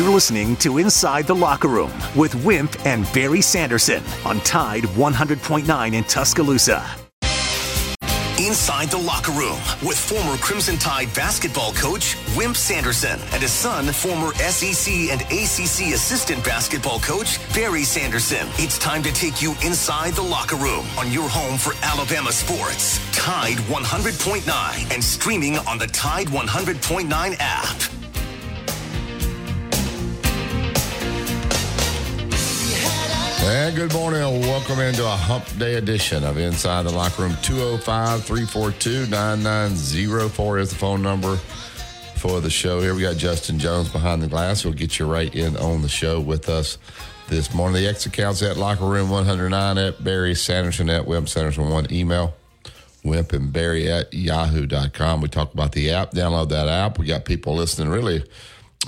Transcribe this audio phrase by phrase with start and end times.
[0.00, 5.92] You're listening to Inside the Locker Room with Wimp and Barry Sanderson on Tide 100.9
[5.92, 6.82] in Tuscaloosa.
[8.38, 13.92] Inside the Locker Room with former Crimson Tide basketball coach Wimp Sanderson and his son,
[13.92, 18.48] former SEC and ACC assistant basketball coach Barry Sanderson.
[18.52, 22.98] It's time to take you inside the locker room on your home for Alabama sports.
[23.14, 27.99] Tide 100.9 and streaming on the Tide 100.9 app.
[33.42, 37.36] And good morning and welcome into a hump day edition of Inside the Locker Room.
[37.42, 41.36] 205 342 9904 is the phone number
[42.16, 42.80] for the show.
[42.80, 44.64] Here we got Justin Jones behind the glass.
[44.64, 46.76] We'll get you right in on the show with us
[47.28, 47.82] this morning.
[47.82, 52.34] The X accounts at Locker Room 109 at Barry Sanderson at Wimp Sanderson 1 email.
[53.02, 55.22] Wimp and Barry at yahoo.com.
[55.22, 56.10] We talk about the app.
[56.10, 56.98] Download that app.
[56.98, 58.22] We got people listening really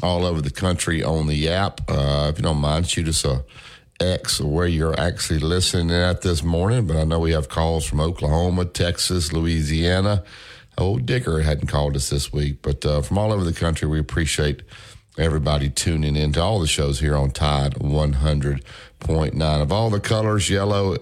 [0.02, 1.80] all over the country on the app.
[1.88, 3.42] Uh, if you don't mind, shoot us a
[4.00, 8.00] X where you're actually listening at this morning, but I know we have calls from
[8.00, 10.24] Oklahoma, Texas, Louisiana.
[10.78, 13.98] Old Digger hadn't called us this week, but uh, from all over the country, we
[13.98, 14.62] appreciate
[15.18, 19.62] everybody tuning in to all the shows here on Tide 100.9.
[19.62, 20.96] Of all the colors, yellow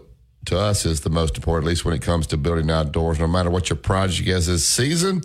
[0.47, 3.21] to us is the most important, at least when it comes to building outdoors.
[3.21, 5.23] No matter what your project is this season,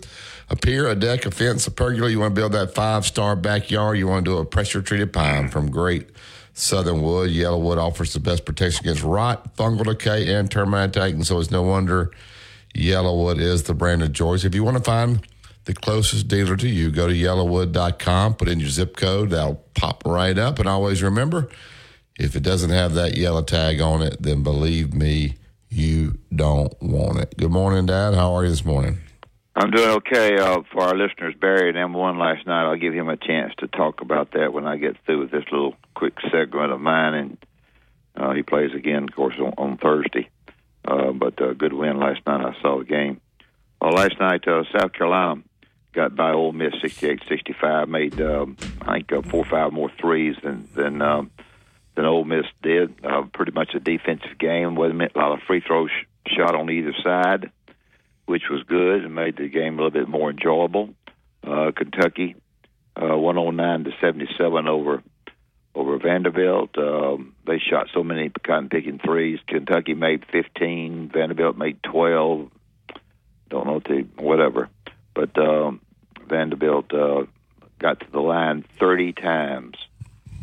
[0.48, 3.34] a pier, a deck, a fence, a pergola, you want to build that five star
[3.34, 6.10] backyard, you want to do a pressure treated pine from great
[6.58, 11.12] Southern wood, yellow wood offers the best protection against rot, fungal decay, and termite attack.
[11.12, 12.12] And so it's no wonder
[12.74, 14.42] Yellowwood is the brand of choice.
[14.42, 15.20] If you want to find
[15.66, 20.02] the closest dealer to you, go to yellowwood.com, put in your zip code, that'll pop
[20.06, 20.58] right up.
[20.58, 21.50] And always remember,
[22.18, 25.36] if it doesn't have that yellow tag on it, then believe me,
[25.68, 27.36] you don't want it.
[27.36, 28.14] Good morning, Dad.
[28.14, 28.98] How are you this morning?
[29.58, 30.36] I'm doing okay.
[30.36, 33.66] Uh, for our listeners, Barry and M1 last night, I'll give him a chance to
[33.68, 37.14] talk about that when I get through with this little quick segment of mine.
[37.14, 37.38] And
[38.14, 40.28] uh, he plays again, of course, on, on Thursday.
[40.86, 42.44] Uh, but a uh, good win last night.
[42.44, 43.18] I saw the game.
[43.80, 45.42] Well, last night, uh, South Carolina
[45.94, 47.88] got by Ole Miss 68-65.
[47.88, 51.30] Made um, I think uh, four or five more threes than than um,
[51.94, 52.94] than Ole Miss did.
[53.02, 54.74] Uh, pretty much a defensive game.
[54.74, 55.90] Wasn't a lot of free throws
[56.28, 57.50] shot on either side
[58.26, 60.90] which was good and made the game a little bit more enjoyable.
[61.46, 62.34] Uh, Kentucky,
[63.00, 65.02] uh, 109 to 77 over
[65.74, 66.76] over Vanderbilt.
[66.78, 69.38] Um, they shot so many cotton picking threes.
[69.46, 71.10] Kentucky made 15.
[71.12, 72.50] Vanderbilt made 12.
[73.50, 74.68] Don't know the whatever,
[75.14, 75.80] but um,
[76.26, 77.26] Vanderbilt uh,
[77.78, 79.76] got to the line 30 times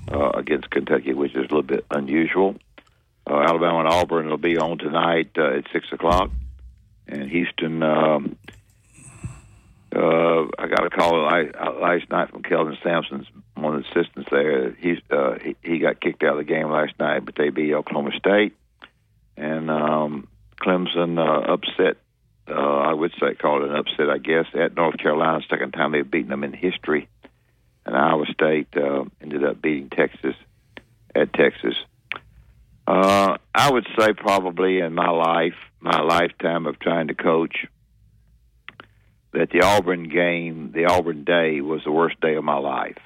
[0.09, 2.55] uh, against Kentucky, which is a little bit unusual.
[3.29, 6.29] Uh, Alabama and Auburn will be on tonight uh, at six o'clock
[7.07, 7.83] and Houston.
[7.83, 8.37] Um,
[9.95, 14.71] uh, I got a call last night from Kelvin Sampson's one of the assistants there.
[14.71, 17.73] He's uh, he, he got kicked out of the game last night, but they beat
[17.73, 18.55] Oklahoma State,
[19.37, 20.27] and um,
[20.59, 21.97] Clemson uh, upset.
[22.47, 25.41] Uh, I would say call it an upset, I guess, at North Carolina.
[25.49, 27.07] Second time they've beaten them in history,
[27.85, 30.35] and Iowa State uh, ended up beating Texas
[31.15, 31.75] at Texas.
[32.85, 37.65] Uh, I would say probably in my life, my lifetime of trying to coach,
[39.31, 42.97] that the Auburn game, the Auburn day, was the worst day of my life.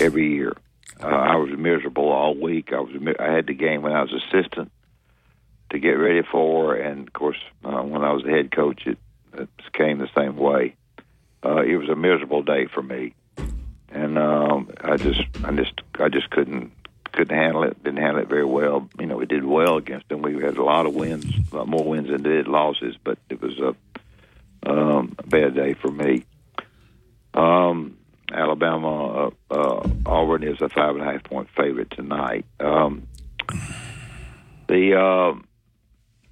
[0.00, 0.52] Every year,
[1.02, 2.72] uh, I was miserable all week.
[2.72, 4.70] I was I had the game when I was assistant
[5.70, 8.98] to get ready for, and of course, uh, when I was the head coach, it,
[9.36, 10.76] it came the same way.
[11.44, 13.14] Uh, it was a miserable day for me,
[13.90, 16.72] and um, I just, I just, I just couldn't
[17.14, 17.82] couldn't handle it.
[17.82, 18.88] Didn't handle it very well.
[18.98, 20.22] You know, we did well against them.
[20.22, 22.96] We had a lot of wins, more wins than did losses.
[23.02, 26.24] But it was a, um, a bad day for me.
[27.32, 27.96] Um,
[28.32, 32.44] Alabama, uh, uh, Auburn is a five and a half point favorite tonight.
[32.58, 33.06] Um,
[34.66, 35.34] the uh,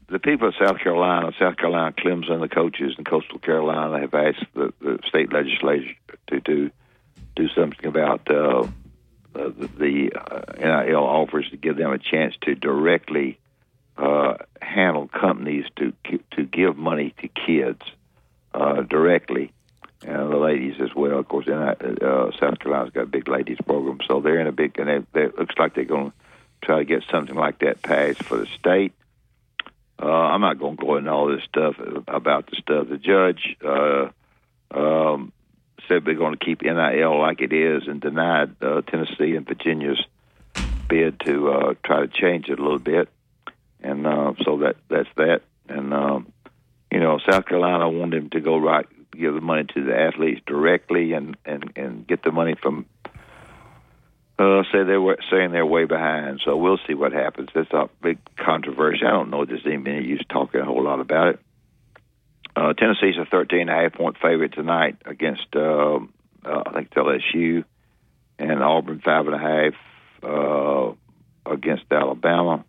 [0.09, 4.45] the people of South Carolina, South Carolina, Clemson, the coaches in Coastal Carolina have asked
[4.55, 5.95] the, the state legislature
[6.29, 6.71] to do
[7.35, 8.67] do something about uh,
[9.35, 13.39] uh, the uh, NIL offers to give them a chance to directly
[13.97, 15.93] uh, handle companies to
[16.33, 17.83] to give money to kids
[18.55, 19.53] uh, directly,
[20.07, 21.19] and the ladies as well.
[21.19, 21.75] Of course, uh,
[22.39, 25.27] South Carolina's got a big ladies program, so they're in a big, and it they
[25.27, 26.17] looks like they're going to
[26.63, 28.93] try to get something like that passed for the state.
[30.01, 31.77] Uh, I'm not going to go into all this stuff
[32.09, 32.89] about the stuff.
[32.89, 34.09] The judge uh,
[34.75, 35.33] um,
[35.93, 40.03] said we're going to keep NIL like it is and denied uh, Tennessee and Virginia's
[40.89, 43.09] bid to uh, try to change it a little bit.
[43.83, 45.43] And uh, so that that's that.
[45.69, 46.33] And um,
[46.91, 50.41] you know, South Carolina wanted him to go right, give the money to the athletes
[50.47, 52.87] directly, and and and get the money from
[54.39, 57.49] Uh, say they were saying they're way behind, so we'll see what happens.
[57.55, 59.05] That's a big controversy.
[59.05, 61.41] I don't know if there's any use talking a whole lot about it.
[62.55, 65.99] Uh, Tennessee's a 13 and a half point favorite tonight against uh,
[66.45, 67.65] uh, I think it's LSU,
[68.39, 69.75] and Auburn five and a half
[70.23, 70.93] uh,
[71.51, 72.65] against Alabama.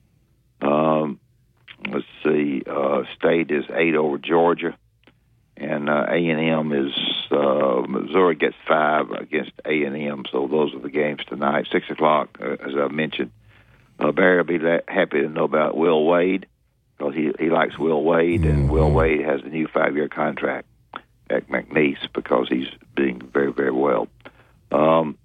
[0.62, 1.20] Um,
[1.90, 4.78] let's see, uh, State is eight over Georgia,
[5.58, 6.94] and uh, A and M is
[7.32, 10.24] uh, Missouri gets five against A and M.
[10.32, 13.32] So those are the games tonight, six o'clock, uh, as I mentioned.
[14.00, 16.48] Uh, Barry will be happy to know about Will Wade
[16.98, 18.50] because he he likes Will Wade, mm-hmm.
[18.50, 20.68] and Will Wade has a new five year contract
[21.30, 24.08] at McNeese because he's doing very very well.
[24.72, 25.18] Um,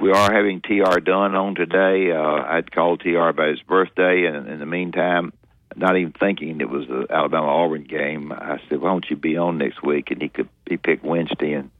[0.00, 1.00] we are having T.R.
[1.00, 2.10] Dunn on today.
[2.12, 3.28] Uh, I'd called T.R.
[3.28, 5.32] about his birthday, and in the meantime,
[5.76, 9.36] not even thinking it was the Alabama Auburn game, I said, "Why don't you be
[9.36, 11.70] on next week?" And he could he picked Wednesday, and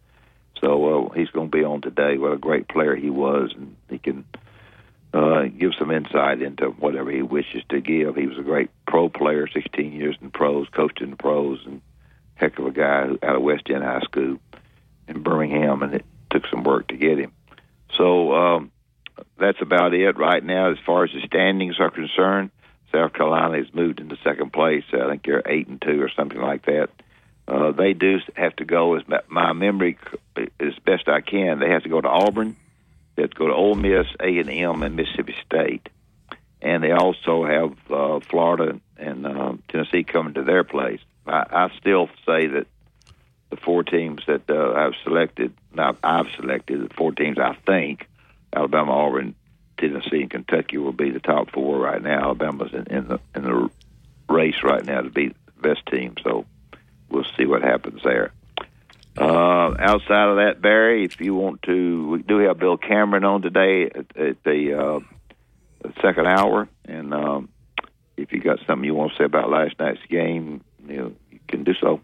[0.60, 2.18] so uh, he's going to be on today.
[2.18, 4.24] What a great player he was, and he can
[5.12, 8.16] uh, give some insight into whatever he wishes to give.
[8.16, 11.80] He was a great pro player, 16 years in pros, coached in pros, and
[12.34, 14.38] heck of a guy out of West End High School
[15.08, 17.32] in Birmingham, and it took some work to get him.
[17.96, 18.72] So um,
[19.38, 22.50] that's about it right now as far as the standings are concerned.
[22.92, 24.84] South Carolina has moved into second place.
[24.92, 26.90] I think they're eight and two or something like that.
[27.46, 29.98] Uh, they do have to go, as my memory
[30.36, 32.56] as best I can, they have to go to Auburn,
[33.26, 35.88] to go to Ole Miss, A and M, and Mississippi State,
[36.62, 41.00] and they also have uh, Florida and uh, Tennessee coming to their place.
[41.26, 42.66] I, I still say that
[43.50, 48.06] the four teams that uh, I've selected, now I've selected the four teams I think
[48.52, 49.34] Alabama, Auburn,
[49.76, 52.24] Tennessee, and Kentucky will be the top four right now.
[52.24, 53.70] Alabama's in, in the in the
[54.28, 56.46] race right now to be the best team, so
[57.08, 58.32] we'll see what happens there.
[59.18, 63.42] Uh, outside of that, Barry, if you want to, we do have Bill Cameron on
[63.42, 67.48] today at, at the uh, second hour, and um,
[68.16, 71.40] if you got something you want to say about last night's game, you know, you
[71.48, 72.00] can do so.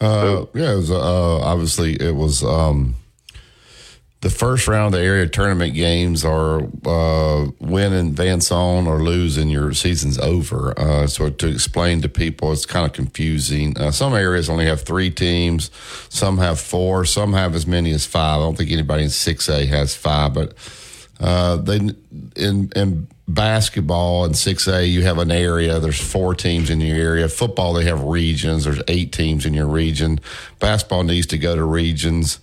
[0.00, 2.94] Uh, yeah, it was, uh, obviously it was um,
[4.26, 9.00] the first round of the area tournament games are uh, win and advance on or
[9.00, 10.76] lose and your season's over.
[10.76, 13.78] Uh, so to explain to people, it's kind of confusing.
[13.78, 15.70] Uh, some areas only have three teams,
[16.08, 18.40] some have four, some have as many as five.
[18.40, 20.54] I don't think anybody in six A has five, but
[21.20, 21.76] uh, they
[22.34, 25.80] in in basketball in 6A, you have an area.
[25.80, 27.28] There's four teams in your area.
[27.28, 28.64] Football, they have regions.
[28.64, 30.20] There's eight teams in your region.
[30.60, 32.38] Basketball needs to go to regions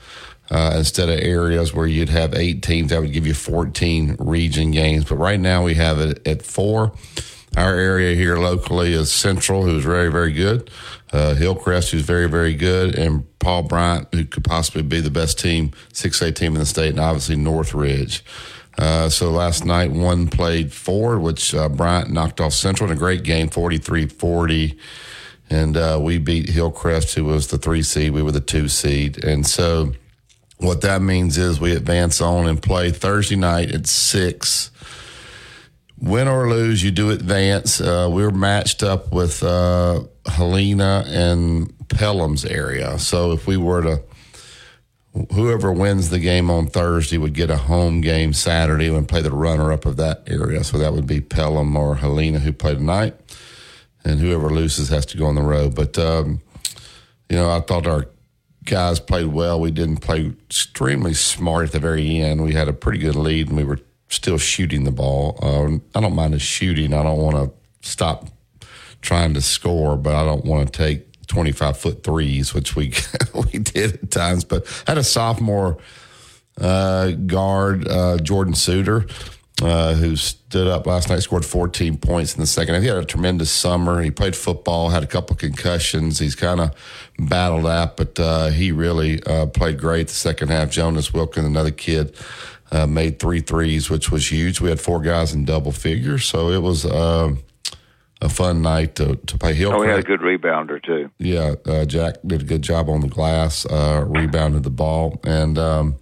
[0.50, 2.90] uh, instead of areas where you'd have eight teams.
[2.90, 5.06] That would give you 14 region games.
[5.06, 6.94] But right now we have it at four.
[7.56, 10.72] Our area here locally is Central, who's very, very good.
[11.12, 15.38] Uh, Hillcrest, who's very, very good, and Paul Bryant, who could possibly be the best
[15.38, 18.25] team, 6A team in the state, and obviously Northridge.
[18.80, 23.00] Uh, so last night, one played four, which uh, Bryant knocked off Central in a
[23.00, 24.78] great game, 43 40.
[25.51, 28.12] And uh, we beat Hillcrest, who was the three seed.
[28.13, 29.24] We were the two seed.
[29.24, 29.94] And so
[30.58, 34.72] what that means is we advance on and play Thursday night at six.
[36.00, 37.80] Win or lose, you do advance.
[37.80, 43.00] Uh, we're matched up with uh, Helena and Pelham's area.
[43.00, 44.02] So if we were to
[45.34, 49.32] whoever wins the game on Thursday would get a home game Saturday and play the
[49.32, 50.63] runner up of that area.
[50.63, 53.16] So that would be Pelham or Helena who play tonight.
[54.04, 55.75] And whoever loses has to go on the road.
[55.75, 56.42] But, um,
[57.30, 58.08] you know, I thought our
[58.65, 59.60] guys played well.
[59.60, 62.43] We didn't play extremely smart at the very end.
[62.43, 63.79] We had a pretty good lead and we were
[64.10, 65.39] still shooting the ball.
[65.41, 66.93] Uh, I don't mind the shooting.
[66.93, 68.27] I don't want to stop
[69.01, 72.93] trying to score, but I don't want to take 25 foot threes, which we
[73.34, 74.43] we did at times.
[74.43, 75.77] But I had a sophomore
[76.60, 79.08] uh, guard, uh, Jordan Suter,
[79.62, 82.81] uh, who stood up last night, scored 14 points in the second.
[82.81, 84.01] He had a tremendous summer.
[84.01, 86.19] He played football, had a couple of concussions.
[86.19, 86.75] He's kind of
[87.19, 90.72] battled that, but uh, he really uh, played great the second half.
[90.72, 92.15] Jonas Wilkins, another kid.
[92.72, 94.60] Uh, made three threes, which was huge.
[94.60, 96.86] We had four guys in double figures, so it was
[98.24, 99.79] a fun night to, to play Hillcrest.
[99.79, 101.12] Oh, we had a good rebounder too.
[101.19, 105.57] Yeah, uh, Jack did a good job on the glass, uh, rebounded the ball, and
[105.57, 105.95] um,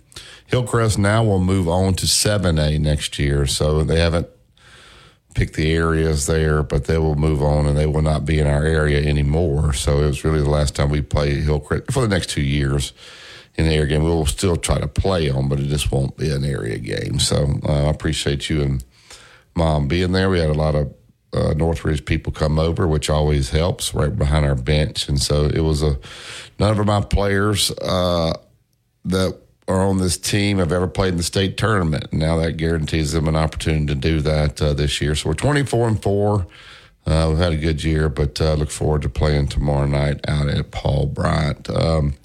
[0.51, 3.48] Hillcrest now will move on to seven A next year.
[3.48, 4.27] So they haven't
[5.34, 8.48] picked the areas there, but they will move on and they will not be in
[8.48, 9.72] our area anymore.
[9.72, 12.91] So it was really the last time we played Hillcrest for the next two years
[13.55, 14.03] in the area game.
[14.03, 17.20] We will still try to play on, but it just won't be an area game.
[17.20, 18.84] So uh, I appreciate you and
[19.55, 20.29] mom being there.
[20.29, 20.93] We had a lot of
[21.34, 25.08] uh, Northridge people come over, which always helps right behind our bench.
[25.08, 25.98] And so it was a
[26.60, 28.34] none of my players uh,
[29.05, 29.39] that
[29.72, 32.12] are on this team have ever played in the state tournament.
[32.12, 35.16] Now that guarantees them an opportunity to do that uh, this year.
[35.16, 36.48] So we're 24 and 4.
[37.08, 40.48] Uh, we've had a good year, but uh, look forward to playing tomorrow night out
[40.48, 41.70] at Paul Bryant.
[41.70, 42.16] Um,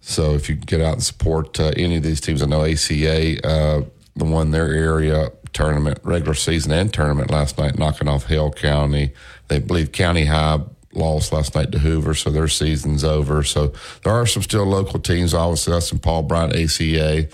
[0.00, 3.46] so if you get out and support uh, any of these teams, I know ACA
[3.46, 3.82] uh,
[4.16, 9.12] won their area tournament, regular season and tournament last night, knocking off Hale County.
[9.48, 10.60] They believe County High
[10.98, 13.42] lost last night to Hoover, so their season's over.
[13.42, 13.72] So
[14.04, 15.32] there are some still local teams.
[15.34, 17.28] Obviously, that's in Paul Bryant, ACA.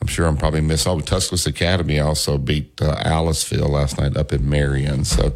[0.00, 0.90] I'm sure I'm probably missing.
[0.90, 5.04] Oh, Tuscaloosa Academy also beat uh, Aliceville last night up in Marion.
[5.04, 5.32] So,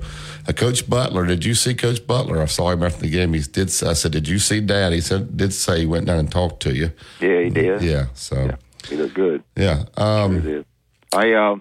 [0.49, 2.43] uh, Coach Butler, did you see Coach Butler?
[2.43, 3.33] I saw him after the game.
[3.35, 3.69] He did.
[3.69, 6.61] I said, "Did you see Dad?" He said, "Did say he went down and talked
[6.63, 6.91] to you."
[7.21, 7.81] Yeah, he did.
[7.81, 8.07] Yeah.
[8.15, 8.57] So Yeah,
[8.89, 9.45] he looked good.
[9.57, 9.85] yeah.
[9.97, 10.67] Um, He did.
[11.13, 11.57] I uh,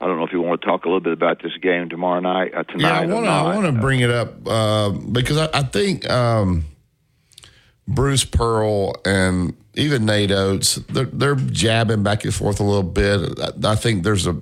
[0.00, 2.20] I don't know if you want to talk a little bit about this game tomorrow
[2.20, 2.52] night.
[2.54, 2.88] Uh, tonight.
[2.88, 3.30] Yeah, I want to.
[3.30, 6.64] I want to bring it up uh, because I, I think um,
[7.86, 13.38] Bruce Pearl and even Nate Oats they're, they're jabbing back and forth a little bit.
[13.38, 14.40] I, I think there's a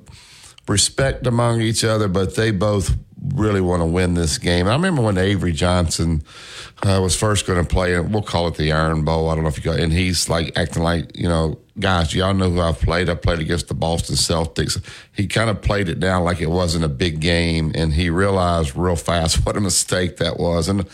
[0.68, 4.67] respect among each other, but they both really want to win this game.
[4.67, 6.23] I remember when Avery Johnson
[6.83, 9.31] uh, was first going to play, and we'll call it the Iron Bowl.
[9.31, 12.35] I don't know if you got, and he's like acting like you know, guys, y'all
[12.35, 13.09] know who I've played.
[13.09, 14.83] I played against the Boston Celtics.
[15.12, 18.76] He kind of played it down like it wasn't a big game, and he realized
[18.76, 20.69] real fast what a mistake that was.
[20.69, 20.87] And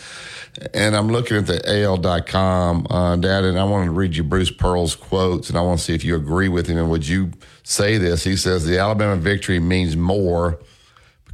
[0.73, 4.51] and I'm looking at the AL.com, uh, Dad, and I want to read you Bruce
[4.51, 6.77] Pearl's quotes, and I want to see if you agree with him.
[6.77, 7.31] And would you
[7.63, 8.23] say this?
[8.23, 10.59] He says the Alabama victory means more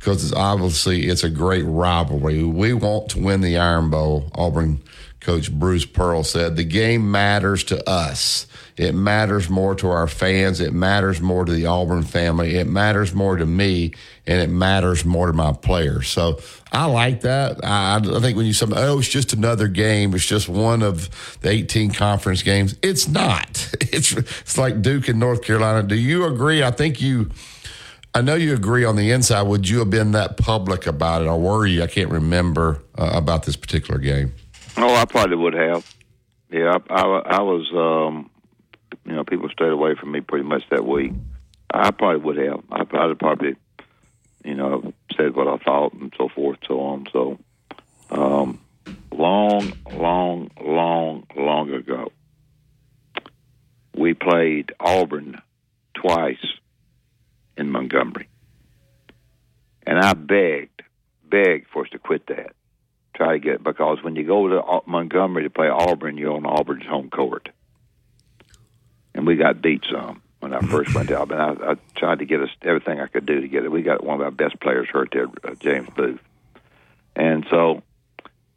[0.06, 2.44] because it's obviously it's a great rivalry.
[2.44, 4.30] We want to win the Iron Bowl.
[4.36, 4.84] Auburn
[5.20, 8.46] coach Bruce Pearl said the game matters to us.
[8.78, 10.60] It matters more to our fans.
[10.60, 12.56] It matters more to the Auburn family.
[12.56, 13.96] It matters more to me,
[14.28, 16.08] and it matters more to my players.
[16.08, 16.40] So
[16.72, 17.66] I like that.
[17.66, 20.14] I, I think when you say, "Oh, it's just another game.
[20.14, 23.72] It's just one of the 18 conference games," it's not.
[23.96, 25.82] It's it's like Duke and North Carolina.
[25.82, 26.62] Do you agree?
[26.62, 27.32] I think you.
[28.16, 29.42] I know you agree on the inside.
[29.42, 31.84] Would you have been that public about it, or were you?
[31.84, 34.34] I can't remember uh, about this particular game.
[34.78, 35.96] Oh, I probably would have.
[36.50, 37.70] Yeah, I, I, I was.
[37.74, 38.30] Um,
[39.06, 41.12] you know, people stayed away from me pretty much that week.
[41.74, 42.64] I probably would have.
[42.72, 43.56] I probably probably,
[44.46, 47.08] you know, said what I thought and so forth, so on.
[47.12, 47.38] So,
[48.12, 48.62] um,
[49.12, 52.14] long, long, long, long ago,
[53.94, 55.42] we played Auburn
[55.96, 56.55] twice
[57.58, 58.28] in Montgomery,
[59.86, 60.84] and I begged,
[61.24, 62.56] begged for us to quit that
[63.16, 66.86] try to get because when you go to Montgomery to play Auburn, you're on Auburn's
[66.86, 67.50] home court,
[69.14, 71.40] and we got beat some when I first went to Auburn.
[71.40, 73.72] I, I tried to get us everything I could do to get it.
[73.72, 76.20] We got one of our best players hurt there, uh, James Booth,
[77.16, 77.82] and so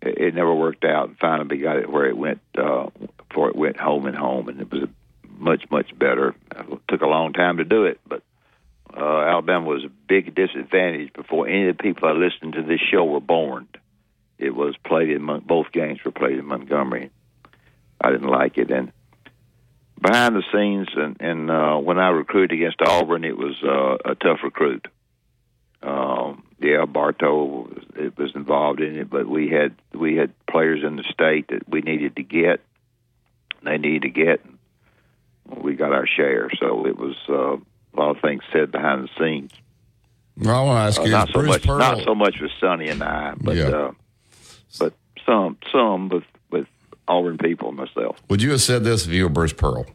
[0.03, 1.09] it, it never worked out.
[1.09, 2.89] And finally, we got it where it went uh,
[3.29, 4.89] before it went home and home, and it was
[5.39, 6.35] much much better.
[6.57, 8.23] It took a long time to do it, but.
[8.97, 12.81] Uh, Alabama was a big disadvantage before any of the people that listened to this
[12.81, 13.69] show were born
[14.39, 17.11] it was played in Mon- both games were played in Montgomery.
[18.01, 18.93] I didn't like it, and
[20.01, 24.15] behind the scenes, and, and uh, when I recruited against Auburn, it was uh, a
[24.15, 24.87] tough recruit.
[25.83, 30.97] Um, yeah, Bartow it was involved in it, but we had we had players in
[30.97, 32.61] the state that we needed to get.
[33.65, 34.45] They needed to get.
[35.45, 37.57] We got our share, so it was uh,
[37.95, 39.53] a lot of things said behind the scenes.
[40.37, 41.79] Well, I want to ask Uh, you, not so Bruce much, Pearl.
[41.79, 43.65] not so much with Sonny and I, but Yeah.
[43.69, 43.91] uh,
[44.79, 44.93] but
[45.27, 46.67] some some with with
[47.09, 48.17] Auburn people and myself.
[48.29, 49.87] Would you have said this if you were Bruce Pearl?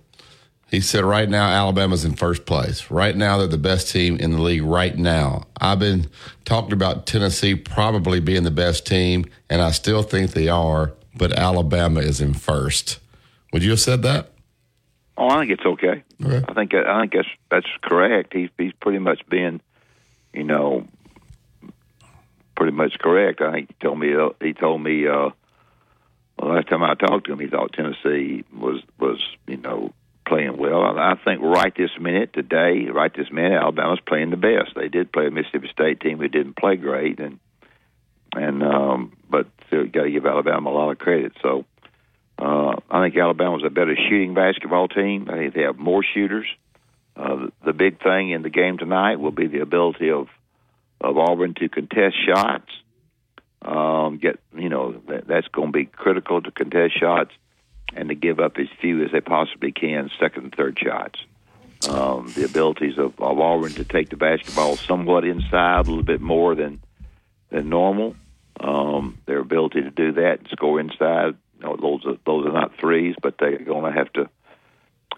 [0.69, 2.89] He said, right now, Alabama's in first place.
[2.89, 5.43] Right now, they're the best team in the league right now.
[5.62, 6.07] I've been
[6.45, 11.31] talking about Tennessee probably being the best team, and I still think they are, but
[11.31, 12.97] Alabama is in first.
[13.51, 14.31] Would you have said that?
[15.17, 16.03] Oh, I think it's okay.
[16.24, 16.46] Okay.
[16.48, 18.34] I think I think that's that's correct.
[18.34, 19.62] He's he's pretty much being,
[20.34, 20.88] you know,
[22.55, 23.41] pretty much correct.
[23.41, 25.29] I think he told me he told me uh,
[26.39, 29.93] the last time I talked to him, he thought Tennessee was was you know
[30.25, 30.84] playing well.
[30.84, 34.74] I think right this minute today, right this minute, Alabama's playing the best.
[34.75, 37.39] They did play a Mississippi State team who didn't play great, and
[38.36, 41.34] and um, but still got to give Alabama a lot of credit.
[41.41, 41.65] So.
[42.37, 45.27] Uh, I think Alabama's a better shooting basketball team.
[45.29, 46.47] I think they have more shooters.
[47.15, 50.27] Uh, the, big thing in the game tonight will be the ability of
[50.99, 52.71] of Auburn to contest shots.
[53.61, 57.31] Um, get you know that, that's going to be critical to contest shots
[57.95, 61.19] and to give up as few as they possibly can second and third shots.
[61.87, 66.21] Um, the abilities of, of Auburn to take the basketball somewhat inside a little bit
[66.21, 66.81] more than
[67.49, 68.15] than normal.
[68.59, 71.35] Um, their ability to do that and score inside.
[71.63, 74.29] Know, those are those are not threes, but they're going to have to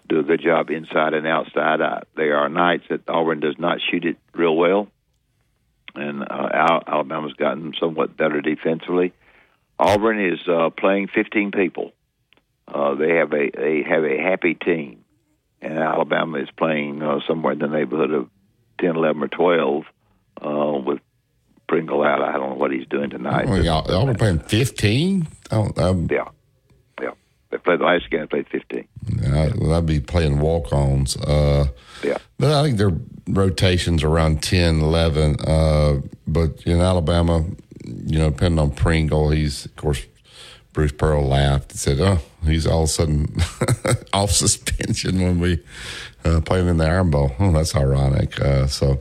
[0.08, 1.80] do a good job inside and outside.
[1.80, 4.88] Uh, there are nights that Auburn does not shoot it real well,
[5.94, 9.12] and uh, Alabama's gotten somewhat better defensively.
[9.78, 11.92] Auburn is uh, playing 15 people.
[12.68, 15.04] Uh, they have a they have a happy team,
[15.60, 18.28] and Alabama is playing uh, somewhere in the neighborhood of
[18.80, 19.84] 10, 11, or 12
[20.42, 21.00] uh, with
[21.68, 22.22] Pringle out.
[22.22, 23.46] I don't know what he's doing tonight.
[23.48, 25.28] Oh, y'all, y'all were playing 15?
[25.50, 26.16] Oh, um, yeah.
[26.16, 26.28] Yeah.
[27.66, 28.88] Played the last game, they played 15.
[29.22, 31.16] Yeah, well, I'd be playing walk ons.
[31.16, 31.66] Uh,
[32.04, 32.18] yeah.
[32.38, 32.92] But I think their
[33.26, 35.40] rotations around 10, 11.
[35.40, 37.44] Uh, but in Alabama,
[37.84, 40.06] you know, depending on Pringle, he's, of course,
[40.72, 43.34] Bruce Pearl laughed and said, "Oh, he's all of a sudden
[44.12, 45.58] off suspension when we
[46.22, 48.38] uh, played in the Iron Bowl." Oh, that's ironic.
[48.38, 49.00] Uh, so,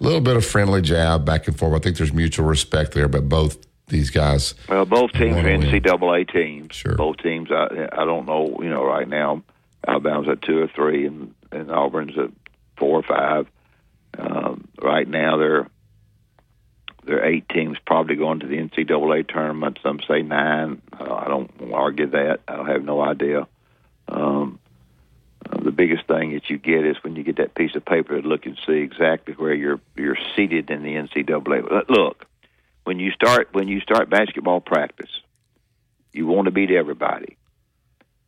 [0.00, 1.74] a little bit of friendly jab back and forth.
[1.74, 4.54] I think there's mutual respect there, but both these guys.
[4.68, 6.74] Well, both teams are NCAA teams.
[6.74, 6.96] Sure.
[6.96, 7.50] Both teams.
[7.50, 8.58] I I don't know.
[8.60, 9.42] You know, right now,
[9.86, 12.30] Alabama's at two or three, and and Auburn's at
[12.76, 13.46] four or five.
[14.18, 15.68] Um, right now, they're
[17.04, 19.78] there are eight teams probably going to the NCAA tournament.
[19.82, 20.82] Some say nine.
[20.92, 22.40] Uh, I don't argue that.
[22.48, 23.46] I have no idea.
[24.08, 24.58] Um,
[25.48, 28.20] uh, the biggest thing that you get is when you get that piece of paper
[28.20, 31.88] to look and see exactly where you're you're seated in the NCAA.
[31.88, 32.26] Look,
[32.86, 35.10] when you start when you start basketball practice,
[36.12, 37.36] you want to beat everybody,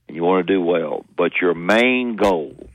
[0.06, 1.04] and you want to do well.
[1.16, 2.68] But your main goal,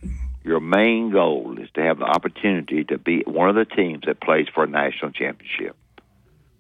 [0.43, 4.21] your main goal, is to have the opportunity to be one of the teams that
[4.21, 5.75] plays for a national championship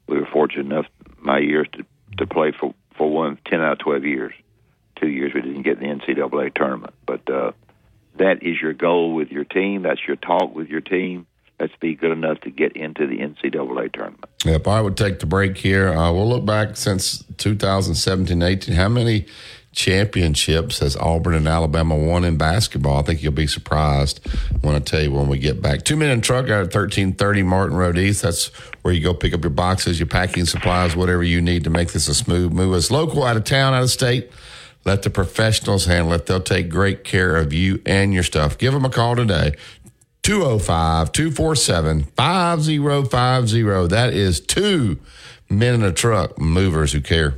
[0.07, 0.85] we were fortunate enough
[1.19, 1.85] my years to
[2.17, 4.33] to play for for one ten out of twelve years.
[4.99, 7.51] Two years we didn't get in the NCAA tournament, but uh,
[8.17, 9.81] that is your goal with your team.
[9.81, 11.25] That's your talk with your team.
[11.59, 14.25] Let's be good enough to get into the NCAA tournament.
[14.43, 15.89] Yep, I would take the break here.
[15.89, 18.75] Uh, we'll look back since 2017 18.
[18.75, 19.25] How many
[19.73, 22.99] championships has Auburn and Alabama won in basketball.
[22.99, 24.25] I think you'll be surprised
[24.61, 25.83] when I tell you when we get back.
[25.83, 28.21] Two men minute truck out at 1330 Martin Road East.
[28.21, 28.47] That's
[28.83, 31.91] where you go pick up your boxes, your packing supplies, whatever you need to make
[31.91, 32.75] this a smooth move.
[32.75, 34.31] It's local, out of town, out of state.
[34.85, 36.25] Let the professionals handle it.
[36.25, 38.57] They'll take great care of you and your stuff.
[38.57, 39.53] Give them a call today.
[40.23, 43.87] 205 247 5050.
[43.87, 44.99] That is two
[45.49, 47.35] men in a truck movers who care.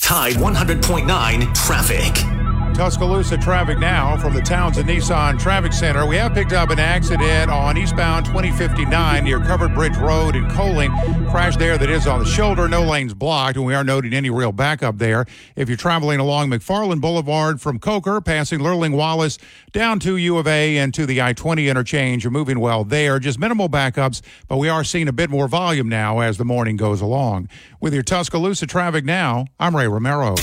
[0.00, 2.53] Tide 100.9 traffic.
[2.74, 6.06] Tuscaloosa traffic now from the Townsend Nissan Traffic Center.
[6.06, 10.90] We have picked up an accident on eastbound 2059 near Covered Bridge Road in Coaling.
[11.30, 12.66] Crash there that is on the shoulder.
[12.66, 15.24] No lanes blocked, and we aren't noting any real backup there.
[15.54, 19.38] If you're traveling along McFarland Boulevard from Coker, passing Lurleen Wallace
[19.70, 23.20] down to U of A and to the I 20 interchange, you're moving well there.
[23.20, 26.76] Just minimal backups, but we are seeing a bit more volume now as the morning
[26.76, 27.48] goes along.
[27.80, 30.34] With your Tuscaloosa traffic now, I'm Ray Romero.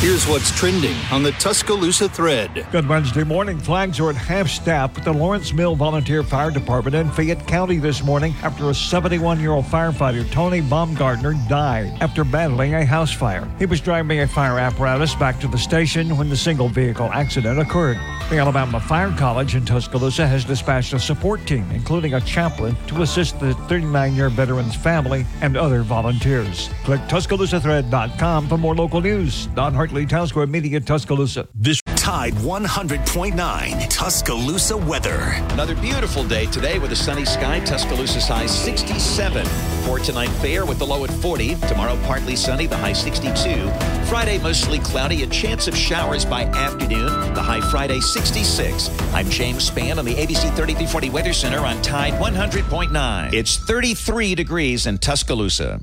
[0.00, 2.64] Here's what's trending on the Tuscaloosa thread.
[2.70, 3.58] Good Wednesday morning.
[3.58, 7.78] Flags are at half staff with the Lawrence Mill Volunteer Fire Department in Fayette County
[7.78, 13.12] this morning after a 71 year old firefighter, Tony Baumgartner, died after battling a house
[13.12, 13.50] fire.
[13.58, 17.58] He was driving a fire apparatus back to the station when the single vehicle accident
[17.58, 17.98] occurred.
[18.30, 23.02] The Alabama Fire College in Tuscaloosa has dispatched a support team, including a chaplain, to
[23.02, 26.70] assist the 39 year veteran's family and other volunteers.
[26.84, 29.46] Click TuscaloosaThread.com for more local news.
[29.56, 31.48] Don Hart Hartley, Town Square Media, Tuscaloosa.
[31.54, 35.18] This Tide 100.9 Tuscaloosa weather.
[35.54, 37.60] Another beautiful day today with a sunny sky.
[37.60, 39.46] Tuscaloosa's high 67.
[39.86, 41.54] For tonight, fair with the low at 40.
[41.68, 43.70] Tomorrow, partly sunny, the high 62.
[44.10, 47.32] Friday, mostly cloudy, a chance of showers by afternoon.
[47.32, 48.90] The high Friday 66.
[49.14, 53.32] I'm James Spann on the ABC 3340 Weather Center on Tide 100.9.
[53.32, 55.80] It's 33 degrees in Tuscaloosa.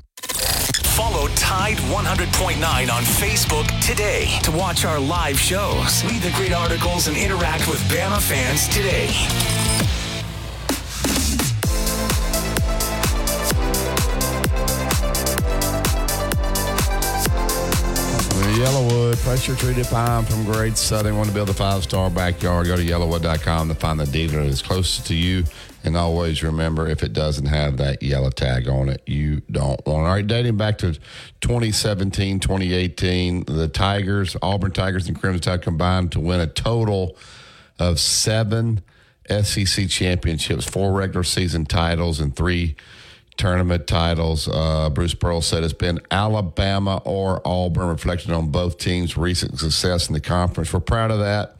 [1.26, 7.08] Follow Tide 100.9 on Facebook today to watch our live shows, read the great articles,
[7.08, 9.55] and interact with Bama fans today.
[18.56, 21.16] Yellowwood, pressure treated pine from Great Southern.
[21.16, 22.66] Want to build a five star backyard?
[22.66, 25.44] Go to yellowwood.com to find the dealer that's closest to you
[25.86, 29.86] and always remember if it doesn't have that yellow tag on it, you don't want
[29.86, 29.90] it.
[29.90, 30.94] All right, dating back to
[31.40, 37.16] 2017, 2018, the Tigers, Auburn Tigers and Crimson Tide combined to win a total
[37.78, 38.82] of seven
[39.28, 42.74] SEC championships, four regular season titles, and three
[43.36, 44.48] tournament titles.
[44.48, 50.08] Uh, Bruce Pearl said it's been Alabama or Auburn, reflecting on both teams' recent success
[50.08, 50.72] in the conference.
[50.72, 51.56] We're proud of that.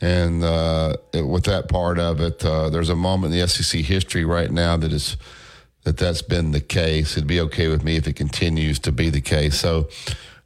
[0.00, 3.80] And uh, it, with that part of it, uh, there's a moment in the SEC
[3.80, 5.16] history right now that is
[5.84, 7.16] that that's been the case.
[7.16, 9.58] It'd be okay with me if it continues to be the case.
[9.58, 9.88] So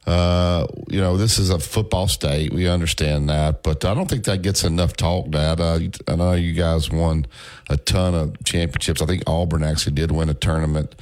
[0.05, 2.51] Uh, you know, this is a football state.
[2.51, 5.29] We understand that, but I don't think that gets enough talk.
[5.29, 7.25] Dad, uh, I know you guys won
[7.69, 9.01] a ton of championships.
[9.01, 10.95] I think Auburn actually did win a tournament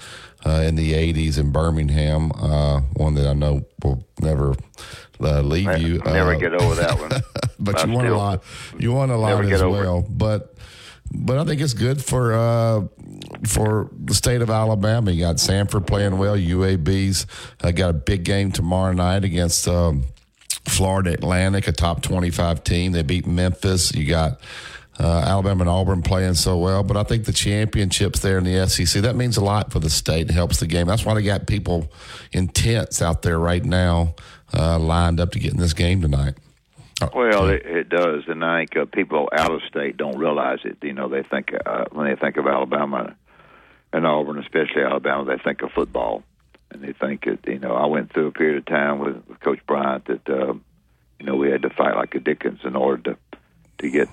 [0.46, 2.32] uh, in the '80s in Birmingham.
[2.34, 4.56] Uh, one that I know will never
[5.20, 5.98] uh, leave you.
[6.06, 7.12] Never get over that one.
[7.60, 8.44] but you won a lot.
[8.78, 10.06] You won a lot as well.
[10.08, 10.54] But
[11.13, 12.88] but I think it's good for uh,
[13.45, 15.12] for the state of Alabama.
[15.12, 16.38] You got Samford playing well.
[16.38, 17.28] UAB's
[17.62, 20.06] uh, got a big game tomorrow night against um,
[20.65, 22.93] Florida Atlantic, a top twenty-five team.
[22.93, 23.93] They beat Memphis.
[23.93, 24.39] You got.
[25.00, 28.67] Uh, Alabama and Auburn playing so well, but I think the championships there in the
[28.67, 30.30] SEC that means a lot for the state.
[30.30, 30.86] It helps the game.
[30.86, 31.91] That's why they got people
[32.34, 34.13] intense out there right now,
[34.54, 36.36] uh, lined up to get in this game tonight.
[37.14, 40.78] Well, it, it does, and I think uh, people out of state don't realize it.
[40.82, 43.16] You know, they think uh, when they think of Alabama
[43.94, 46.24] and Auburn, especially Alabama, they think of football,
[46.70, 47.74] and they think that you know.
[47.74, 50.54] I went through a period of time with, with Coach Bryant that uh,
[51.20, 53.18] you know we had to fight like a Dickens in order to
[53.80, 54.08] to get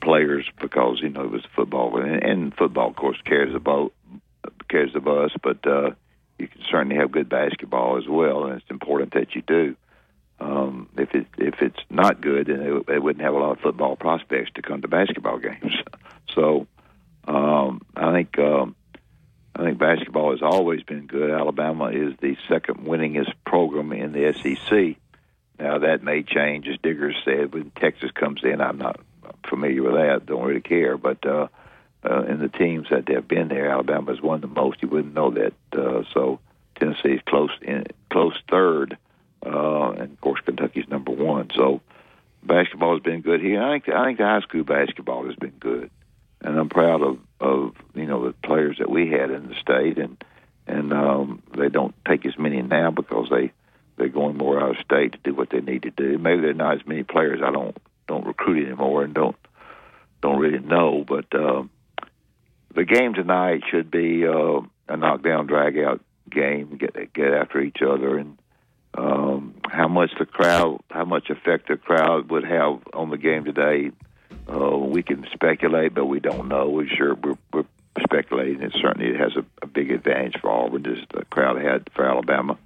[0.00, 3.92] players because you know it was football, and, and football, of course, carries the boat,
[4.68, 5.90] carries the bus, but uh,
[6.38, 9.76] you can certainly have good basketball as well, and it's important that you do.
[10.40, 13.60] Um, if it if it's not good, then they, they wouldn't have a lot of
[13.60, 15.74] football prospects to come to basketball games.
[16.34, 16.66] so
[17.28, 18.74] um, I think um,
[19.54, 21.30] I think basketball has always been good.
[21.30, 24.96] Alabama is the second winningest program in the SEC.
[25.58, 28.62] Now that may change, as Digger said, when Texas comes in.
[28.62, 28.98] I'm not
[29.46, 30.26] familiar with that.
[30.26, 31.24] Don't really care, but.
[31.24, 31.48] Uh,
[32.02, 34.80] uh, in the teams that have been there, Alabama's won the most.
[34.80, 35.52] You wouldn't know that.
[35.70, 36.40] Uh, so
[36.76, 38.96] Tennessee's close in close third
[39.44, 41.50] uh, and of course Kentucky's number one.
[41.54, 41.80] So
[42.42, 43.62] basketball has been good here.
[43.62, 45.90] I think I think the high school basketball has been good,
[46.40, 49.98] and I'm proud of of you know the players that we had in the state,
[49.98, 50.22] and
[50.66, 53.52] and um, they don't take as many now because they
[53.96, 56.18] they're going more out of state to do what they need to do.
[56.18, 57.40] Maybe they're not as many players.
[57.44, 57.76] I don't
[58.08, 59.36] don't recruit anymore and don't
[60.20, 61.32] don't really know, but.
[61.34, 61.64] Uh,
[62.72, 66.76] the game tonight should be uh, a knockdown, drag out game.
[66.76, 68.38] Get get after each other, and
[68.96, 73.42] um, how much the crowd, how much effect the crowd would have on the game
[73.42, 73.90] today,
[74.52, 76.68] uh, we can speculate, but we don't know.
[76.68, 77.64] We're sure we're, we're
[78.02, 78.60] speculating.
[78.60, 82.58] It certainly has a, a big advantage for Auburn, as the crowd had for Alabama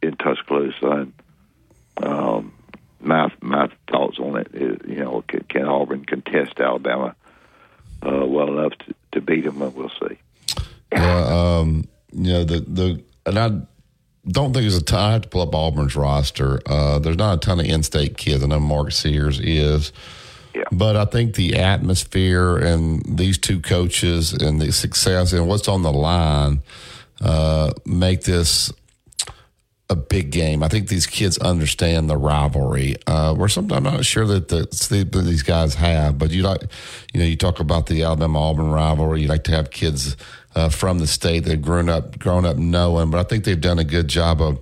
[0.00, 0.86] in Tuscaloosa.
[0.86, 1.12] And
[2.02, 2.54] um,
[3.00, 7.14] my my thoughts on it is, you know, can, can Auburn contest Alabama
[8.02, 9.58] uh, well enough to, to beat them?
[9.58, 10.16] We'll see.
[10.90, 13.50] Yeah, um, you know the the and I
[14.26, 15.00] don't think there's a ton.
[15.00, 16.60] I have to pull up Auburn's roster.
[16.66, 18.42] Uh, there's not a ton of in-state kids.
[18.42, 19.92] I know Mark Sears is.
[20.54, 20.64] Yeah.
[20.72, 25.82] But I think the atmosphere and these two coaches and the success and what's on
[25.82, 26.62] the line
[27.20, 28.72] uh, make this
[29.90, 30.62] a big game.
[30.62, 32.96] I think these kids understand the rivalry.
[33.06, 36.62] Uh, we're sometimes not sure that the, that these guys have, but you like,
[37.14, 39.22] you know, you talk about the Alabama Auburn rivalry.
[39.22, 40.16] You like to have kids
[40.54, 43.10] uh, from the state that grown up grown up knowing.
[43.10, 44.58] But I think they've done a good job of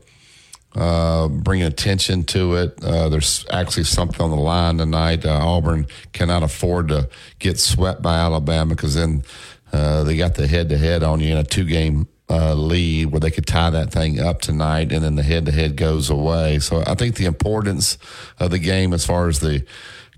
[0.77, 2.85] uh, bringing attention to it.
[2.85, 5.25] Uh, there's actually something on the line tonight.
[5.25, 9.25] Uh, Auburn cannot afford to get swept by Alabama because then
[9.72, 13.07] uh, they got the head to head on you in a two game uh, lead
[13.07, 16.11] where they could tie that thing up tonight and then the head to head goes
[16.11, 16.59] away.
[16.59, 17.96] So I think the importance
[18.38, 19.64] of the game as far as the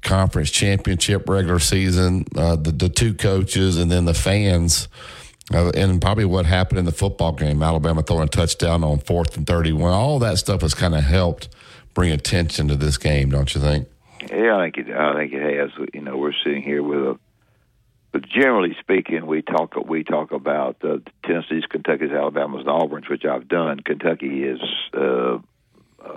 [0.03, 4.89] conference championship regular season, the, the two coaches, and then the fans
[5.53, 9.37] uh, and probably what happened in the football game, Alabama throwing a touchdown on fourth
[9.37, 9.93] and 31.
[9.93, 11.49] All that stuff has kind of helped
[11.95, 13.89] bring attention to this game, don't you think?
[14.31, 14.95] Yeah, I think it.
[14.95, 15.71] I think it has.
[15.95, 17.19] You know, we're sitting here with a.
[18.11, 23.25] But generally speaking, we talk we talk about uh, Tennessee's, Kentucky's, Alabama's, and Auburn's, which
[23.25, 23.81] I've done.
[23.81, 24.61] Kentucky is
[24.93, 25.39] uh,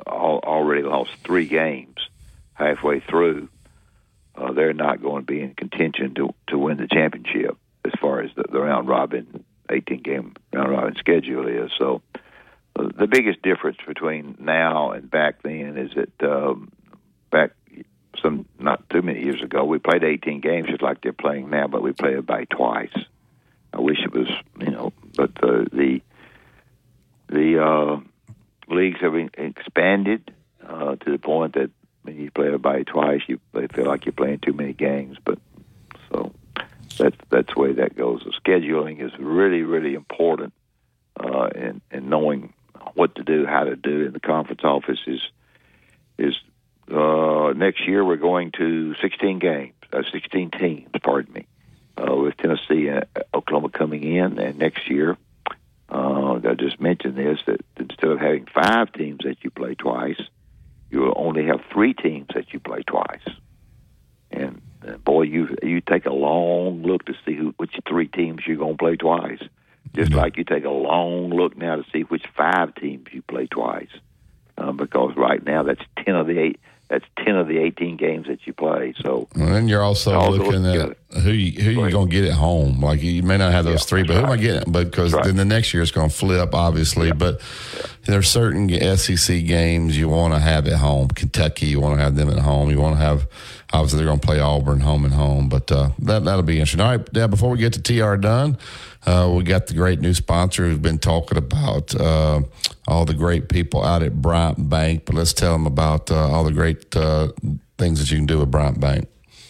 [0.07, 1.97] already lost three games
[2.53, 3.49] halfway through.
[4.35, 8.21] Uh, they're not going to be in contention to to win the championship as far
[8.21, 11.71] as the, the round robin 18 game round robin schedule is.
[11.77, 12.01] So
[12.75, 16.71] uh, the biggest difference between now and back then is that um,
[17.31, 17.51] back
[18.21, 21.67] some not too many years ago we played 18 games just like they're playing now,
[21.67, 22.93] but we played by twice.
[23.73, 26.01] I wish it was you know, but uh, the
[27.27, 27.99] the uh,
[28.67, 30.33] leagues have expanded
[30.67, 31.71] uh, to the point that
[32.03, 35.17] when you play by twice, you they feel like you're playing too many games.
[35.23, 35.39] But
[36.97, 38.23] that's that's the way that goes.
[38.23, 40.53] The scheduling is really really important,
[41.19, 42.53] uh, and and knowing
[42.93, 45.21] what to do, how to do in the conference office is
[46.17, 46.35] is
[46.91, 50.89] uh, next year we're going to 16 games, uh, 16 teams.
[51.01, 51.47] Pardon me,
[51.97, 55.17] uh, with Tennessee and Oklahoma coming in, and next year.
[55.89, 60.21] Uh, I just mentioned this that instead of having five teams that you play twice,
[60.89, 63.27] you will only have three teams that you play twice.
[64.81, 68.41] And, and boy, you you take a long look to see who, which three teams
[68.45, 69.41] you're going to play twice.
[69.93, 73.47] Just like you take a long look now to see which five teams you play
[73.47, 73.89] twice,
[74.57, 76.59] uh, because right now that's ten of the eight.
[76.87, 78.93] That's ten of the eighteen games that you play.
[79.01, 82.35] So, and then you're also looking at who you, who you're going to get at
[82.35, 82.81] home.
[82.81, 84.71] Like you may not have those Yeah, three, but who am I getting?
[84.71, 85.25] But because right.
[85.25, 87.11] then the next year it's going to flip, obviously.
[87.11, 87.41] But
[88.05, 91.09] there's certain SEC games you want to have at home.
[91.09, 92.69] Kentucky, you want to have them at home.
[92.69, 93.27] You want to have
[93.73, 95.49] obviously they're going to play Auburn home and home.
[95.49, 96.81] But uh, that that'll be interesting.
[96.81, 97.31] All right, Dad.
[97.31, 98.57] Before we get to TR Dunn.
[99.05, 102.41] Uh, we got the great new sponsor who's been talking about uh,
[102.87, 105.05] all the great people out at Bryant Bank.
[105.05, 107.29] But let's tell them about uh, all the great uh,
[107.77, 109.07] things that you can do with Bryant Bank.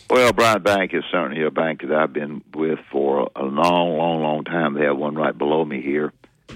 [0.10, 4.22] well, Bryant Bank is certainly a bank that I've been with for a long, long,
[4.22, 4.74] long time.
[4.74, 6.14] They have one right below me here,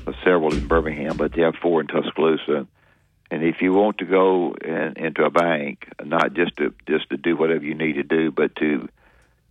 [0.08, 2.66] uh, several in Birmingham, but they have four in Tuscaloosa.
[3.32, 7.18] And if you want to go in, into a bank, not just to just to
[7.18, 8.88] do whatever you need to do, but to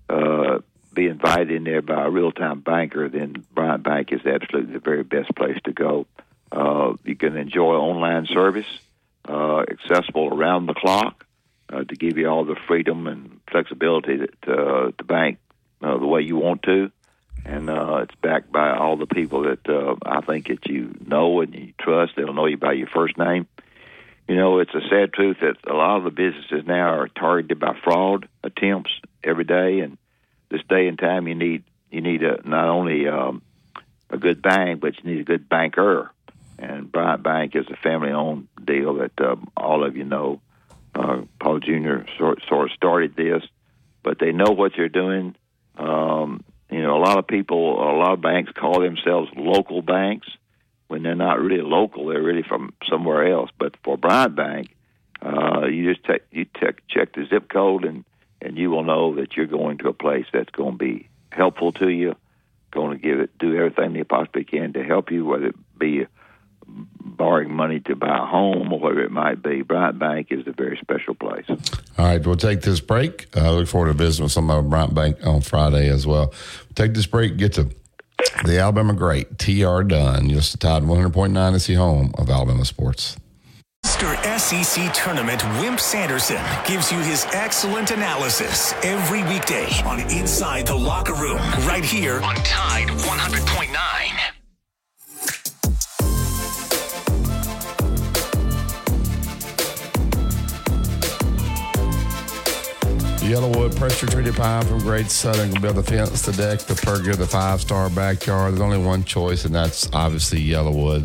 [0.08, 0.58] uh,
[0.92, 4.78] be invited in there by a real time banker, then Bryant Bank is absolutely the
[4.78, 6.06] very best place to go.
[6.52, 8.66] Uh, you can enjoy online service,
[9.28, 11.26] uh, accessible around the clock,
[11.72, 15.38] uh, to give you all the freedom and flexibility that uh, to bank
[15.82, 16.90] uh, the way you want to.
[17.44, 21.40] And uh, it's backed by all the people that uh, I think that you know
[21.40, 22.14] and you trust.
[22.16, 23.46] They'll know you by your first name.
[24.28, 27.60] You know, it's a sad truth that a lot of the businesses now are targeted
[27.60, 28.90] by fraud attempts
[29.22, 29.98] every day, and
[30.50, 33.42] this day and time, you need you need a, not only um,
[34.10, 36.10] a good bank, but you need a good banker.
[36.58, 40.40] And Bryant Bank is a family-owned deal that um, all of you know.
[40.94, 42.08] Uh, Paul Jr.
[42.16, 43.42] Sort, sort of started this,
[44.04, 45.34] but they know what they're doing.
[45.76, 50.28] Um, you know, a lot of people, a lot of banks call themselves local banks
[50.94, 52.06] when they're not really local.
[52.06, 53.50] They're really from somewhere else.
[53.58, 54.76] But for Bryant Bank,
[55.20, 58.04] uh, you just take, you check check the zip code and
[58.40, 61.72] and you will know that you're going to a place that's going to be helpful
[61.72, 62.14] to you,
[62.70, 66.06] going to give it do everything they possibly can to help you, whether it be
[66.68, 69.62] borrowing money to buy a home or whatever it might be.
[69.62, 71.46] Bryant Bank is a very special place.
[71.98, 73.36] All right, we'll take this break.
[73.36, 76.32] I look forward to visiting with some of Bryant Bank on Friday as well.
[76.76, 77.68] take this break, get to
[78.44, 80.28] the Alabama great, TR Dunn.
[80.28, 83.16] You're Tide 100.9 is the home of Alabama sports.
[83.84, 84.38] Mr.
[84.38, 91.14] SEC Tournament Wimp Sanderson gives you his excellent analysis every weekday on Inside the Locker
[91.14, 94.43] Room, right here on Tide 100.9.
[103.24, 107.16] Yellowwood pressure treated pine from Great Southern can build the fence, the deck, the pergola,
[107.16, 108.52] the five star backyard.
[108.52, 111.04] There's only one choice, and that's obviously Yellowwood.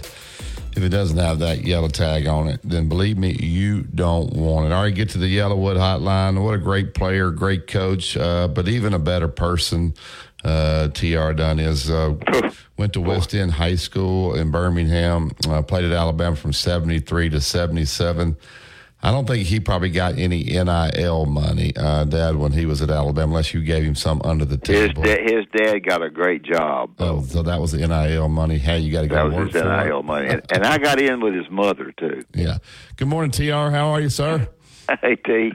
[0.76, 4.66] If it doesn't have that yellow tag on it, then believe me, you don't want
[4.66, 4.74] it.
[4.74, 6.44] All right, get to the Yellowwood hotline.
[6.44, 9.94] What a great player, great coach, uh, but even a better person.
[10.44, 12.16] Uh, TR Dunn is uh,
[12.76, 17.40] went to West End High School in Birmingham, uh, played at Alabama from 73 to
[17.40, 18.36] 77.
[19.02, 22.90] I don't think he probably got any NIL money, uh, Dad, when he was at
[22.90, 25.04] Alabama, unless you gave him some under the His table.
[25.04, 26.92] da- his dad got a great job.
[27.00, 28.58] Oh, so that was the NIL money.
[28.58, 30.04] Hey, you got to go That to was work his for NIL it.
[30.06, 32.26] money, and, and I got in with his mother too.
[32.34, 32.58] Yeah.
[32.98, 33.72] Good morning, TR.
[33.72, 34.48] How are you, sir?
[35.04, 35.52] Hey T,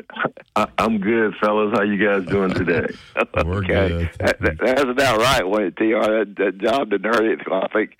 [0.54, 1.72] I, I'm good, fellas.
[1.74, 2.86] How you guys doing today?
[3.44, 4.10] We're okay, good.
[4.20, 5.42] that, that, that's about right.
[5.42, 7.40] When Tr that, that job didn't hurt it.
[7.50, 7.96] I think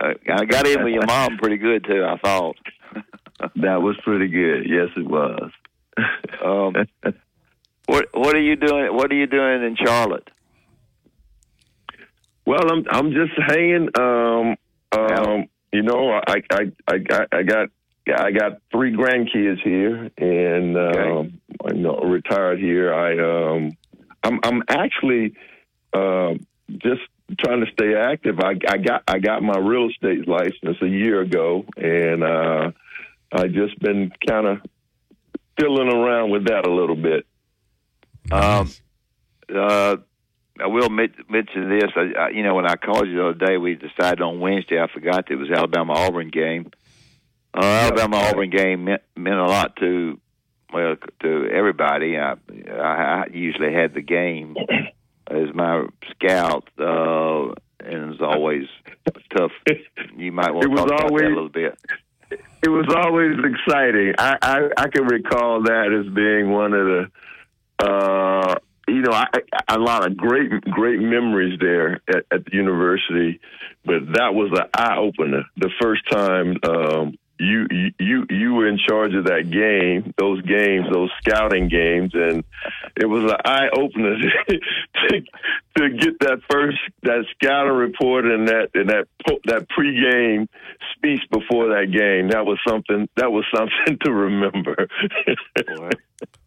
[0.00, 2.02] uh, I got in with your mom pretty good too.
[2.02, 2.56] I thought.
[3.56, 4.64] That was pretty good.
[4.68, 5.50] Yes, it was.
[6.44, 6.74] Um,
[7.86, 8.92] what what are you doing?
[8.96, 10.28] What are you doing in Charlotte?
[12.44, 13.88] well, I'm I'm just hanging.
[13.98, 14.56] Um,
[14.92, 17.68] um, you know, I I I got I got
[18.14, 21.40] I got three grandkids here, and um,
[21.72, 22.92] know retired here.
[22.92, 23.76] I um,
[24.22, 25.34] I'm I'm actually
[25.92, 26.34] uh,
[26.68, 27.02] just
[27.38, 28.40] trying to stay active.
[28.40, 32.72] I, I got I got my real estate license a year ago, and uh,
[33.32, 34.58] I just been kind of
[35.58, 37.26] fiddling around with that a little bit.
[38.30, 38.70] Um,
[39.54, 39.96] uh,
[40.60, 41.90] I will men- mention this.
[41.96, 44.80] I, I, you know, when I called you the other day, we decided on Wednesday.
[44.80, 46.70] I forgot that it was Alabama Auburn game.
[47.54, 50.20] Uh, Alabama Auburn game meant, meant a lot to
[50.72, 52.18] well to everybody.
[52.18, 52.34] I,
[52.70, 54.56] I, I usually had the game
[55.26, 57.48] as my scout, uh,
[57.80, 58.64] and it's always
[59.36, 59.52] tough.
[60.16, 61.78] You might want to was talk about that a little bit.
[62.62, 64.14] It was always exciting.
[64.18, 67.10] I, I I can recall that as being one of the
[67.84, 68.54] uh,
[68.88, 69.26] you know, I,
[69.68, 73.40] I, a lot of great, great memories there at, at the university,
[73.84, 75.44] but that was an eye opener.
[75.56, 77.66] The first time um, you
[77.98, 82.44] you you were in charge of that game, those games, those scouting games, and
[82.96, 84.16] it was an eye opener
[84.48, 85.20] to,
[85.76, 89.08] to get that first that scouting report and that and that
[89.46, 90.48] that pregame
[90.96, 92.28] speech before that game.
[92.30, 93.08] That was something.
[93.16, 94.88] That was something to remember.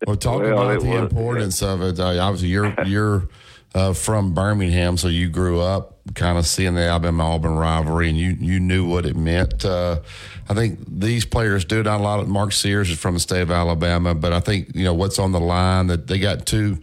[0.07, 3.27] well, talking well, about the was, importance of it, uh, obviously you're you're
[3.75, 8.17] uh, from Birmingham, so you grew up kind of seeing the Alabama Auburn rivalry, and
[8.17, 9.65] you you knew what it meant.
[9.65, 9.99] Uh,
[10.47, 11.83] I think these players do.
[11.83, 14.73] Not a lot of Mark Sears is from the state of Alabama, but I think
[14.73, 15.87] you know what's on the line.
[15.87, 16.79] That they got two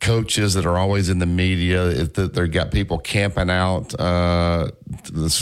[0.00, 2.04] coaches that are always in the media.
[2.04, 4.70] That they've got people camping out uh,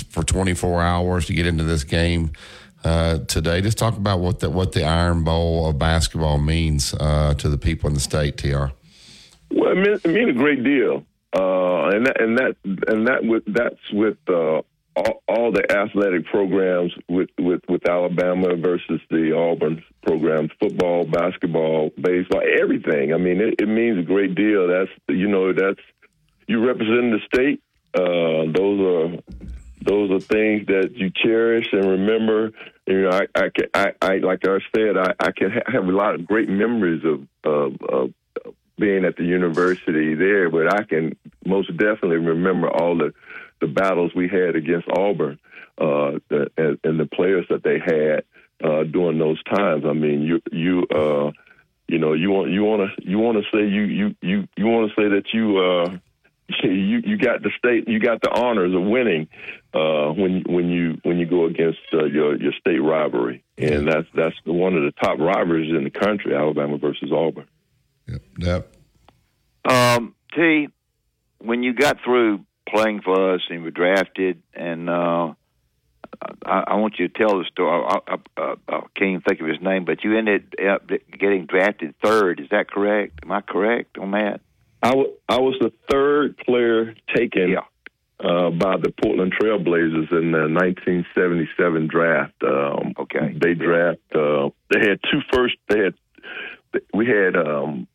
[0.09, 2.33] for 24 hours to get into this game.
[2.85, 7.35] Uh, today, just talk about what the what the Iron Bowl of basketball means uh,
[7.35, 8.39] to the people in the state.
[8.39, 8.69] Tr.
[9.51, 11.05] Well, it means, it a great deal.
[11.37, 14.63] Uh, and that and that and that with that's with uh,
[14.97, 21.91] all, all, the athletic programs with, with, with Alabama versus the Auburn programs, football, basketball,
[22.01, 23.13] baseball, everything.
[23.13, 24.69] I mean, it, it means a great deal.
[24.69, 25.81] That's you know that's
[26.47, 27.63] you represent the state.
[27.95, 29.37] Uh, those are
[29.83, 32.53] those are things that you cherish and remember.
[32.87, 35.93] You know, I, I, can, I, I like I said, I, I can have a
[35.93, 38.15] lot of great memories of, of, of
[38.79, 43.13] being at the university there, but I can most definitely remember all the
[43.61, 45.39] the battles we had against Auburn
[45.79, 48.25] uh, the, and, and the players that they had
[48.63, 49.85] uh, during those times.
[49.87, 51.33] I mean, you you uh,
[51.89, 54.67] you know you want you want to you want to say you you you you
[54.67, 55.59] want to say that you.
[55.59, 55.99] Uh,
[56.63, 59.27] you you got the state you got the honors of winning
[59.75, 64.07] uh, when when you when you go against uh, your your state rivalry and that's
[64.15, 67.49] that's one of the top rivalries in the country Alabama versus Auburn.
[68.09, 68.23] Yep.
[68.39, 68.77] yep.
[69.65, 70.69] Um, T,
[71.39, 75.35] when you got through playing for us and were drafted, and uh,
[76.45, 77.85] I, I want you to tell the story.
[77.87, 80.89] I, I, I, I can't even think of his name, but you ended up
[81.19, 82.41] getting drafted third.
[82.41, 83.21] Is that correct?
[83.23, 84.41] Am I correct on that?
[84.83, 87.61] I, w- I was the third player taken yeah.
[88.21, 92.35] uh, by the Portland Trailblazers in the 1977 draft.
[92.43, 94.01] Um, okay, they draft.
[94.15, 95.57] Uh, they had two first.
[95.69, 95.95] They had
[96.93, 97.89] we had um,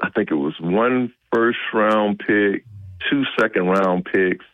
[0.00, 2.64] I think it was one first round pick,
[3.10, 4.44] two second round picks,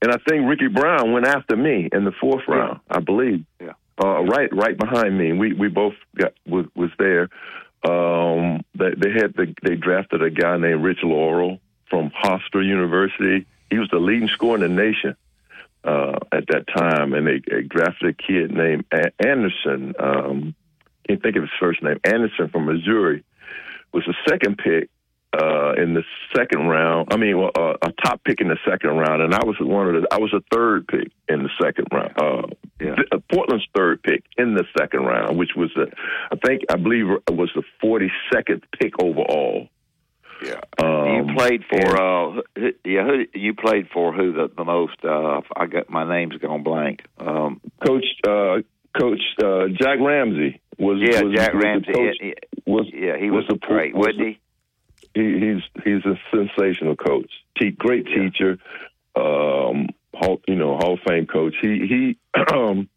[0.00, 3.44] and I think Ricky Brown went after me in the fourth round, I believe.
[3.60, 3.72] Yeah.
[4.02, 5.32] Uh, right, right behind me.
[5.32, 7.28] We we both got was, was there.
[7.84, 11.58] Um, they, they had the, they drafted a guy named Rich Laurel
[11.90, 13.46] from Hofstra University.
[13.70, 15.16] He was the leading scorer in the nation
[15.84, 18.84] uh, at that time, and they, they drafted a kid named
[19.18, 19.94] Anderson.
[19.98, 20.54] Um,
[21.08, 21.98] can't think of his first name.
[22.04, 23.24] Anderson from Missouri
[23.92, 24.88] was the second pick
[25.32, 26.02] uh, in the
[26.36, 27.08] second round.
[27.12, 30.02] I mean, uh, a top pick in the second round, and I was one of
[30.02, 30.08] the.
[30.12, 32.12] I was a third pick in the second round.
[32.16, 32.46] Uh,
[32.80, 32.96] yeah.
[33.10, 35.86] Uh, Portland's third pick in the second round, which was the,
[36.30, 39.68] I think I believe it was the forty second pick overall.
[40.44, 40.60] Yeah.
[40.82, 44.96] Um, you played for and, uh yeah, who you played for who the, the most
[45.04, 47.02] uh I got my name's gone blank.
[47.18, 48.62] Um Coach uh
[48.98, 51.92] Coach uh Jack Ramsay was Yeah, was, Jack was Ramsay.
[51.92, 52.32] Coach, yeah,
[52.66, 54.38] was, yeah, he was, was a great, wasn't he?
[55.14, 55.38] he?
[55.40, 57.30] He's he's a sensational coach.
[57.58, 58.16] Te- great yeah.
[58.16, 58.58] teacher.
[59.16, 61.54] Um Hall, you know, Hall of Fame coach.
[61.60, 62.18] He he
[62.54, 62.88] um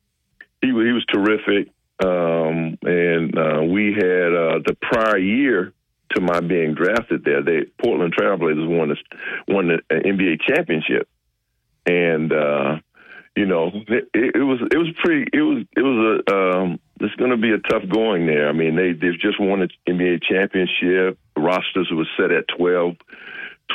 [0.61, 1.71] he he was terrific.
[2.03, 5.73] Um and uh we had uh the prior year
[6.13, 7.41] to my being drafted there.
[7.41, 11.07] They Portland Trailblazers won the won the NBA championship,
[11.85, 12.77] and uh,
[13.35, 17.15] you know it, it, was it was pretty it was it was a um, it's
[17.15, 18.47] going to be a tough going there.
[18.47, 21.19] I mean they they've just won the NBA championship.
[21.37, 22.95] Rosters was set at 12,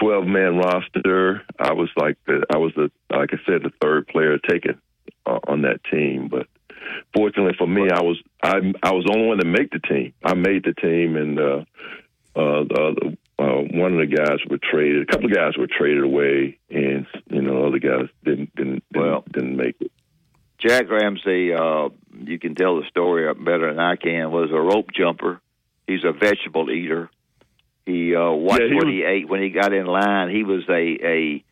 [0.00, 1.42] 12 man roster.
[1.58, 4.80] I was like the I was the like I said the third player taken
[5.26, 6.46] uh, on that team, but
[7.14, 10.14] fortunately for me, I was I I was the only one to make the team.
[10.24, 11.64] I made the team, and uh,
[12.36, 13.10] uh, the, uh,
[13.72, 15.02] one of the guys were traded.
[15.02, 19.02] A couple of guys were traded away, and you know, other guys didn't didn't didn't,
[19.02, 19.92] well, didn't make it.
[20.58, 21.88] Jack Ramsay, uh,
[22.24, 24.30] you can tell the story better than I can.
[24.30, 25.40] Was a rope jumper.
[25.86, 27.10] He's a vegetable eater.
[27.86, 30.30] He uh, watched yeah, he what was, he ate when he got in line.
[30.30, 31.44] He was a a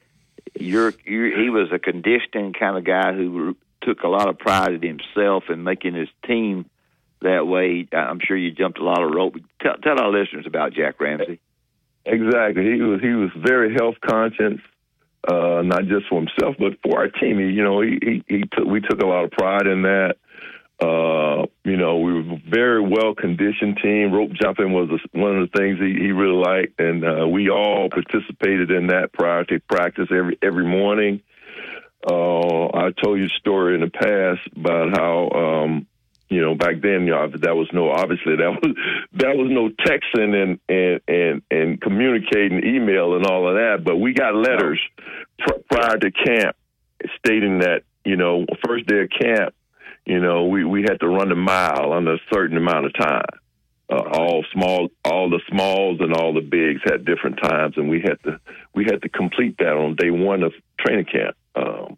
[0.59, 4.73] you're, you're, he was a conditioning kind of guy who took a lot of pride
[4.73, 6.67] in himself and making his team
[7.23, 7.87] that way.
[7.93, 9.37] I'm sure you jumped a lot of rope.
[9.61, 11.41] Tell, tell our listeners about Jack Ramsay.
[12.09, 12.65] Exactly.
[12.65, 14.59] He was he was very health conscious,
[15.31, 17.39] uh, not just for himself but for our team.
[17.39, 20.17] He, you know, he he, he took we took a lot of pride in that.
[20.81, 24.13] Uh, you know, we were a very well conditioned team.
[24.13, 27.91] Rope jumping was one of the things he, he really liked, and uh, we all
[27.91, 31.21] participated in that prior to practice every every morning.
[32.09, 35.87] Uh, I told you a story in the past about how um,
[36.29, 38.75] you know back then you know, that was no obviously that was
[39.15, 43.97] that was no texting and and and and communicating email and all of that, but
[43.97, 44.81] we got letters
[45.39, 46.57] pr- prior to camp
[47.19, 49.55] stating that you know first day of camp
[50.09, 53.27] you know, we, we had to run a mile under a certain amount of time.
[53.91, 58.01] Uh, all small, all the smalls and all the bigs had different times, and we
[58.01, 58.41] had to
[58.75, 61.37] we had to complete that on day one of training camp.
[61.55, 61.97] Um,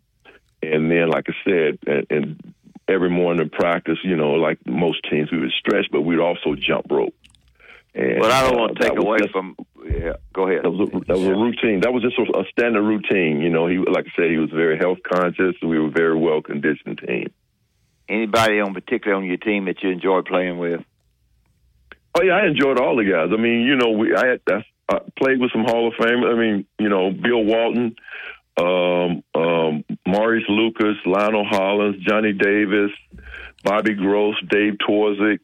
[0.62, 2.54] and then, like I said, and, and
[2.90, 6.54] every morning in practice, you know, like most teams, we would stretch, but we'd also
[6.54, 7.14] jump rope.
[7.94, 9.56] And, but I don't want to uh, take away just, from.
[9.84, 10.64] Yeah, go ahead.
[10.64, 11.80] That was, a, that was a routine.
[11.80, 13.40] That was just a, a standard routine.
[13.40, 15.56] You know, he like I said, he was very health conscious.
[15.62, 17.32] We were a very well conditioned team.
[18.08, 20.82] Anybody on particularly on your team that you enjoy playing with?
[22.16, 23.30] Oh yeah, I enjoyed all the guys.
[23.32, 24.40] I mean, you know, we I, had,
[24.88, 26.24] I played with some Hall of Fame.
[26.24, 27.96] I mean, you know, Bill Walton,
[28.60, 32.90] um, um, Maurice Lucas, Lionel Hollins, Johnny Davis,
[33.64, 35.40] Bobby Gross, Dave Twardzik,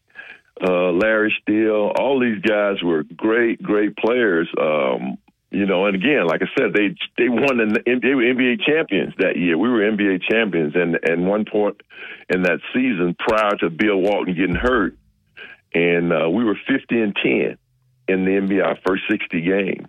[0.62, 1.92] uh, Larry Steele.
[1.98, 4.48] All these guys were great, great players.
[4.60, 5.18] Um,
[5.50, 9.14] you know, and again, like I said, they they won the they were NBA champions
[9.18, 9.56] that year.
[9.56, 11.80] We were NBA champions, and and one point
[12.28, 14.96] in that season prior to Bill Walton getting hurt,
[15.72, 17.56] and uh, we were fifty and ten
[18.08, 19.88] in the NBA first sixty games.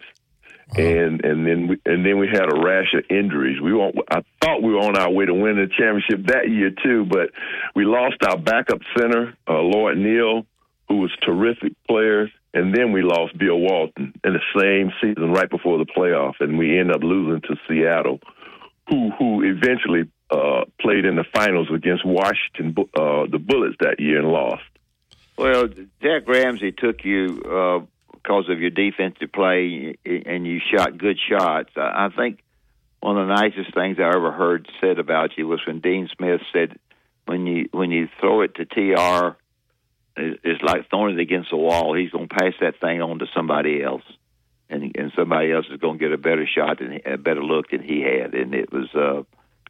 [0.75, 0.83] Wow.
[0.83, 3.61] And and then we, and then we had a rash of injuries.
[3.61, 6.71] We were, I thought we were on our way to win the championship that year
[6.83, 7.31] too, but
[7.75, 10.45] we lost our backup center, uh, Lloyd Neal,
[10.89, 15.49] who was terrific player and then we lost Bill Walton in the same season right
[15.49, 18.19] before the playoff, and we ended up losing to Seattle,
[18.89, 24.19] who who eventually uh, played in the finals against Washington, uh, the Bullets that year
[24.19, 24.63] and lost.
[25.37, 25.67] Well,
[26.01, 27.85] Jack Ramsay took you uh,
[28.27, 31.69] because of your defensive play, and you shot good shots.
[31.77, 32.43] I think
[32.99, 36.41] one of the nicest things I ever heard said about you was when Dean Smith
[36.51, 36.77] said,
[37.25, 39.37] "When you when you throw it to Tr."
[40.17, 41.93] is like throwing it against the wall.
[41.93, 44.03] He's going to pass that thing on to somebody else,
[44.69, 47.69] and and somebody else is going to get a better shot and a better look
[47.69, 48.33] than he had.
[48.33, 49.23] And it was, uh,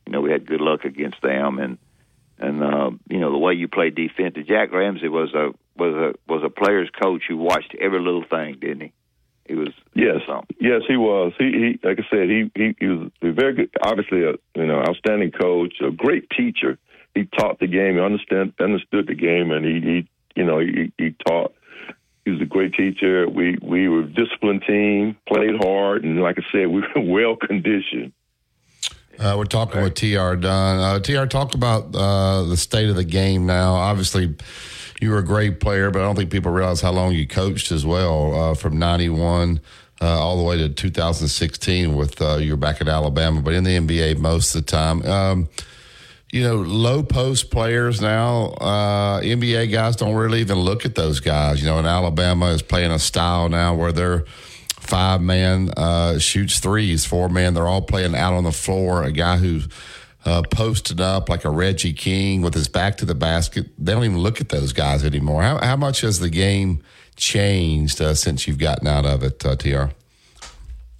[0.05, 1.77] you know, we had good luck against them, and
[2.39, 4.35] and uh, you know the way you play defense.
[4.47, 8.57] Jack Ramsay was a was a was a player's coach who watched every little thing,
[8.59, 8.93] didn't he?
[9.47, 10.21] He was yes,
[10.59, 11.33] yes, he was.
[11.37, 14.65] He, he like I said, he, he he was a very good, obviously a you
[14.65, 16.77] know outstanding coach, a great teacher.
[17.15, 20.93] He taught the game, he understand understood the game, and he he you know, he,
[20.97, 21.53] he taught.
[22.23, 23.27] He was a great teacher.
[23.27, 27.35] We we were a disciplined team, played hard, and like I said, we were well
[27.35, 28.13] conditioned.
[29.17, 30.35] Uh, we're talking with T.R.
[30.35, 30.79] Dunn.
[30.79, 31.25] Uh, T.R.
[31.25, 33.73] talk about uh, the state of the game now.
[33.73, 34.35] Obviously,
[35.01, 37.71] you were a great player, but I don't think people realize how long you coached
[37.71, 39.61] as well uh, from 91
[40.01, 43.63] uh, all the way to 2016 with uh, you were back at Alabama, but in
[43.63, 45.03] the NBA most of the time.
[45.03, 45.49] Um,
[46.31, 51.21] you know, low post players now, uh, NBA guys don't really even look at those
[51.21, 51.61] guys.
[51.61, 54.25] You know, and Alabama is playing a style now where they're
[54.77, 59.03] five man uh, shoots threes, four man, they're all playing out on the floor.
[59.03, 59.61] A guy who
[60.27, 63.67] uh, posted up like a Reggie King with his back to the basket.
[63.79, 65.41] They don't even look at those guys anymore.
[65.41, 66.83] How, how much has the game
[67.15, 69.93] changed uh, since you've gotten out of it, uh, TR?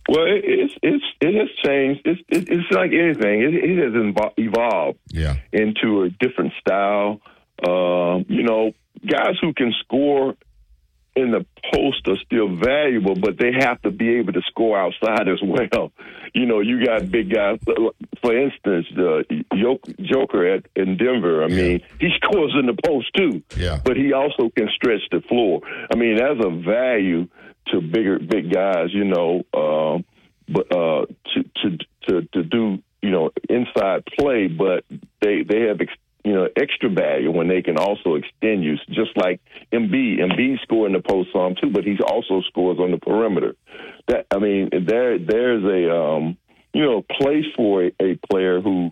[0.09, 2.01] Well, it, it's it's it has changed.
[2.05, 3.41] It's it, it's like anything.
[3.41, 5.36] It, it has evolved yeah.
[5.51, 7.19] into a different style.
[7.61, 8.71] Uh, you know,
[9.05, 10.38] guys who can score
[11.18, 15.28] in the post are still valuable, but they have to be able to score outside
[15.28, 15.91] as well.
[16.34, 17.59] You know, you got big guys.
[18.22, 19.26] For instance, the
[20.01, 21.43] Joker at in Denver.
[21.43, 21.55] I yeah.
[21.55, 23.41] mean, he scores in the post too.
[23.55, 23.80] Yeah.
[23.84, 25.61] But he also can stretch the floor.
[25.91, 27.28] I mean, that's a value
[27.72, 30.05] to bigger big guys, you know, um,
[30.47, 34.86] but uh, to to to to do you know inside play, but
[35.22, 35.91] they they have ex,
[36.28, 39.39] you know extra value when they can also extend you, just like
[39.71, 40.19] Embiid.
[40.19, 43.55] Embiid score in the post some too, but he also scores on the perimeter.
[44.09, 46.38] That I mean, there there's a um,
[46.73, 48.91] you know place for a, a player who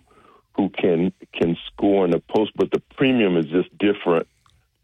[0.56, 4.26] who can can score in the post, but the premium is just different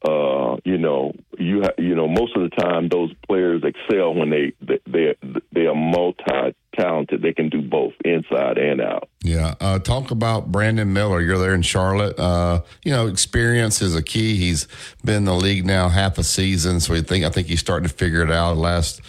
[0.05, 4.31] uh, you know, you ha- you know, most of the time those players excel when
[4.31, 5.17] they they they,
[5.53, 7.23] they are multi talented.
[7.23, 9.09] They can do both inside and out.
[9.23, 9.55] Yeah.
[9.61, 11.21] Uh, talk about Brandon Miller.
[11.21, 12.19] You're there in Charlotte.
[12.19, 14.37] Uh, you know, experience is a key.
[14.37, 14.67] He's
[15.05, 17.89] been in the league now half a season, so I think I think he's starting
[17.89, 18.57] to figure it out.
[18.57, 19.01] Last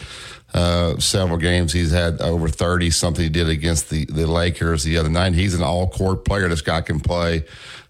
[0.54, 1.74] uh, several games.
[1.74, 5.34] He's had over 30, something he did against the, the Lakers the other night.
[5.34, 6.48] He's an all court player.
[6.48, 7.46] This guy can play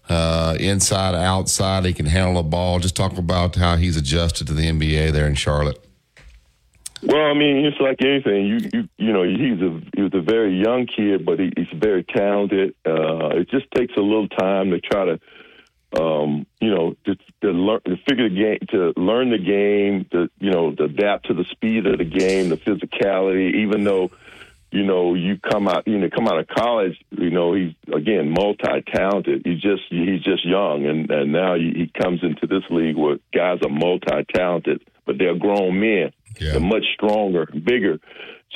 [0.08, 1.84] uh, inside, outside.
[1.84, 2.78] He can handle the ball.
[2.78, 5.84] Just talk about how he's adjusted to the NBA there in Charlotte.
[7.06, 8.46] Well, I mean, it's like anything.
[8.46, 11.68] You, you, you know, he's a he was a very young kid, but he, he's
[11.74, 12.74] very talented.
[12.86, 17.50] Uh, it just takes a little time to try to, um, you know, to, to
[17.50, 21.34] learn to figure the game, to learn the game, to you know, to adapt to
[21.34, 23.54] the speed of the game, the physicality.
[23.54, 24.10] Even though,
[24.74, 28.30] you know, you come out, you know, come out of college, you know, he's again
[28.30, 29.42] multi-talented.
[29.44, 33.18] He's just he's just young, and and now he, he comes into this league where
[33.32, 36.12] guys are multi-talented, but they're grown men.
[36.40, 36.52] Yeah.
[36.52, 38.00] They're much stronger, bigger.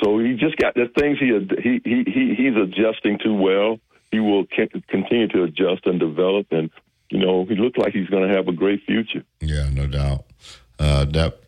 [0.03, 1.31] So he just got the things he
[1.63, 3.79] he he, he he's adjusting to well.
[4.11, 4.45] He will
[4.89, 6.69] continue to adjust and develop, and
[7.09, 9.23] you know he looks like he's going to have a great future.
[9.39, 10.25] Yeah, no doubt.
[10.77, 11.41] Uh, Dep.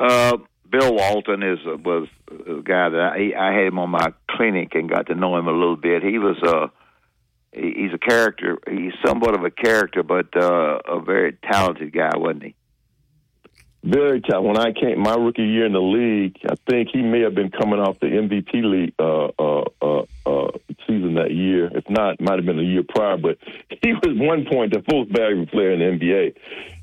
[0.00, 0.38] Uh,
[0.72, 4.88] Bill Walton is was a guy that I, I had him on my clinic and
[4.88, 6.02] got to know him a little bit.
[6.02, 6.68] He was a uh,
[7.52, 8.58] he's a character.
[8.68, 12.54] He's somewhat of a character, but uh, a very talented guy, wasn't he?
[13.84, 14.48] very talented.
[14.48, 17.50] When I came my rookie year in the league, I think he may have been
[17.50, 20.50] coming off the MVP league uh, uh, uh, uh,
[20.86, 21.70] season that year.
[21.76, 23.16] If not, might have been a year prior.
[23.16, 23.38] But
[23.82, 26.36] he was one point the most valuable player in the NBA.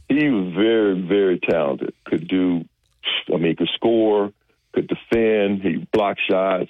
[0.09, 1.93] He was very, very talented.
[2.05, 2.65] Could do,
[3.33, 4.31] I mean, could score,
[4.73, 5.61] could defend.
[5.61, 6.69] He blocked shots,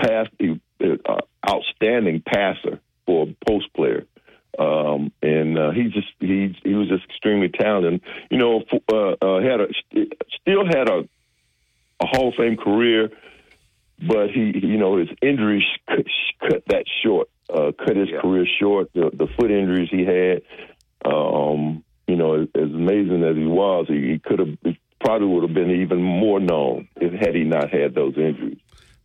[0.00, 0.30] passed.
[0.38, 1.16] He uh,
[1.48, 4.06] outstanding passer for a post player.
[4.58, 8.00] Um, and uh, he just he he was just extremely talented.
[8.30, 9.68] You know, uh, uh, had a
[10.40, 11.08] still had a
[12.00, 13.10] a Hall of Fame career,
[14.00, 16.06] but he you know his injuries cut,
[16.40, 18.20] cut that short, uh, cut his yeah.
[18.20, 18.90] career short.
[18.94, 20.42] The, the foot injuries he had,
[21.04, 24.58] um, you know, as, as amazing as he was, he, he could have
[25.00, 28.58] probably would have been even more known if had he not had those injuries.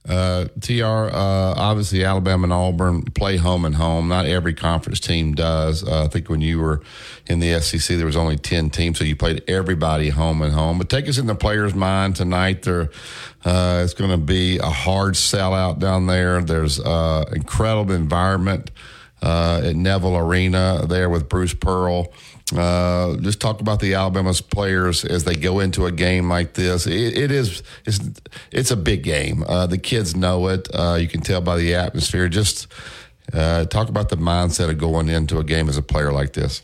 [0.08, 4.10] Uh, TR, uh, obviously Alabama and Auburn play home and home.
[4.10, 5.88] Not every conference team does.
[5.88, 6.82] Uh, I think when you were
[7.28, 10.78] in the SEC, there was only 10 teams, so you played everybody home and home.
[10.78, 12.64] But take us in the player's mind tonight.
[12.64, 12.89] There,
[13.46, 16.41] uh, it's going to be a hard sellout down there.
[16.41, 18.72] There's uh, incredible environment
[19.22, 22.12] uh, at Neville Arena there with Bruce Pearl.
[22.58, 26.86] Uh, just talk about the Alabama's players as they go into a game like this.
[26.86, 27.99] it, it is it's,
[28.51, 29.43] it's a big game.
[29.47, 30.68] Uh, the kids know it.
[30.74, 32.28] Uh, you can tell by the atmosphere.
[32.30, 32.68] Just
[33.34, 36.62] uh, talk about the mindset of going into a game as a player like this.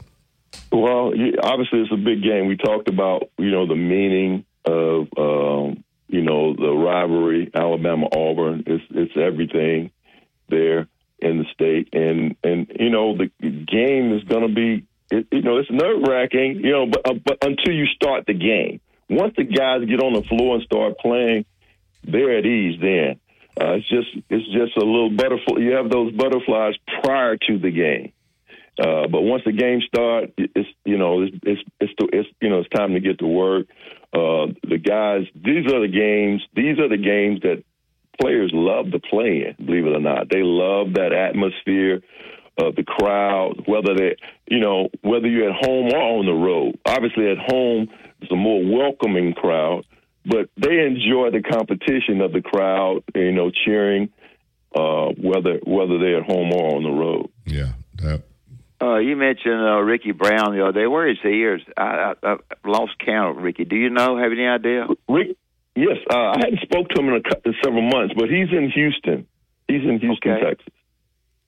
[0.72, 2.48] Well, obviously it's a big game.
[2.48, 8.64] We talked about you know the meaning of um, you know the rivalry, Alabama Auburn.
[8.68, 9.92] It's it's everything
[10.50, 10.88] there
[11.20, 15.42] in the state, and and you know the game is going to be it, you
[15.42, 18.80] know, it's nerve wracking, you know, but, uh, but until you start the game.
[19.10, 21.46] Once the guys get on the floor and start playing,
[22.04, 23.20] they're at ease then.
[23.60, 25.60] Uh, it's just it's just a little butterfly.
[25.60, 28.14] You have those butterflies prior to the game,
[28.80, 32.60] uh, but once the game starts, it's you know it's it's it's, it's you know
[32.60, 33.68] it's time to get to work.
[34.14, 36.42] Uh, the guys, these are the games.
[36.56, 37.64] These are the games that
[38.22, 39.66] players love to play in.
[39.66, 42.02] Believe it or not, they love that atmosphere
[42.60, 44.16] uh, the crowd, whether they,
[44.48, 46.78] you know, whether you're at home or on the road.
[46.86, 47.88] Obviously, at home,
[48.22, 49.86] it's a more welcoming crowd,
[50.26, 54.10] but they enjoy the competition of the crowd, you know, cheering,
[54.76, 57.30] uh, whether whether they're at home or on the road.
[57.46, 57.74] Yeah.
[57.96, 58.24] That-
[58.82, 60.88] uh, you mentioned uh, Ricky Brown the other day.
[60.88, 61.44] Where is he?
[61.44, 63.66] Or I, I, I lost count of Ricky.
[63.66, 64.18] Do you know?
[64.18, 64.88] Have any idea?
[65.10, 65.36] Rick,
[65.76, 68.72] yes, uh, I hadn't spoke to him in, a, in several months, but he's in
[68.74, 69.28] Houston.
[69.68, 70.42] He's in Houston, okay.
[70.42, 70.74] Texas.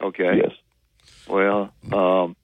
[0.04, 0.32] Okay.
[0.44, 0.52] Yes.
[1.28, 2.36] Well, um,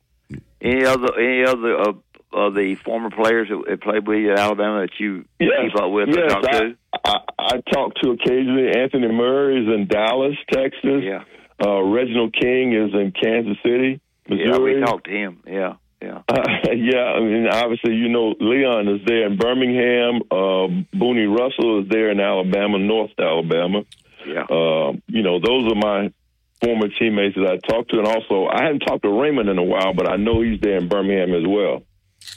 [0.61, 1.97] any other any other of,
[2.31, 5.51] of the former players that played with you at Alabama that you yes.
[5.61, 6.09] keep up with?
[6.09, 6.77] Yes, talk I, to?
[7.05, 8.69] I, I talk to occasionally.
[8.75, 11.03] Anthony Murray is in Dallas, Texas.
[11.03, 11.23] Yeah.
[11.63, 13.99] Uh, Reginald King is in Kansas City,
[14.29, 14.73] Missouri.
[14.75, 15.43] Yeah, we talked to him.
[15.47, 15.73] Yeah.
[16.01, 16.21] Yeah.
[16.29, 16.43] Uh,
[16.75, 20.21] yeah, I mean, obviously, you know, Leon is there in Birmingham.
[20.29, 23.83] Uh, Booney Russell is there in Alabama, North Alabama.
[24.25, 24.43] Yeah.
[24.43, 26.13] Uh, you know, those are my
[26.61, 29.63] former teammates that I talked to, and also I hadn't talked to Raymond in a
[29.63, 31.83] while, but I know he's there in Birmingham as well.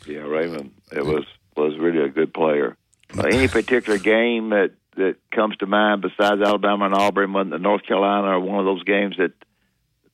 [0.06, 1.24] Yeah, Raymond, it was
[1.56, 2.76] was really a good player.
[3.16, 7.84] Uh, any particular game that that comes to mind besides Alabama and Auburn, the North
[7.86, 9.32] Carolina, or one of those games that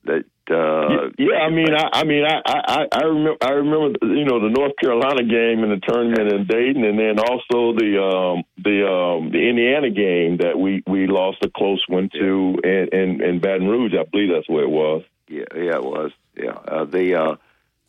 [0.05, 4.25] that uh, yeah, I mean, I, I mean, I, I, I remember, I remember, you
[4.25, 8.43] know, the North Carolina game in the tournament in Dayton, and then also the um,
[8.57, 13.21] the um, the Indiana game that we we lost a close one to in, in
[13.21, 13.93] in Baton Rouge.
[13.93, 15.03] I believe that's where it was.
[15.27, 16.11] Yeah, yeah, it was.
[16.35, 17.35] Yeah, uh, the uh,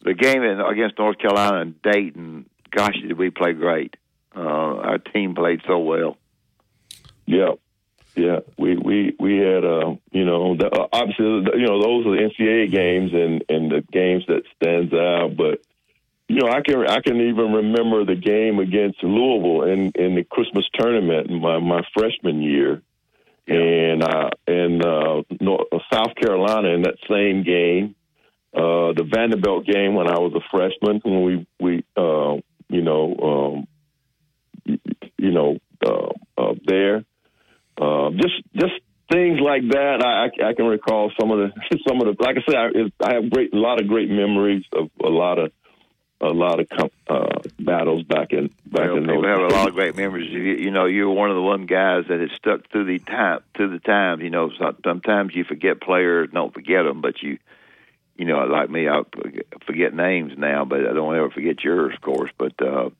[0.02, 2.46] the game in, against North Carolina and Dayton.
[2.70, 3.96] Gosh, did we play great?
[4.34, 6.16] Uh, our team played so well.
[7.26, 7.52] Yeah,
[8.18, 12.16] yeah, we we we had uh, you know, the, uh, obviously, you know, those are
[12.16, 15.36] the NCAA games and and the games that stands out.
[15.36, 15.60] But
[16.28, 20.24] you know, I can I can even remember the game against Louisville in in the
[20.24, 22.82] Christmas tournament in my my freshman year,
[23.46, 27.94] and uh, and uh, North, South Carolina in that same game.
[28.52, 32.36] Uh, the Vanderbilt game when I was a freshman when we we uh,
[32.68, 33.66] you know
[34.66, 34.76] um,
[35.18, 37.04] you know uh, uh, there
[37.80, 38.74] uh, just just
[39.10, 40.02] things like that.
[40.04, 43.08] I, I, I can recall some of the some of the like I said I,
[43.08, 45.52] I have great a lot of great memories of a lot of
[46.20, 49.68] a lot of uh, battles back in back well, in people those have a lot
[49.68, 50.30] of great memories.
[50.30, 53.40] You, you know, you're one of the one guys that has stuck through the time
[53.56, 54.22] through the times.
[54.22, 54.50] You know,
[54.84, 57.38] sometimes you forget players, don't forget them, but you,
[58.16, 59.02] you know, like me, I
[59.64, 62.32] forget names now, but I don't ever forget yours, of course.
[62.36, 62.90] But uh,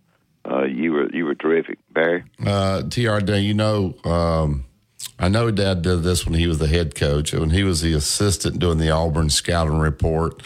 [0.51, 2.25] uh, you were you were terrific, Barry.
[2.45, 3.19] Uh, Tr.
[3.19, 4.65] Dunn, you know, um,
[5.19, 7.33] I know Dad did this when he was the head coach.
[7.33, 10.43] When he was the assistant doing the Auburn scouting report,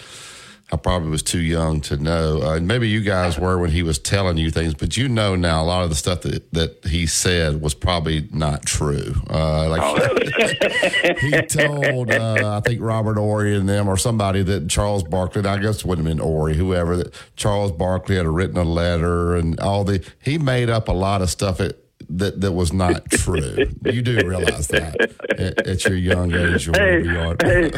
[0.72, 2.40] I probably was too young to know.
[2.40, 5.62] Uh, maybe you guys were when he was telling you things, but you know now
[5.62, 9.14] a lot of the stuff that, that he said was probably not true.
[9.28, 15.02] Uh, like he told, uh, I think Robert Horry and them or somebody that Charles
[15.02, 18.64] Barkley, I guess it wouldn't have been Horry, whoever, that Charles Barkley had written a
[18.64, 22.72] letter and all the, he made up a lot of stuff that, that, that was
[22.72, 23.66] not true.
[23.84, 24.98] you do realize that
[25.38, 27.72] at, at your young age or whatever you hey,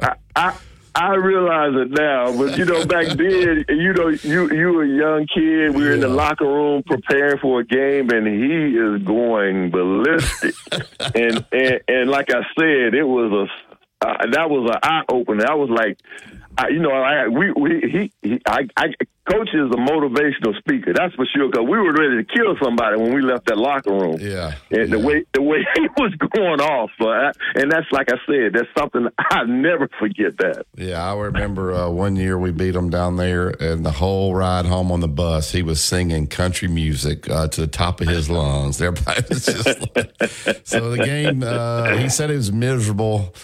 [0.00, 0.54] I, I
[1.00, 4.88] I realize it now, but you know, back then, you know, you you were a
[4.88, 5.72] young kid.
[5.76, 10.56] We were in the locker room preparing for a game, and he is going ballistic.
[11.14, 13.67] and, and and like I said, it was a
[14.00, 15.44] uh, that was an eye opener.
[15.48, 15.98] I was like,
[16.56, 18.86] I, you know, I we we he, he I, I
[19.30, 20.92] coach is a motivational speaker.
[20.92, 21.50] That's for sure.
[21.50, 24.18] Because we were ready to kill somebody when we left that locker room.
[24.20, 24.54] Yeah.
[24.70, 28.54] And the way the way he was going off, uh, and that's like I said,
[28.54, 30.36] that's something I never forget.
[30.38, 34.34] That Yeah, I remember uh, one year we beat him down there, and the whole
[34.34, 38.08] ride home on the bus, he was singing country music uh, to the top of
[38.08, 38.80] his lungs.
[38.80, 40.12] Everybody was just like,
[40.64, 41.42] so the game.
[41.42, 43.34] Uh, he said he was miserable,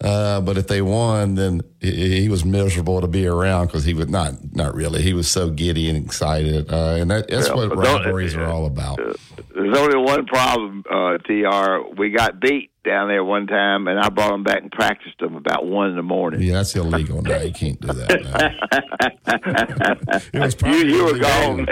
[0.00, 3.94] uh, but if they won, then he, he was miserable to be around because he
[3.94, 5.02] was not not really.
[5.02, 8.66] He was so giddy and excited, uh, and that, that's Yeah, what rivalries are all
[8.66, 8.98] about.
[9.54, 11.96] There's only one problem, uh, Tr.
[11.98, 15.34] We got beat down there one time, and I brought them back and practiced them
[15.34, 16.42] about one in the morning.
[16.42, 17.40] Yeah, that's illegal now.
[17.40, 18.22] You can't do that.
[18.22, 20.18] now.
[20.32, 21.66] it was You, you were gone.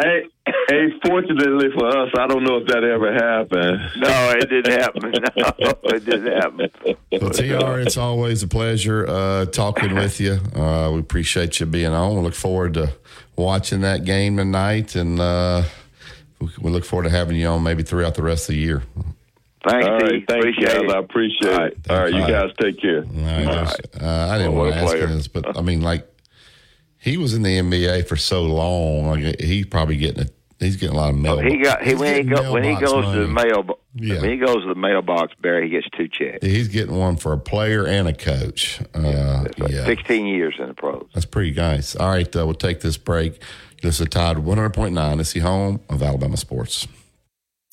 [0.00, 3.80] Hey, hey, hey, fortunately for us, I don't know if that ever happened.
[3.96, 5.12] No, it didn't happen.
[5.60, 6.70] No, it didn't happen.
[7.12, 10.38] Well, TR, it's always a pleasure uh, talking with you.
[10.54, 12.16] Uh, we appreciate you being on.
[12.16, 12.92] We look forward to
[13.36, 15.62] watching that game tonight, and uh,
[16.40, 18.82] we, we look forward to having you on maybe throughout the rest of the year.
[19.68, 20.24] Thanks, All right, Steve.
[20.28, 20.82] thanks, Appreciate guys.
[20.82, 20.90] it.
[20.90, 21.78] I appreciate it.
[21.90, 22.98] All right, you guys take care.
[22.98, 25.80] All right, there's- uh, I didn't Well, want to ask you this, but I mean,
[25.82, 26.08] like,
[26.98, 29.06] he was in the NBA for so long.
[29.22, 30.26] Like, he's probably getting a,
[30.58, 31.38] he's getting a lot of mail.
[31.40, 33.50] He got he when he go when he goes to the money.
[33.50, 34.20] mail Yeah.
[34.20, 36.44] when he goes to the mailbox, Barry, he gets two checks.
[36.44, 38.80] He's getting one for a player and a coach.
[38.94, 39.84] Uh, It's like yeah.
[39.84, 41.06] Sixteen years in the pros.
[41.14, 41.94] That's pretty nice.
[41.96, 43.40] All right, uh, we'll take this break.
[43.80, 45.20] This is Tide 100.9.
[45.20, 46.88] It's the home of Alabama sports.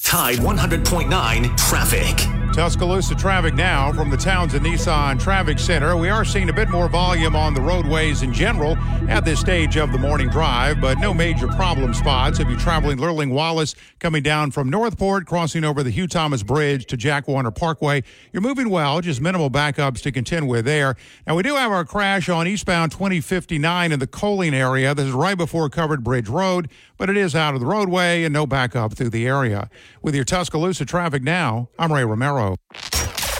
[0.06, 2.46] Tide 100.9 traffic.
[2.54, 5.98] Tuscaloosa traffic now from the Townsend Nissan Traffic Center.
[5.98, 8.78] We are seeing a bit more volume on the roadways in general
[9.10, 12.40] at this stage of the morning drive, but no major problem spots.
[12.40, 16.86] If you're traveling Lurleen Wallace coming down from Northport, crossing over the Hugh Thomas Bridge
[16.86, 20.96] to Jack Warner Parkway, you're moving well, just minimal backups to contend with there.
[21.28, 24.96] Now, we do have our crash on eastbound 2059 in the Coling area.
[24.96, 28.34] This is right before Covered Bridge Road, but it is out of the roadway and
[28.34, 29.70] no backup through the area.
[30.06, 32.58] With your Tuscaloosa traffic now, I'm Ray Romero.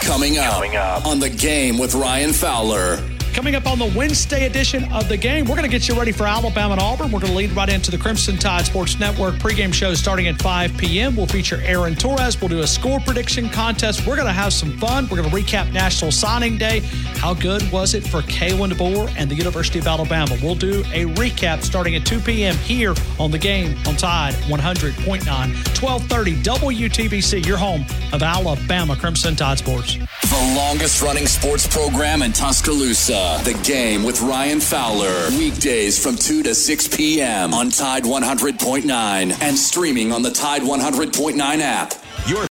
[0.02, 3.15] Coming up, on the game with Ryan Fowler.
[3.36, 6.14] Coming up on the Wednesday edition of the game, we're going to get you ready
[6.14, 7.12] for Alabama and Auburn.
[7.12, 10.42] We're going to lead right into the Crimson Tide Sports Network pregame show starting at
[10.42, 11.18] 5 p.m.
[11.18, 12.40] We'll feature Aaron Torres.
[12.40, 14.08] We'll do a score prediction contest.
[14.08, 15.10] We're going to have some fun.
[15.10, 16.80] We're going to recap National Signing Day.
[17.18, 20.38] How good was it for Kalen DeBoer and the University of Alabama?
[20.42, 22.56] We'll do a recap starting at 2 p.m.
[22.56, 29.58] here on the game on Tide 100.9, 1230 WTBC, your home of Alabama Crimson Tide
[29.58, 29.96] Sports.
[29.96, 33.25] The longest running sports program in Tuscaloosa.
[33.26, 35.30] The game with Ryan Fowler.
[35.38, 37.54] Weekdays from 2 to 6 p.m.
[37.54, 41.94] on Tide 100.9 and streaming on the Tide 100.9 app.
[42.28, 42.46] Your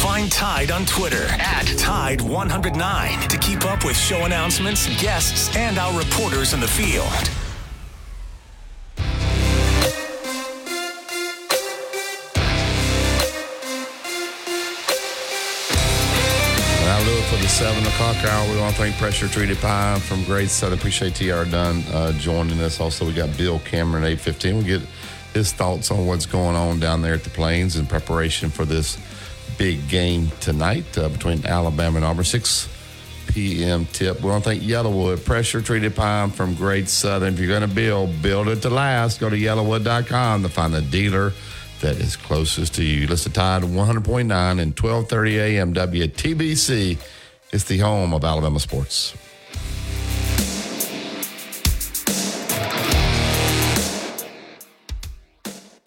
[0.00, 5.96] Find Tide on Twitter at Tide109 to keep up with show announcements, guests, and our
[5.98, 7.49] reporters in the field.
[17.60, 18.50] 7 o'clock hour.
[18.50, 20.78] We want to thank Pressure Treated Pine from Great Southern.
[20.78, 22.80] Appreciate TR Dunn uh, joining us.
[22.80, 24.56] Also, we got Bill Cameron, 815.
[24.56, 24.80] We get
[25.34, 28.96] his thoughts on what's going on down there at the Plains in preparation for this
[29.58, 32.24] big game tonight uh, between Alabama and Auburn.
[32.24, 32.66] 6
[33.26, 33.84] p.m.
[33.92, 34.22] tip.
[34.22, 37.34] We want to thank YellaWood, pressure treated pine from Great Southern.
[37.34, 39.20] If you're going to build, build it to last.
[39.20, 41.34] Go to yellawood.com to find the dealer
[41.82, 43.06] that is closest to you.
[43.06, 45.74] Listen to Tide 100.9 and 1230 a.m.
[45.74, 46.98] WTBC.
[47.52, 49.14] It's the home of Alabama sports.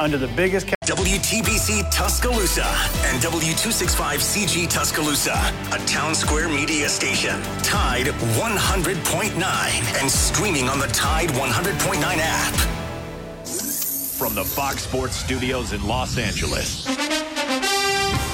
[0.03, 0.67] under the biggest.
[0.83, 2.65] WTBC Tuscaloosa
[3.05, 5.31] and W265CG Tuscaloosa,
[5.71, 7.41] a town square media station.
[7.63, 12.53] Tide 100.9 and streaming on the Tide 100.9 app.
[14.17, 17.22] From the Fox Sports Studios in Los Angeles.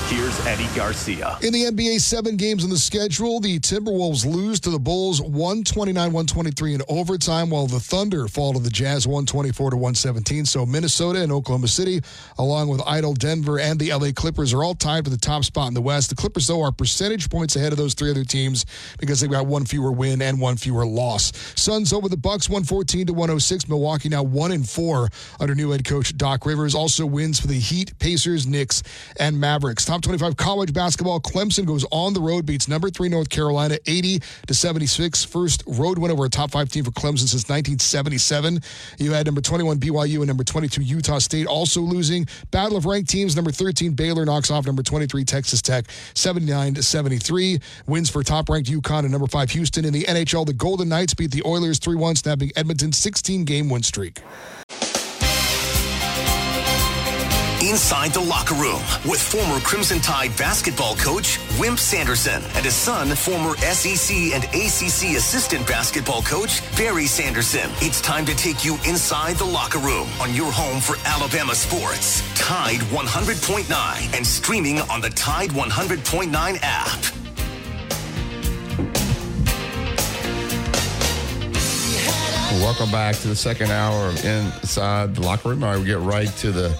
[0.10, 1.38] Here's Eddie Garcia.
[1.44, 3.40] In the NBA, seven games on the schedule.
[3.40, 8.60] The Timberwolves lose to the Bulls 129 123 in overtime, while the Thunder fall to
[8.60, 10.46] the Jazz 124 to 117.
[10.46, 12.02] So Minnesota and Oklahoma City,
[12.40, 15.68] along with Idle, Denver, and the LA Clippers, are all tied for the top spot
[15.68, 16.10] in the West.
[16.10, 18.66] The Clippers, though, are percentage points ahead of those three other teams
[18.98, 21.32] because they've got one fewer win and one fewer loss.
[21.54, 23.70] Suns over the Bucks 114 to 106.
[23.70, 26.74] Milwaukee now one and four under new head coach Doc Rivers.
[26.74, 28.82] Also wins for the Heat, Pacers, Knicks,
[29.20, 29.86] and Mavericks.
[30.00, 31.20] Top 25 college basketball.
[31.20, 35.26] Clemson goes on the road, beats number three North Carolina 80 to 76.
[35.26, 38.62] First road win over a top five team for Clemson since 1977.
[38.98, 42.28] You had number 21 BYU and number 22 Utah State also losing.
[42.50, 43.36] Battle of ranked teams.
[43.36, 45.84] Number 13 Baylor knocks off number 23 Texas Tech
[46.14, 47.60] 79 to 73.
[47.86, 50.46] Wins for top ranked UConn and number five Houston in the NHL.
[50.46, 54.22] The Golden Knights beat the Oilers 3 1, snapping Edmonton's 16 game win streak.
[57.70, 63.10] Inside the locker room with former Crimson Tide basketball coach Wimp Sanderson and his son,
[63.10, 67.70] former SEC and ACC assistant basketball coach Barry Sanderson.
[67.76, 72.24] It's time to take you inside the locker room on your home for Alabama sports.
[72.40, 77.00] Tide 100.9 and streaming on the Tide 100.9 app.
[82.64, 85.64] Welcome back to the second hour of Inside the Locker Room.
[85.64, 86.76] All right, we get right to the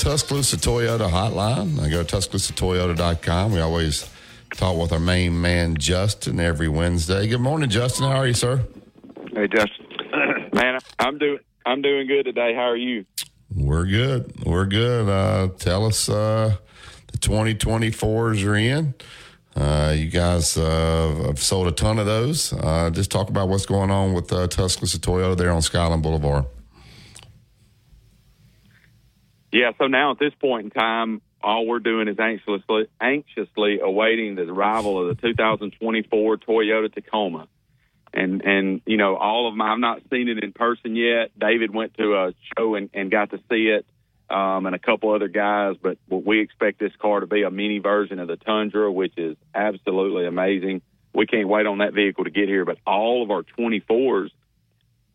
[0.00, 1.78] Tuscaloosa Toyota hotline.
[1.78, 3.52] I go to TuscaloosaToyota.com.
[3.52, 4.08] We always
[4.56, 7.26] talk with our main man, Justin, every Wednesday.
[7.28, 8.06] Good morning, Justin.
[8.06, 8.64] How are you, sir?
[9.34, 9.86] Hey, Justin.
[10.54, 12.54] man, I'm doing I'm doing good today.
[12.54, 13.04] How are you?
[13.54, 14.42] We're good.
[14.46, 15.06] We're good.
[15.06, 16.56] Uh, tell us uh,
[17.12, 18.94] the 2024s are in.
[19.54, 22.54] Uh, you guys uh, have sold a ton of those.
[22.54, 26.46] Uh, just talk about what's going on with uh, Tuscaloosa Toyota there on Skyland Boulevard.
[29.52, 34.34] Yeah, so now at this point in time, all we're doing is anxiously anxiously awaiting
[34.34, 37.48] the arrival of the 2024 Toyota Tacoma.
[38.12, 39.62] And and you know all of them.
[39.62, 41.30] I've not seen it in person yet.
[41.38, 43.86] David went to a show and, and got to see it,
[44.28, 45.76] um, and a couple other guys.
[45.80, 49.36] But we expect this car to be a mini version of the Tundra, which is
[49.54, 50.82] absolutely amazing.
[51.14, 52.64] We can't wait on that vehicle to get here.
[52.64, 54.30] But all of our 24s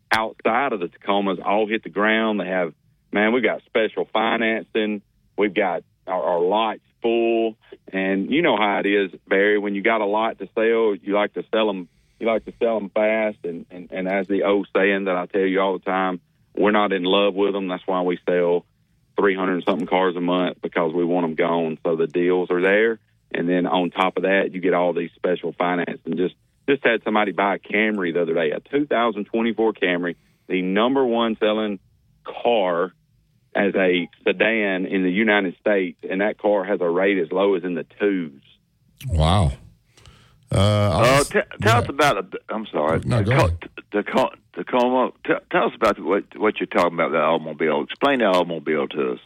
[0.10, 2.40] outside of the Tacomas all hit the ground.
[2.40, 2.74] They have
[3.16, 5.02] man, we've got special financing.
[5.38, 7.56] We've got our, our lots full,
[7.92, 9.58] and you know how it is, Barry.
[9.58, 11.88] When you got a lot to sell, you like to sell them.
[12.20, 15.26] You like to sell them fast, and and, and as the old saying that I
[15.26, 16.20] tell you all the time,
[16.56, 17.68] we're not in love with them.
[17.68, 18.66] That's why we sell
[19.18, 21.80] 300 something cars a month because we want them gone.
[21.84, 23.00] So the deals are there,
[23.34, 26.18] and then on top of that, you get all these special financing.
[26.18, 26.36] Just
[26.68, 30.16] just had somebody buy a Camry the other day, a 2024 Camry,
[30.48, 31.80] the number one selling
[32.26, 32.92] car
[33.56, 37.56] as a sedan in the United States, and that car has a rate as low
[37.56, 38.42] as in the twos.
[39.08, 39.54] Wow.
[40.52, 42.32] Uh, uh, t- tell us about.
[42.32, 43.02] The, I'm sorry.
[43.06, 43.70] No, go ahead.
[43.92, 44.30] Tacoma.
[44.54, 45.12] Tacoma.
[45.26, 47.12] T- tell us about what what you're talking about.
[47.12, 47.84] The automobile.
[47.84, 49.20] Explain the automobile to us.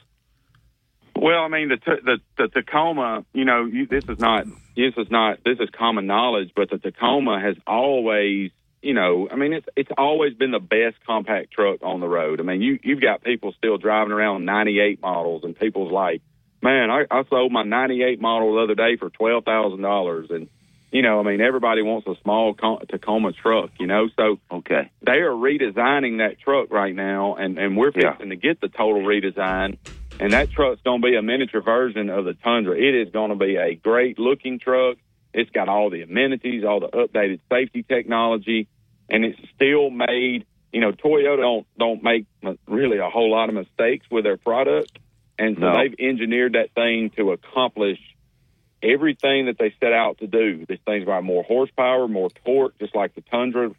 [1.15, 3.25] Well, I mean the the the Tacoma.
[3.33, 6.77] You know, you, this is not this is not this is common knowledge, but the
[6.77, 8.51] Tacoma has always
[8.81, 12.39] you know, I mean, it's it's always been the best compact truck on the road.
[12.39, 16.21] I mean, you you've got people still driving around '98 models, and people's like,
[16.61, 20.47] man, I, I sold my '98 model the other day for twelve thousand dollars, and
[20.91, 24.07] you know, I mean, everybody wants a small Tacoma truck, you know.
[24.17, 28.29] So okay, they are redesigning that truck right now, and and we're fixing yeah.
[28.29, 29.77] to get the total redesign.
[30.21, 32.75] And that truck's going to be a miniature version of the Tundra.
[32.75, 34.97] It is going to be a great looking truck.
[35.33, 38.67] It's got all the amenities, all the updated safety technology,
[39.09, 40.45] and it's still made.
[40.71, 42.25] You know, Toyota don't don't make
[42.67, 44.97] really a whole lot of mistakes with their product,
[45.37, 45.77] and so no.
[45.77, 47.99] they've engineered that thing to accomplish
[48.81, 50.65] everything that they set out to do.
[50.67, 53.71] This thing's got more horsepower, more torque, just like the Tundra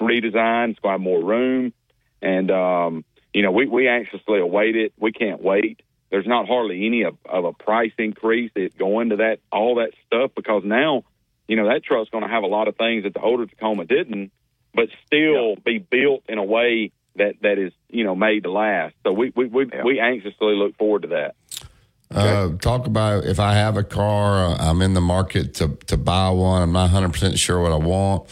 [0.00, 0.70] redesign.
[0.70, 1.72] It's got more room,
[2.20, 4.92] and um, you know we we anxiously await it.
[4.98, 5.80] We can't wait.
[6.12, 9.92] There's not hardly any of, of a price increase that go into that all that
[10.06, 11.04] stuff because now,
[11.48, 13.86] you know, that truck's going to have a lot of things that the older Tacoma
[13.86, 14.30] didn't,
[14.74, 15.54] but still yeah.
[15.64, 18.94] be built in a way that that is you know made to last.
[19.04, 19.84] So we we we, yeah.
[19.84, 21.34] we anxiously look forward to that.
[22.10, 26.28] Uh, talk about if I have a car, I'm in the market to, to buy
[26.28, 26.60] one.
[26.60, 28.28] I'm not 100% sure what I want,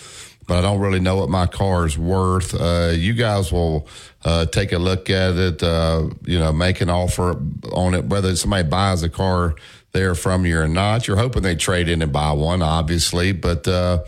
[0.51, 2.61] but I don't really know what my car is worth.
[2.61, 3.87] Uh, you guys will
[4.25, 7.41] uh, take a look at it, uh, you know, make an offer
[7.71, 9.55] on it, whether somebody buys a car
[9.93, 11.07] there from you or not.
[11.07, 14.03] You're hoping they trade in and buy one, obviously, but, uh,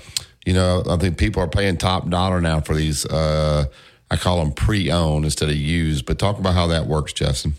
[0.44, 3.06] you know, I think people are paying top dollar now for these.
[3.06, 3.66] Uh,
[4.10, 6.06] I call them pre-owned instead of used.
[6.06, 7.54] But talk about how that works, Justin.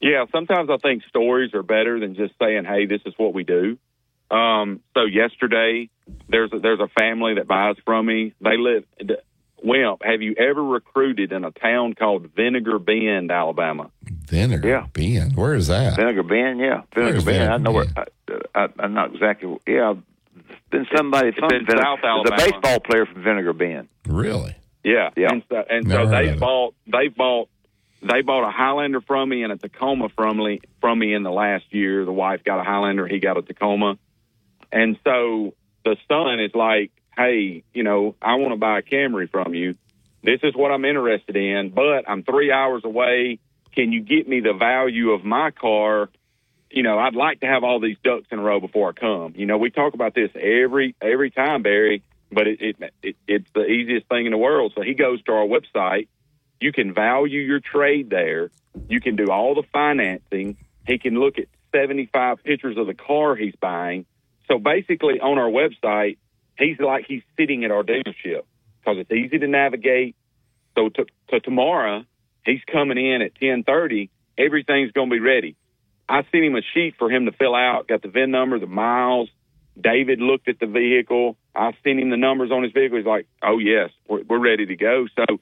[0.00, 3.42] Yeah, sometimes I think stories are better than just saying, "Hey, this is what we
[3.42, 3.76] do."
[4.30, 5.90] Um, so yesterday,
[6.28, 8.34] there's a, there's a family that buys from me.
[8.40, 8.84] They live.
[9.62, 13.90] Wimp, have you ever recruited in a town called Vinegar Bend, Alabama?
[14.02, 14.86] Vinegar yeah.
[14.92, 15.96] Bend, where is that?
[15.96, 17.24] Vinegar Bend, yeah, Vinegar Bend.
[17.24, 17.94] Vinegar I know Bend?
[17.94, 18.06] where.
[18.54, 19.58] I, I, am not exactly.
[19.66, 19.94] Yeah,
[20.70, 22.36] been somebody from Vinegar, South Alabama.
[22.36, 23.88] The baseball player from Vinegar Bend.
[24.06, 24.56] Really?
[24.84, 25.32] Yeah, yeah.
[25.32, 27.48] And so, and so they bought they bought
[28.02, 31.30] they bought a Highlander from me and a Tacoma from me from me in the
[31.30, 32.04] last year.
[32.04, 33.98] The wife got a Highlander, he got a Tacoma,
[34.72, 35.54] and so
[35.84, 39.74] the son is like, "Hey, you know, I want to buy a Camry from you.
[40.22, 43.38] This is what I'm interested in, but I'm three hours away.
[43.74, 46.10] Can you get me the value of my car?"
[46.70, 49.34] You know, I'd like to have all these ducks in a row before I come.
[49.36, 52.02] You know, we talk about this every every time, Barry
[52.32, 54.72] but it, it, it, it's the easiest thing in the world.
[54.76, 56.08] So he goes to our website.
[56.60, 58.50] You can value your trade there.
[58.88, 60.56] You can do all the financing.
[60.86, 64.06] He can look at 75 pictures of the car he's buying.
[64.50, 66.18] So basically, on our website,
[66.58, 68.42] he's like he's sitting at our dealership
[68.80, 70.16] because it's easy to navigate.
[70.76, 72.04] So to, to tomorrow,
[72.44, 74.08] he's coming in at 10:30.
[74.36, 75.56] Everything's going to be ready.
[76.08, 77.86] I sent him a sheet for him to fill out.
[77.86, 79.28] Got the VIN number, the miles.
[79.80, 81.36] David looked at the vehicle.
[81.54, 82.98] I sent him the numbers on his vehicle.
[82.98, 85.38] He's like, "Oh yes, we're, we're ready to go." So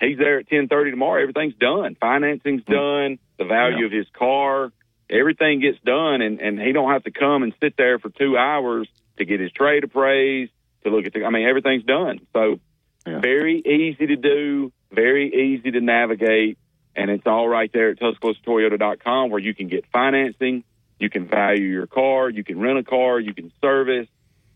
[0.00, 1.20] he's there at ten thirty tomorrow.
[1.20, 1.96] Everything's done.
[2.00, 2.72] Financing's hmm.
[2.72, 3.18] done.
[3.36, 3.86] The value yeah.
[3.86, 4.70] of his car,
[5.10, 8.36] everything gets done, and and he don't have to come and sit there for two
[8.36, 8.88] hours
[9.18, 10.52] to get his trade appraised.
[10.84, 12.20] To look at the, I mean, everything's done.
[12.34, 12.60] So
[13.06, 13.20] yeah.
[13.20, 16.58] very easy to do, very easy to navigate,
[16.94, 20.62] and it's all right there at TuscaloosaToyota.com where you can get financing,
[20.98, 24.08] you can value your car, you can rent a car, you can service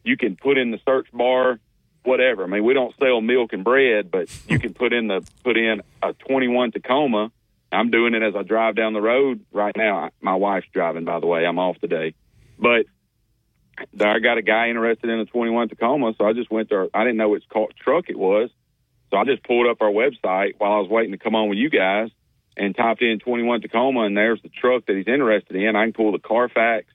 [0.08, 1.58] you can put in the search bar
[2.04, 2.44] whatever.
[2.44, 5.56] I mean, we don't sell milk and bread, but you can put in the put
[5.56, 7.30] in a 21 Tacoma.
[7.70, 10.10] I'm doing it as I drive down the road right now.
[10.20, 11.44] My wife's driving, by the way.
[11.44, 12.14] I'm off today,
[12.58, 12.86] but
[13.78, 16.88] I got a guy interested in a 21 Tacoma, so I just went there.
[16.94, 18.50] I didn't know which truck it was,
[19.10, 21.58] so I just pulled up our website while I was waiting to come on with
[21.58, 22.10] you guys
[22.56, 25.76] and typed in 21 Tacoma, and there's the truck that he's interested in.
[25.76, 26.86] I can pull the Carfax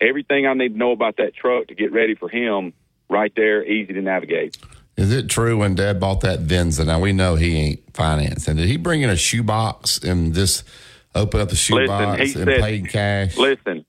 [0.00, 2.72] everything I need to know about that truck to get ready for him
[3.08, 4.56] right there, easy to navigate.
[5.00, 6.84] Is it true when Dad bought that Venza?
[6.84, 8.56] Now we know he ain't financing.
[8.56, 10.62] Did he bring in a shoebox and just
[11.14, 13.34] open up the shoebox and said, pay cash?
[13.38, 13.86] Listen,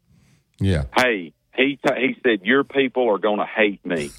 [0.61, 0.85] yeah.
[0.95, 4.09] Hey, he t- he said your people are going to hate me.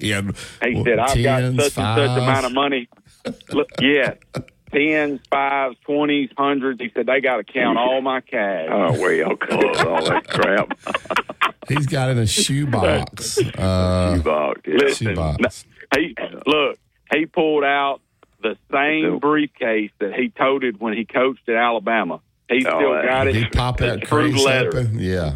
[0.00, 0.22] yeah.
[0.64, 1.98] He well, said I've tens, got such five.
[1.98, 2.88] and such amount of money.
[3.52, 4.14] Look, yeah,
[4.72, 6.80] tens, fives, twenties, hundreds.
[6.80, 8.68] He said they got to count all my cash.
[8.72, 10.76] Oh, where y'all that crap?
[11.68, 13.38] He's got in a shoebox.
[13.38, 14.60] Uh, shoebox.
[14.66, 14.74] Yeah.
[14.74, 15.64] Listen, shoebox.
[15.94, 16.14] He
[16.46, 16.78] look.
[17.12, 18.00] He pulled out
[18.42, 22.20] the same briefcase that he toted when he coached at Alabama.
[22.48, 23.34] He oh, still got it.
[23.34, 24.98] He popped that case open.
[24.98, 25.34] Yeah.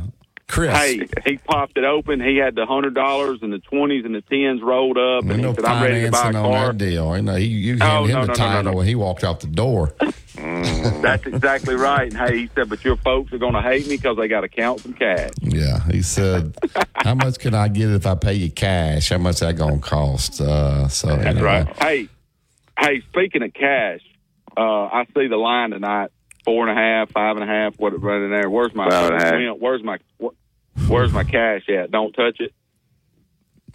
[0.48, 0.76] Chris.
[0.76, 2.20] Hey, he popped it open.
[2.20, 5.50] He had the hundred dollars and the twenties and the tens rolled up, and no
[5.50, 7.16] he said, "I'm ready to buy a car." On that deal.
[7.16, 8.94] You know, he, you oh, handed oh, him no, the no, title no, when he
[8.94, 9.94] walked out the door.
[10.36, 12.12] That's exactly right.
[12.12, 14.42] And hey, he said, "But your folks are going to hate me because they got
[14.42, 16.56] to count some cash." Yeah, he said,
[17.04, 19.10] "How much can I get if I pay you cash?
[19.10, 21.42] How much that going to cost?" Uh, so that's anyway.
[21.42, 21.82] right.
[21.82, 22.08] Hey,
[22.78, 24.00] hey, speaking of cash,
[24.56, 26.10] uh, I see the line tonight
[26.46, 27.74] four and a half, five and a half.
[27.78, 28.48] What running there?
[28.48, 28.86] Where's my
[29.58, 29.98] where's my
[30.88, 31.90] where's my cash at?
[31.90, 32.54] Don't touch it.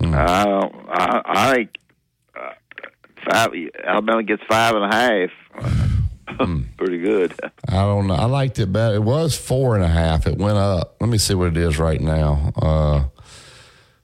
[0.02, 1.78] Uh, I, I think
[2.36, 2.54] uh,
[3.30, 3.52] five.
[3.84, 5.91] Alabama gets five and a half.
[6.38, 6.62] Hmm.
[6.78, 7.34] Pretty good.
[7.68, 8.16] I don't know.
[8.16, 8.96] I liked it better.
[8.96, 10.28] It was four and a half.
[10.28, 10.96] It went up.
[11.00, 12.52] Let me see what it is right now.
[12.56, 13.04] Uh,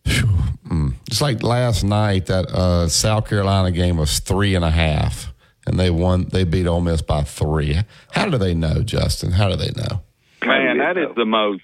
[0.05, 0.93] mm.
[1.07, 5.33] It's like last night that uh, South Carolina game was three and a half
[5.67, 6.27] and they won.
[6.31, 7.79] They beat Ole Miss by three.
[8.11, 9.33] How do they know, Justin?
[9.33, 10.01] How do they know?
[10.43, 11.61] Man, that is the most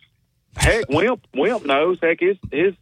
[0.55, 1.97] heck, Wimp Wimp knows.
[2.01, 2.73] Heck, his his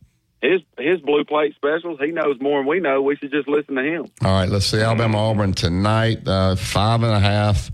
[0.42, 2.00] his his blue plate specials.
[2.00, 3.02] He knows more than we know.
[3.02, 4.08] We should just listen to him.
[4.24, 6.28] All right, let's see Alabama Auburn tonight.
[6.28, 7.72] Uh, five and a half.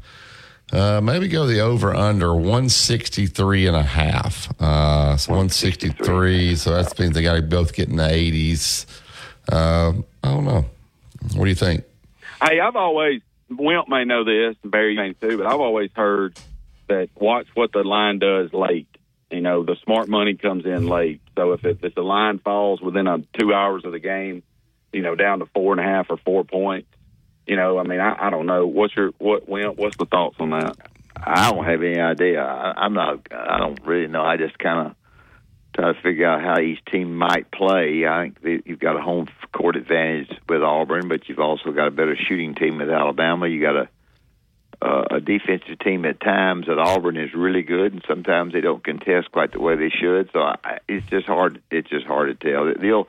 [0.72, 4.54] Uh, maybe go the over under 163 and a half.
[4.60, 6.56] Uh, so 163.
[6.56, 8.86] So that means they got to both get in the 80s.
[9.50, 10.66] Uh, I don't know.
[11.36, 11.86] What do you think?
[12.42, 16.38] Hey, I've always Wimp may know this, and Barry may too, but I've always heard
[16.90, 18.88] that watch what the line does late.
[19.32, 21.22] You know, the smart money comes in late.
[21.36, 24.44] So if it, if the line falls within a two hours of the game,
[24.94, 26.88] you know, down to four and a half or four points,
[27.46, 28.68] you know, I mean, I, I don't know.
[28.68, 29.48] What's your what?
[29.48, 30.78] What's the thoughts on that?
[31.16, 32.42] I don't have any idea.
[32.42, 33.28] I, I'm not.
[33.32, 34.24] I don't really know.
[34.24, 34.96] I just kind of
[35.74, 38.06] try to figure out how each team might play.
[38.06, 41.92] I think you've got a home court advantage with Auburn, but you've also got a
[41.92, 43.48] better shooting team with Alabama.
[43.48, 43.90] You got a
[44.82, 48.84] uh, a defensive team at times at Auburn is really good, and sometimes they don't
[48.84, 50.30] contest quite the way they should.
[50.34, 51.62] So I, it's just hard.
[51.72, 52.72] It's just hard to tell.
[52.80, 53.08] They'll,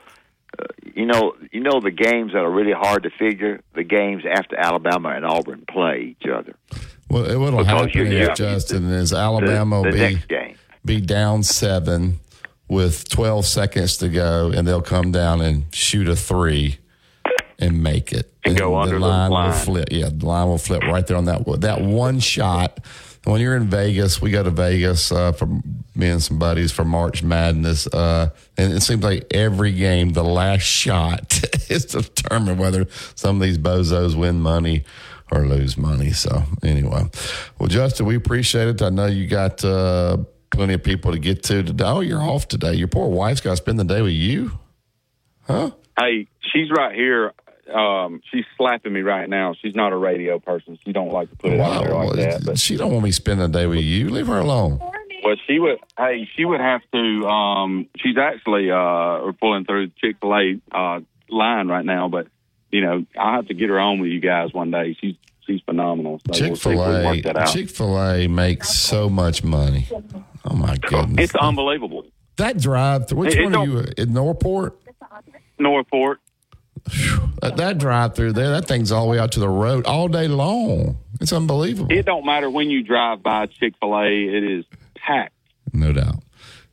[0.59, 0.65] uh,
[0.95, 3.61] you know, you know the games that are really hard to figure.
[3.75, 6.55] The games after Alabama and Auburn play each other.
[7.11, 10.57] Well, what'll Because happen, is, Justin, is Alabama the will be game.
[10.85, 12.21] be down seven
[12.69, 16.79] with 12 seconds to go, and they'll come down and shoot a three
[17.59, 18.33] and make it.
[18.45, 19.31] And go under the line.
[19.31, 19.47] line.
[19.49, 19.89] will flip.
[19.91, 22.81] Yeah, the line will flip right there on that that one shot.
[23.25, 26.85] When you're in Vegas, we go to Vegas uh, for me and some buddies for
[26.85, 32.57] March Madness, uh, and it seems like every game, the last shot is to determine
[32.57, 32.87] whether
[33.17, 34.85] some of these bozos win money
[35.31, 36.13] or lose money.
[36.13, 37.05] So anyway,
[37.59, 38.81] well, Justin, we appreciate it.
[38.81, 40.19] I know you got uh,
[40.51, 41.85] plenty of people to get to today.
[41.85, 42.75] Oh, you're off today.
[42.75, 44.53] Your poor wife's got to spend the day with you,
[45.43, 45.73] huh?
[45.99, 47.33] Hey, she's right here.
[47.73, 49.55] Um, she's slapping me right now.
[49.61, 50.79] She's not a radio person.
[50.85, 52.45] She don't like to put it out there like that.
[52.45, 54.09] But she don't want me spending the day with you.
[54.11, 54.79] Leave her alone.
[55.25, 55.79] well, she would.
[55.99, 57.27] Hey, she would have to.
[57.27, 62.27] Um, she's actually uh, we're pulling through Chick Fil A uh, line right now, but
[62.71, 64.97] you know I have to get her on with you guys one day.
[65.01, 65.17] She's
[65.47, 66.21] she's phenomenal.
[66.27, 67.49] So Chick Fil if we can A, work that out.
[67.53, 69.87] Chick Fil A makes so much money.
[70.45, 71.25] Oh my goodness!
[71.25, 72.07] It's unbelievable.
[72.37, 73.19] that drive through.
[73.19, 74.79] Which It- one are you in Northport?
[75.59, 76.21] Northport.
[77.43, 80.09] That, that drive through there, that thing's all the way out to the road all
[80.09, 80.99] day long.
[81.21, 81.93] It's unbelievable.
[81.93, 84.07] It don't matter when you drive by Chick Fil A.
[84.07, 84.65] It is
[84.97, 85.35] packed.
[85.73, 86.23] No doubt.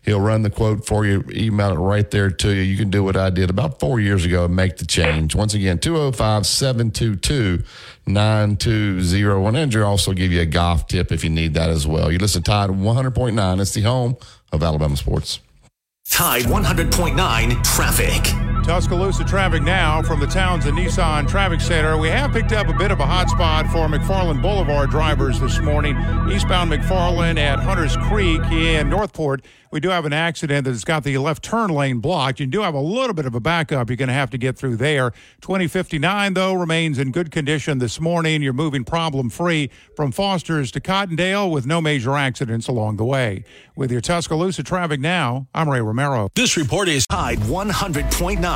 [0.03, 2.61] He'll run the quote for you, email it right there to you.
[2.61, 5.35] You can do what I did about four years ago and make the change.
[5.35, 7.63] Once again, 205 722
[8.07, 9.55] 9201.
[9.55, 12.11] Andrew also give you a golf tip if you need that as well.
[12.11, 13.61] You listen to Tide 100.9.
[13.61, 14.17] It's the home
[14.51, 15.39] of Alabama sports.
[16.09, 18.50] Tide 100.9 traffic.
[18.63, 21.97] Tuscaloosa traffic now from the Townsend Nissan Traffic Center.
[21.97, 25.59] We have picked up a bit of a hot spot for McFarland Boulevard drivers this
[25.59, 25.97] morning.
[26.31, 29.43] Eastbound McFarland at Hunters Creek in Northport.
[29.71, 32.41] We do have an accident that's got the left turn lane blocked.
[32.41, 34.57] You do have a little bit of a backup you're going to have to get
[34.57, 35.11] through there.
[35.39, 38.41] 2059, though, remains in good condition this morning.
[38.41, 43.45] You're moving problem free from Foster's to Cottondale with no major accidents along the way.
[43.73, 46.27] With your Tuscaloosa traffic now, I'm Ray Romero.
[46.35, 48.50] This report is Tide 100.9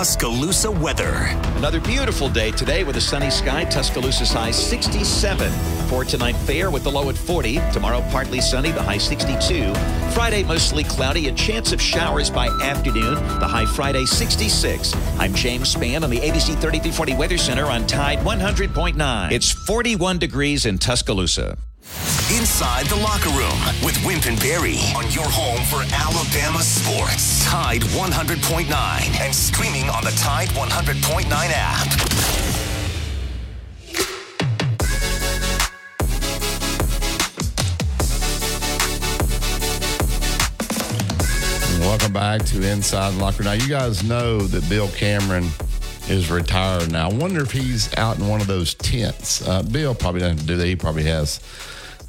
[0.00, 1.12] Tuscaloosa weather.
[1.56, 3.64] Another beautiful day today with a sunny sky.
[3.64, 5.50] Tuscaloosa's high 67.
[5.88, 7.58] For tonight, fair with the low at 40.
[7.72, 9.74] Tomorrow, partly sunny, the high 62.
[10.12, 13.14] Friday, mostly cloudy, a chance of showers by afternoon.
[13.40, 14.94] The high Friday 66.
[15.18, 19.32] I'm James Spann on the ABC 3340 Weather Center on Tide 100.9.
[19.32, 21.56] It's 41 degrees in Tuscaloosa.
[22.36, 27.44] Inside the locker room with Wimp and Barry on your home for Alabama sports.
[27.44, 28.70] Tide 100.9
[29.20, 32.10] and streaming on the Tide 100.9 app.
[41.80, 43.42] Welcome back to Inside Locker.
[43.42, 45.48] Now, you guys know that Bill Cameron
[46.08, 47.08] is retired now.
[47.10, 49.46] I wonder if he's out in one of those tents.
[49.46, 50.66] Uh, Bill probably doesn't do that.
[50.66, 51.40] He probably has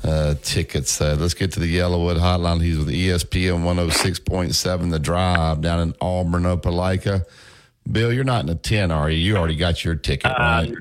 [0.03, 0.99] uh, tickets.
[1.01, 2.61] Uh, let's get to the YellaWood Hotline.
[2.61, 7.25] He's with ESPN 106.7 The Drive down in Auburn, Opelika.
[7.91, 9.17] Bill, you're not in a tent, are you?
[9.17, 10.71] You already got your ticket, right?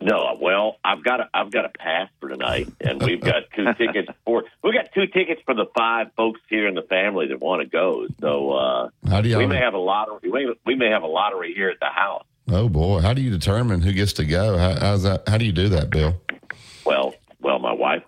[0.00, 3.64] No, well, I've got a, I've got a pass for tonight, and we've got two
[3.78, 7.40] tickets for we got two tickets for the five folks here in the family that
[7.40, 8.06] want to go.
[8.20, 10.18] So uh, How do you- we may have a lottery.
[10.30, 12.24] We may, we may have a lottery here at the house.
[12.50, 14.58] Oh boy, how do you determine who gets to go?
[14.58, 15.26] How, how's that?
[15.26, 16.20] How do you do that, Bill?
[16.84, 18.02] Well, well, my wife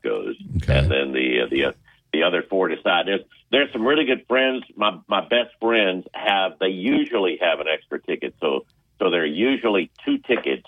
[0.58, 1.72] goes, and then the uh, the uh,
[2.12, 3.06] the other four decide.
[3.06, 4.64] There's there's some really good friends.
[4.76, 8.64] My my best friends have they usually have an extra ticket, so
[8.98, 10.66] so there are usually two tickets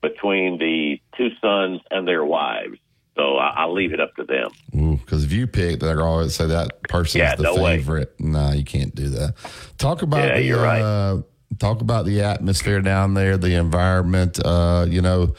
[0.00, 2.78] between the two sons and their wives.
[3.16, 4.50] So I, I'll leave it up to them.
[4.98, 7.78] Because if you pick, they're always say that person's Yeah, the no way.
[7.78, 8.14] favorite.
[8.18, 9.34] Nah, you can't do that.
[9.78, 10.82] Talk about Yeah, the you're right.
[10.82, 11.22] uh,
[11.60, 14.40] talk about the atmosphere down there, the environment.
[14.44, 15.32] Uh, you know,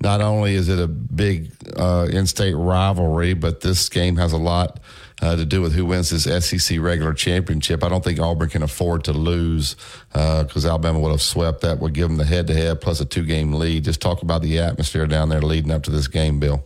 [0.00, 4.78] not only is it a big uh, in-state rivalry, but this game has a lot
[5.20, 7.82] uh, to do with who wins this SEC regular championship.
[7.82, 9.74] I don't think Auburn can afford to lose
[10.12, 11.80] because Alabama would have swept that.
[11.80, 13.84] Would give them the head-to-head plus a two-game lead.
[13.84, 16.64] Just talk about the atmosphere down there leading up to this game, Bill.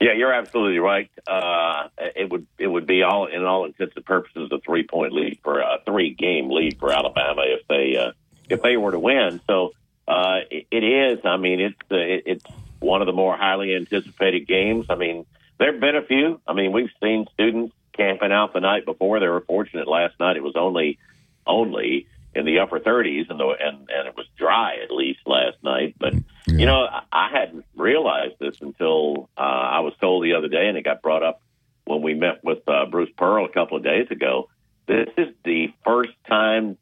[0.00, 1.10] Yeah, you're absolutely right.
[1.26, 5.12] Uh, it would it would be all in all intents and purposes a three point
[5.12, 8.12] lead for a three game lead for Alabama if they uh,
[8.48, 9.42] if they were to win.
[9.46, 9.72] So
[10.10, 11.20] uh, it, it is.
[11.24, 12.44] I mean, it's uh, it, it's
[12.80, 14.86] one of the more highly anticipated games.
[14.90, 15.24] I mean,
[15.58, 16.40] there have been a few.
[16.46, 19.20] I mean, we've seen students camping out the night before.
[19.20, 20.36] They were fortunate last night.
[20.36, 20.98] It was only
[21.46, 25.58] only in the upper 30s, and the, and and it was dry at least last
[25.62, 25.94] night.
[25.98, 26.14] But
[26.46, 30.66] you know, I, I hadn't realized this until uh, I was told the other day,
[30.66, 31.40] and it got brought up
[31.84, 34.48] when we met with uh, Bruce Pearl a couple of days ago.
[34.86, 36.78] This is the first time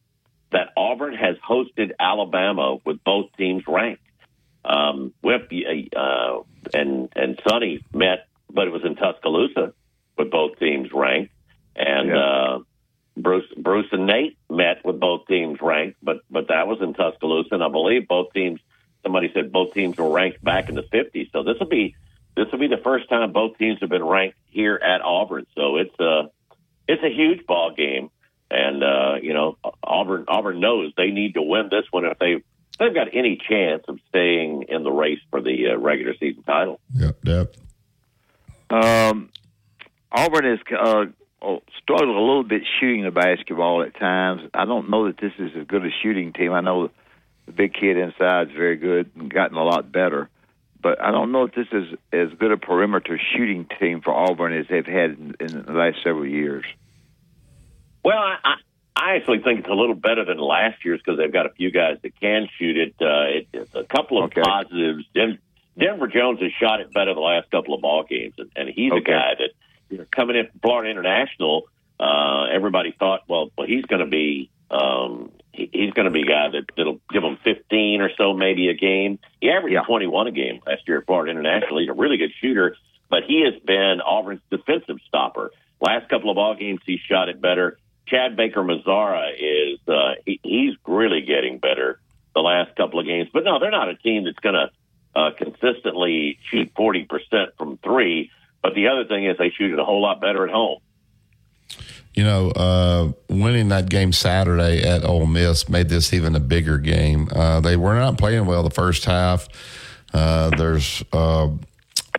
[0.53, 4.03] that Auburn has hosted Alabama with both teams ranked.
[4.65, 6.41] Um, Wimp uh,
[6.75, 9.73] and and Sonny met, but it was in Tuscaloosa
[10.17, 11.33] with both teams ranked,
[11.77, 12.59] and uh,
[13.17, 17.55] Bruce Bruce and Nate met with both teams ranked, but but that was in Tuscaloosa,
[17.55, 18.61] and I believe both teams.
[19.05, 21.95] Somebody said both teams were ranked back in the 50s, so this will be
[22.37, 25.47] this will be the first time both teams have been ranked here at Auburn.
[25.57, 26.31] So it's a
[26.87, 28.11] it's a huge ball game,
[28.51, 32.43] and uh, you know Auburn Auburn knows they need to win this one if they
[32.79, 36.81] they've got any chance of staying in the race for the uh, regular season title.
[36.95, 37.57] Yep, yep.
[38.71, 39.31] Um,
[40.13, 41.05] Auburn has uh,
[41.43, 44.43] oh, struggled a little bit shooting the basketball at times.
[44.55, 46.53] I don't know that this is as good a shooting team.
[46.53, 46.91] I know
[47.47, 50.29] the big kid inside is very good and gotten a lot better,
[50.81, 54.53] but I don't know if this is as good a perimeter shooting team for Auburn
[54.53, 56.65] as they've had in, in the last several years.
[58.05, 58.55] Well, I,
[58.97, 61.71] I actually think it's a little better than last year's because they've got a few
[61.71, 62.95] guys that can shoot it.
[63.01, 65.05] Uh, it it's a couple of positives.
[65.15, 65.39] Den-
[65.79, 68.93] Denver Jones has shot it better the last couple of ball games, and, and he's
[68.93, 69.51] a guy that
[69.89, 71.69] you know, coming in from Florida International.
[72.01, 76.23] Uh, everybody thought, well, well, he's going to be um, he, he's going to be
[76.23, 79.19] a guy that that'll give them 15 or so maybe a game.
[79.41, 81.79] He averaged 21 a game last year at Florida International.
[81.79, 82.77] He's a really good shooter,
[83.09, 85.51] but he has been Auburn's defensive stopper.
[85.81, 87.79] Last couple of ball games, he shot it better.
[88.09, 92.01] Chad Baker Mazara is uh, he, he's really getting better
[92.35, 93.29] the last couple of games.
[93.33, 94.71] But no, they're not a team that's going to
[95.19, 97.07] uh, consistently shoot 40%
[97.57, 98.31] from three.
[98.63, 100.79] But the other thing is they shoot it a whole lot better at home.
[102.15, 106.79] You know, uh, winning that game Saturday at Ole Miss made this even a bigger
[106.79, 107.29] game.
[107.31, 109.49] Uh, they were not playing well the first half.
[110.13, 111.49] Uh, there's uh,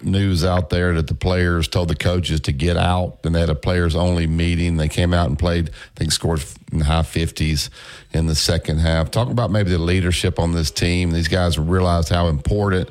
[0.03, 3.49] news out there that the players told the coaches to get out, and they had
[3.49, 4.77] a players only meeting.
[4.77, 5.69] They came out and played.
[5.69, 7.69] I think scored in the high fifties
[8.11, 9.11] in the second half.
[9.11, 11.11] Talk about maybe the leadership on this team.
[11.11, 12.89] These guys realized how important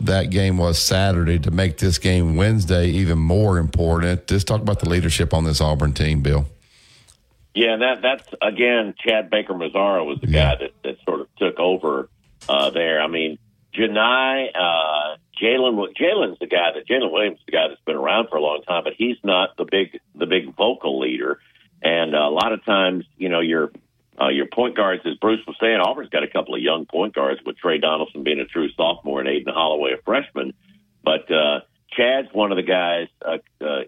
[0.00, 4.26] that game was Saturday to make this game Wednesday even more important.
[4.26, 6.46] Just talk about the leadership on this Auburn team, Bill.
[7.54, 11.58] Yeah, that that's again Chad Baker Mazara was the guy that, that sort of took
[11.58, 12.08] over
[12.48, 13.00] uh, there.
[13.00, 13.38] I mean,
[13.78, 18.28] Janai, uh, Jaylin Jaylin's the guy that Jaylin Williams is the guy that's been around
[18.28, 21.38] for a long time, but he's not the big the big vocal leader.
[21.80, 23.70] And uh, a lot of times, you know, your
[24.20, 27.14] uh, your point guards, as Bruce was saying, Auburn's got a couple of young point
[27.14, 30.54] guards with Tre Donaldson being a true sophomore and Aden Holloway a freshman.
[31.04, 31.60] But uh,
[31.96, 33.06] Chad's one of the guys.
[33.24, 33.84] Uh, uh,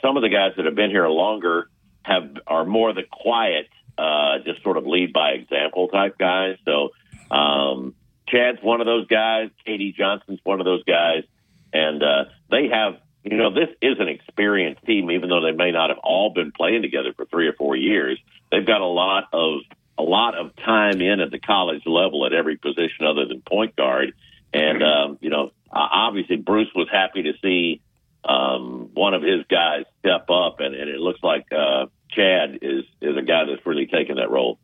[0.00, 1.68] some of the guys that have been here longer
[2.02, 6.58] have are more the quiet, uh, just sort of lead by example type guys.
[6.64, 6.90] So
[7.34, 7.94] um,
[8.32, 9.50] Chad's one of those guys.
[9.66, 11.24] KD Johnson's one of those guys,
[11.72, 12.94] and uh, they have.
[13.24, 16.50] You know, this is an experienced team, even though they may not have all been
[16.50, 18.18] playing together for three or four years.
[18.50, 19.60] They've got a lot of
[19.98, 23.76] a lot of time in at the college level at every position other than point
[23.76, 24.14] guard.
[24.52, 27.80] And, um, you know, obviously Bruce was happy to see
[28.24, 32.84] um, one of his guys step up, and, and it looks like uh, Chad is,
[33.00, 34.58] is a guy that's really taken that role.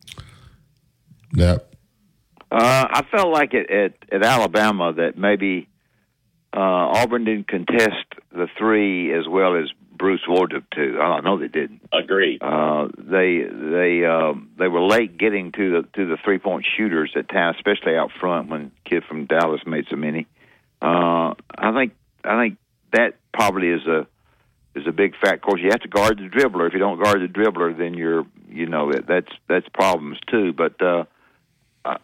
[1.35, 1.68] Yep.
[2.51, 5.69] Uh, I felt like it at, at Alabama that maybe
[6.55, 9.69] uh, Auburn didn't contest the three as well as
[9.99, 10.99] Bruce wanted to.
[11.01, 11.83] I know they didn't.
[11.93, 12.39] Agree.
[12.41, 17.13] Uh, they they um, they were late getting to the to the three point shooters
[17.17, 20.27] at times, especially out front when kid from Dallas made so many.
[20.81, 21.93] Uh, I think
[22.25, 22.59] I think
[22.93, 24.07] that probably is a
[24.75, 25.37] is a big fact.
[25.37, 26.67] Of course, you have to guard the dribbler.
[26.67, 30.53] If you don't guard the dribbler, then you're you know that's that's problems too.
[30.53, 31.05] But uh,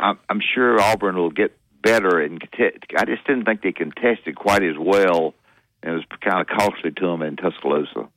[0.01, 2.79] I, I'm sure Auburn will get better and contest.
[2.97, 5.35] I just didn't think they contested quite as well.
[5.83, 8.09] And it was kind of costly to them in Tuscaloosa.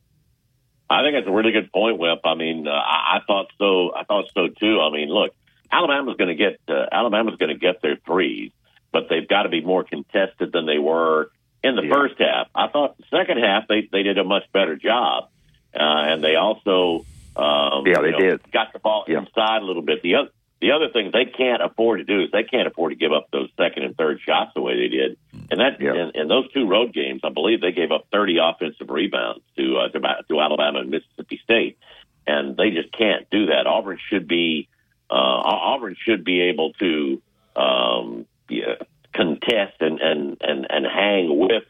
[0.90, 2.22] I think that's a really good point, Wimp.
[2.24, 3.94] I mean, uh, I, I thought so.
[3.94, 4.80] I thought so too.
[4.80, 5.34] I mean, look,
[5.70, 8.52] Alabama's going to get uh, Alabama's going to get their threes,
[8.94, 11.30] but they've got to be more contested than they were
[11.62, 11.94] in the Yeah.
[11.94, 12.48] first half.
[12.56, 15.26] I thought the second half they they did a much better job,
[15.76, 18.52] uh, and they also um, Yeah, they you know, did.
[18.54, 19.20] got the ball Yeah.
[19.20, 20.02] inside a little bit.
[20.02, 22.96] The other the other thing they can't afford to do is they can't afford to
[22.96, 25.18] give up those second and third shots the way they did.
[25.52, 25.94] And that Yeah.
[25.94, 29.78] in, in those two road games, I believe they gave up 30 offensive rebounds to
[29.78, 31.78] uh, to, to Alabama and Mississippi State,
[32.26, 33.68] and they just can't do that.
[33.68, 34.68] Auburn should be
[35.10, 37.22] uh, Auburn should be able to
[37.56, 38.76] um, yeah,
[39.14, 41.64] contest and, and and and hang with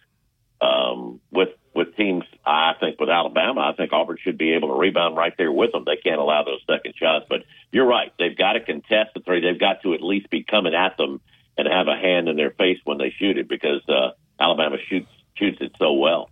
[0.62, 2.24] um, with with teams.
[2.46, 5.72] I think with Alabama, I think Auburn should be able to rebound right there with
[5.72, 5.84] them.
[5.86, 7.26] They can't allow those second shots.
[7.30, 7.44] But
[7.78, 9.40] you're right; they've got to contest the three.
[9.40, 11.22] They've got to at least be coming at them
[11.60, 15.12] and have a hand in their face when they shoot it because uh, Alabama shoots
[15.36, 16.32] shoots it so well.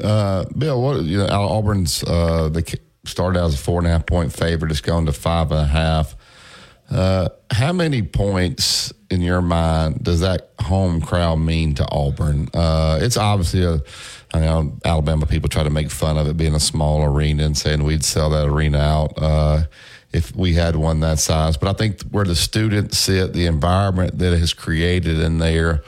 [0.00, 2.62] Uh, Bill, what you know, Auburn's uh, they
[3.04, 4.70] started out as a four and a half point favorite.
[4.70, 6.14] It's gone to five and a half.
[6.88, 12.50] Uh, how many points in your mind does that home crowd mean to Auburn?
[12.54, 13.82] Uh, it's obviously a.
[14.32, 17.58] I know Alabama people try to make fun of it being a small arena and
[17.58, 19.62] saying we'd sell that arena out uh,
[20.12, 21.56] if we had one that size.
[21.56, 25.82] But I think where the students sit, the environment that has created in there,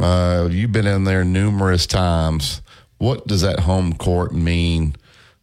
[0.00, 2.62] uh, you've been in there numerous times.
[2.98, 4.96] What does that home court mean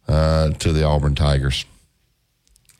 [0.08, 1.64] uh, to the Auburn Tigers?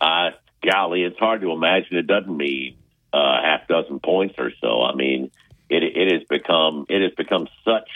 [0.00, 0.30] Uh,
[0.62, 2.76] golly, it's hard to imagine it doesn't mean
[3.12, 4.82] uh, half dozen points or so.
[4.82, 5.30] I mean,
[5.70, 7.88] it it has become it has become such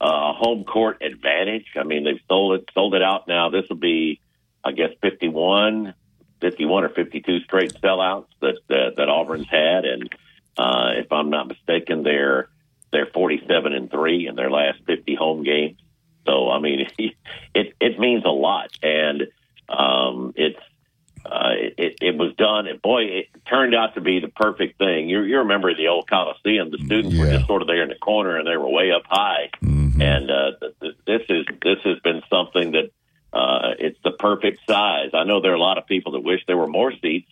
[0.00, 1.66] a home court advantage.
[1.76, 3.50] I mean, they've sold it sold it out now.
[3.50, 4.20] This will be,
[4.64, 5.94] I guess, 51,
[6.44, 10.14] 51 or fifty two straight sellouts that that, that Auburn's had, and
[10.58, 12.48] uh, if I'm not mistaken, they're
[12.92, 15.78] they're forty seven and three in their last fifty home games.
[16.26, 19.22] So I mean, it it means a lot, and
[19.70, 20.60] um, it's
[21.24, 22.66] uh, it, it, was done.
[22.66, 25.08] And boy, it turned out to be the perfect thing.
[25.08, 26.70] You, you remember the old Coliseum?
[26.70, 29.04] The students were just sort of there in the corner, and they were way up
[29.06, 29.48] high.
[30.02, 32.90] And uh, th- th- this is this has been something that
[33.34, 35.10] uh, it's the perfect size.
[35.12, 37.30] I know there are a lot of people that wish there were more seats.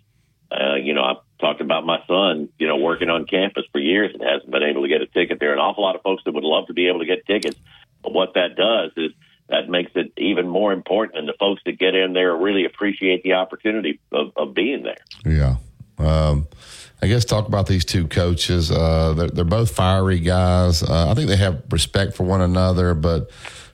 [0.51, 4.13] Uh, you know, I've talked about my son, you know, working on campus for years
[4.13, 5.39] and hasn't been able to get a ticket.
[5.39, 7.59] There an awful lot of folks that would love to be able to get tickets.
[8.03, 9.13] But what that does is
[9.49, 11.19] that makes it even more important.
[11.19, 14.99] And the folks that get in there really appreciate the opportunity of, of being there.
[15.25, 15.57] Yeah.
[15.99, 16.49] Um,
[17.01, 18.71] I guess talk about these two coaches.
[18.71, 20.83] Uh, they're, they're both fiery guys.
[20.83, 22.95] Uh, I think they have respect for one another.
[22.95, 23.31] But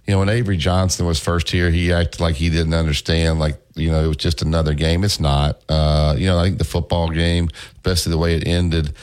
[0.09, 3.39] you know, when Avery Johnson was first here, he acted like he didn't understand.
[3.39, 5.05] Like you know, it was just another game.
[5.05, 5.62] It's not.
[5.68, 8.94] Uh, you know, I think the football game, especially the way it ended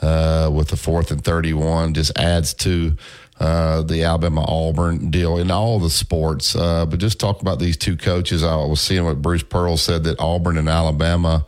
[0.00, 2.96] uh, with the fourth and thirty-one, just adds to
[3.38, 6.56] uh, the Alabama Auburn deal in all the sports.
[6.56, 8.42] Uh, but just talk about these two coaches.
[8.42, 11.44] I was seeing what Bruce Pearl said that Auburn and Alabama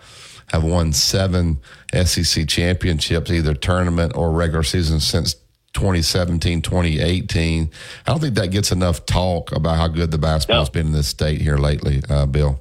[0.49, 1.59] have won seven
[2.05, 5.37] SEC championships, either tournament or regular season since
[5.77, 7.71] 2017, 2018.
[8.07, 11.07] I don't think that gets enough talk about how good the basketball's been in this
[11.07, 12.59] state here lately, uh, Bill.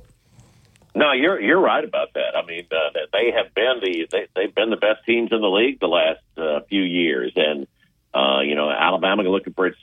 [0.94, 2.36] No, you're you're right about that.
[2.36, 5.50] I mean, uh, they have been the they, they've been the best teams in the
[5.50, 7.68] league the last uh, few years, and
[8.14, 9.78] uh, you know Alabama looking for its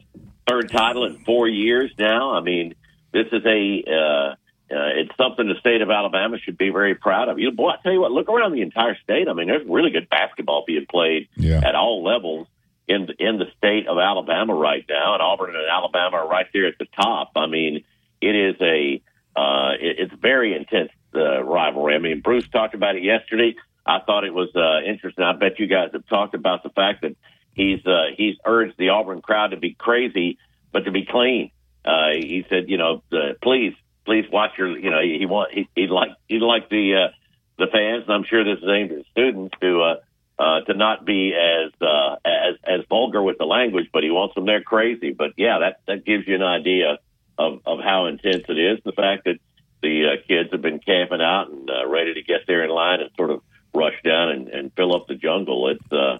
[0.48, 2.34] third title in four years now.
[2.34, 2.74] I mean,
[3.12, 4.30] this is a uh,
[4.74, 7.38] uh, it's something the state of Alabama should be very proud of.
[7.38, 9.28] You know, boy, I tell you what, look around the entire state.
[9.28, 12.46] I mean, there's really good basketball being played at all levels
[12.88, 16.66] in in the state of Alabama right now, and Auburn and Alabama are right there
[16.66, 17.32] at the top.
[17.36, 17.84] I mean,
[18.20, 19.02] it is a
[19.38, 21.94] uh, it, it's very intense uh, rivalry.
[21.94, 23.54] I mean, Bruce talked about it yesterday.
[23.84, 25.24] I thought it was uh, interesting.
[25.24, 27.16] I bet you guys have talked about the fact that
[27.54, 30.38] he's uh, he's urged the Auburn crowd to be crazy,
[30.72, 31.50] but to be clean.
[31.84, 35.68] Uh, he said, you know, uh, please, please watch your, you know, he want he,
[35.74, 37.12] he'd like he'd like the uh,
[37.58, 39.94] the fans, and I'm sure this is aimed at students to uh,
[40.42, 44.34] uh, to not be as uh, as as vulgar with the language, but he wants
[44.34, 45.12] them there crazy.
[45.12, 46.98] But yeah, that that gives you an idea
[47.38, 48.80] of of how intense it is.
[48.84, 49.36] The fact that
[49.82, 53.00] the uh, kids have been camping out and uh, ready to get there in line
[53.00, 53.42] and sort of
[53.72, 55.68] rush down and, and fill up the jungle.
[55.68, 56.18] It's uh,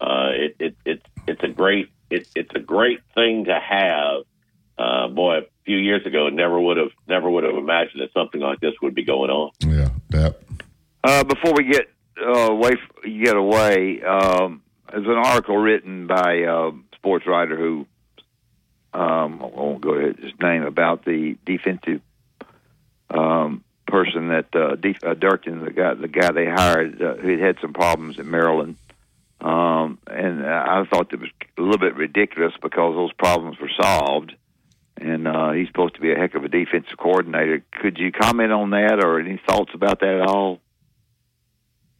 [0.00, 4.22] uh, it, it, it's it's a great it, it's a great thing to have.
[4.78, 8.40] Uh, boy, a few years ago, never would have never would have imagined that something
[8.40, 9.50] like this would be going on.
[9.60, 10.40] Yeah, that.
[11.04, 11.88] Uh, before we get
[12.20, 12.70] uh,
[13.04, 17.86] you get away, um, there's an article written by a uh, sports writer who
[18.92, 22.00] um, I won't go to his name about the defensive
[23.10, 27.38] um, person that uh, De- uh, Durkin, the guy, the guy they hired, uh, who
[27.38, 28.76] had some problems in Maryland.
[29.40, 34.34] Um, and I thought it was a little bit ridiculous because those problems were solved,
[34.98, 37.62] and uh, he's supposed to be a heck of a defensive coordinator.
[37.80, 40.60] Could you comment on that, or any thoughts about that at all?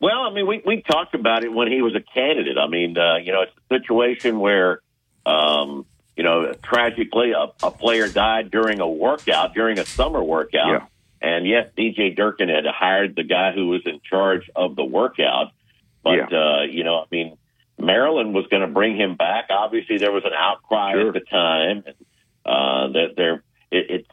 [0.00, 2.56] Well, I mean, we we talked about it when he was a candidate.
[2.56, 4.80] I mean, uh, you know, it's a situation where,
[5.26, 5.84] um,
[6.16, 10.68] you know, tragically a, a player died during a workout, during a summer workout.
[10.70, 10.86] Yeah.
[11.22, 15.52] And yes, DJ Durkin had hired the guy who was in charge of the workout.
[16.02, 17.36] But, uh, you know, I mean,
[17.78, 19.48] Maryland was going to bring him back.
[19.50, 21.08] Obviously, there was an outcry Sure.
[21.08, 21.84] at the time.
[22.46, 24.08] Uh, that there, it, it's,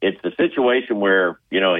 [0.00, 1.76] it's the situation where, you know,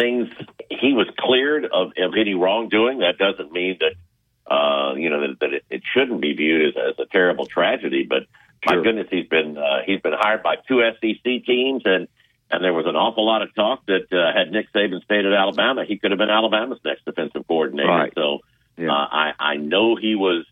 [0.00, 0.28] things,
[0.70, 3.00] he was cleared of, of any wrongdoing.
[3.00, 6.82] That doesn't mean that, uh, you know, that, that it, it shouldn't be viewed as,
[6.92, 8.06] as a terrible tragedy.
[8.08, 8.22] But
[8.66, 8.82] my Sure.
[8.82, 12.08] goodness, he's been, uh, he's been hired by two SEC teams and,
[12.50, 15.32] and there was an awful lot of talk that uh, had Nick Saban stayed at
[15.32, 17.88] Alabama, he could have been Alabama's next defensive coordinator.
[17.88, 18.12] Right.
[18.14, 18.40] So
[18.76, 18.90] Yeah.
[18.90, 20.44] uh, I, I know he was,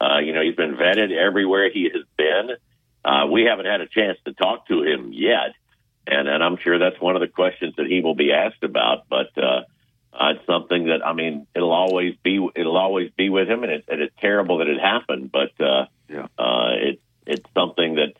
[0.00, 2.50] uh, you know, he's been vetted everywhere he has been.
[3.04, 5.52] Uh, we haven't had a chance to talk to him yet,
[6.10, 9.08] and, and I'm sure that's one of the questions that he will be asked about.
[9.08, 9.62] But uh,
[10.12, 13.72] uh, it's something that I mean, it'll always be it'll always be with him, and,
[13.72, 15.30] it, and it's terrible that it happened.
[15.32, 16.26] But uh, Yeah.
[16.38, 18.14] uh, it it's something that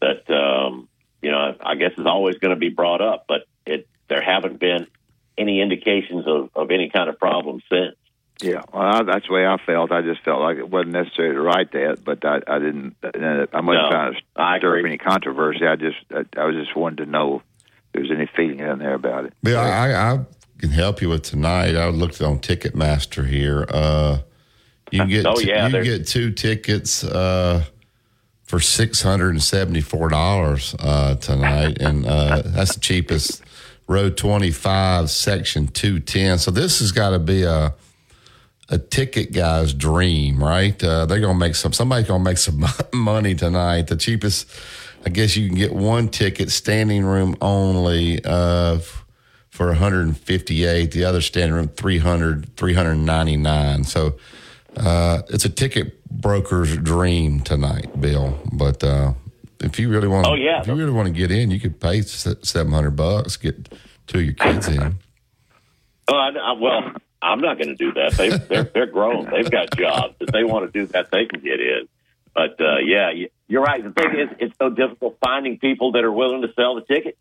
[0.00, 0.88] that um,
[1.22, 3.24] you know I guess is always going to be brought up.
[3.26, 4.86] But it there haven't been
[5.36, 7.96] any indications of, of any kind of problem since.
[8.40, 9.92] Yeah, well, I, that's the way I felt.
[9.92, 12.96] I just felt like it wasn't necessary to write that, but I, I didn't.
[13.02, 14.20] uh, I wasn't No, trying to
[14.58, 15.66] stir up any controversy.
[15.66, 17.42] I just, I, I was just wanted to know if
[17.92, 19.34] there was any feeling in there about it.
[19.42, 20.18] Bill, I, I
[20.58, 21.76] can help you with tonight.
[21.76, 23.66] I looked on Ticketmaster here.
[23.68, 24.18] Uh,
[24.90, 27.64] you can get Oh, two, yeah, you can get two tickets uh,
[28.42, 33.42] for six hundred and seventy four dollars uh, tonight, and uh, that's the cheapest.
[33.86, 36.38] Row twenty five, section two ten.
[36.38, 37.74] So this has got to be a
[38.70, 40.82] a ticket guy's dream, right?
[40.82, 41.72] Uh, they're gonna make some.
[41.72, 42.64] Somebody's gonna make some
[42.94, 43.88] money tonight.
[43.88, 44.48] The cheapest,
[45.04, 49.04] I guess, you can get one ticket, standing room only, uh, f-
[49.50, 50.90] for 158.
[50.92, 53.84] The other standing room 300, 399.
[53.84, 54.16] So
[54.76, 58.38] uh, it's a ticket broker's dream tonight, Bill.
[58.52, 59.12] But uh,
[59.60, 60.60] if you really want, Oh, yeah.
[60.62, 63.68] if you really want to get in, you could pay seven hundred bucks, get
[64.06, 64.98] two of your kids in.
[66.08, 66.92] Oh, I, I, well,
[67.24, 68.12] I'm not going to do that.
[68.12, 69.28] They, they're they're grown.
[69.30, 70.14] They've got jobs.
[70.20, 71.88] If they want to do that, they can get in.
[72.34, 73.82] But uh, yeah, you- you're right.
[73.84, 77.18] The thing is, it's so difficult finding people that are willing to sell the ticket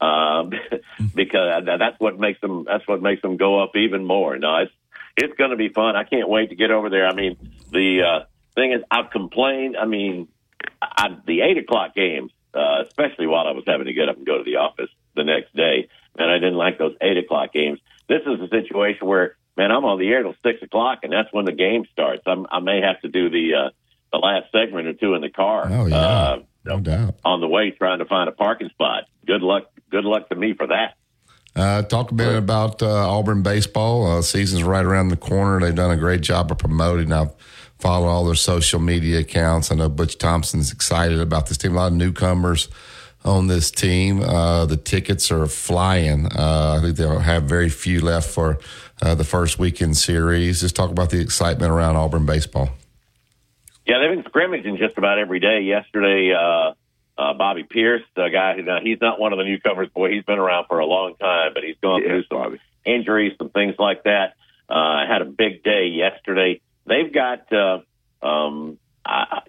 [0.00, 0.50] um,
[1.14, 2.64] because that's what makes them.
[2.66, 4.38] That's what makes them go up even more.
[4.38, 4.72] No, it's
[5.16, 5.94] it's going to be fun.
[5.96, 7.06] I can't wait to get over there.
[7.06, 7.36] I mean,
[7.70, 9.76] the uh, thing is, I've complained.
[9.76, 10.28] I mean,
[10.80, 14.26] I, the eight o'clock games, uh, especially while I was having to get up and
[14.26, 17.78] go to the office the next day, and I didn't like those eight o'clock games.
[18.08, 21.28] This is a situation where, man, I'm on the air till six o'clock, and that's
[21.32, 22.22] when the game starts.
[22.26, 23.70] I'm, I may have to do the uh,
[24.12, 25.68] the last segment or two in the car.
[25.70, 27.16] Oh yeah, Uh, no doubt.
[27.24, 29.04] on the way trying to find a parking spot.
[29.26, 29.64] Good luck.
[29.90, 30.94] Good luck to me for that.
[31.56, 34.06] Uh, talk a bit about uh, Auburn baseball.
[34.18, 35.58] Uh, season's right around the corner.
[35.60, 37.10] They've done a great job of promoting.
[37.12, 37.32] I've
[37.80, 39.72] followed all their social media accounts.
[39.72, 41.72] I know Butch Thompson's excited about this team.
[41.72, 42.68] A lot of newcomers
[43.24, 44.20] on this team.
[44.20, 46.26] Uh, the tickets are flying.
[46.26, 48.58] Uh, I think they'll have very few left for
[49.02, 50.60] uh, the first weekend series.
[50.60, 52.70] Just talk about the excitement around Auburn baseball.
[53.86, 55.60] Yeah, they've been scrimmaging just about every day.
[55.62, 56.72] Yesterday, uh,
[57.20, 59.88] uh, Bobby Peirce, the guy, who- now, he's not one of the newcomers.
[59.88, 62.58] Boy, he's been around for a long time, but he's gone Yeah, through some Bobby.
[62.84, 64.34] injuries, some things like that.
[64.68, 66.60] Uh, had a big day yesterday.
[66.86, 67.80] They've got, uh,
[68.22, 69.40] um, I,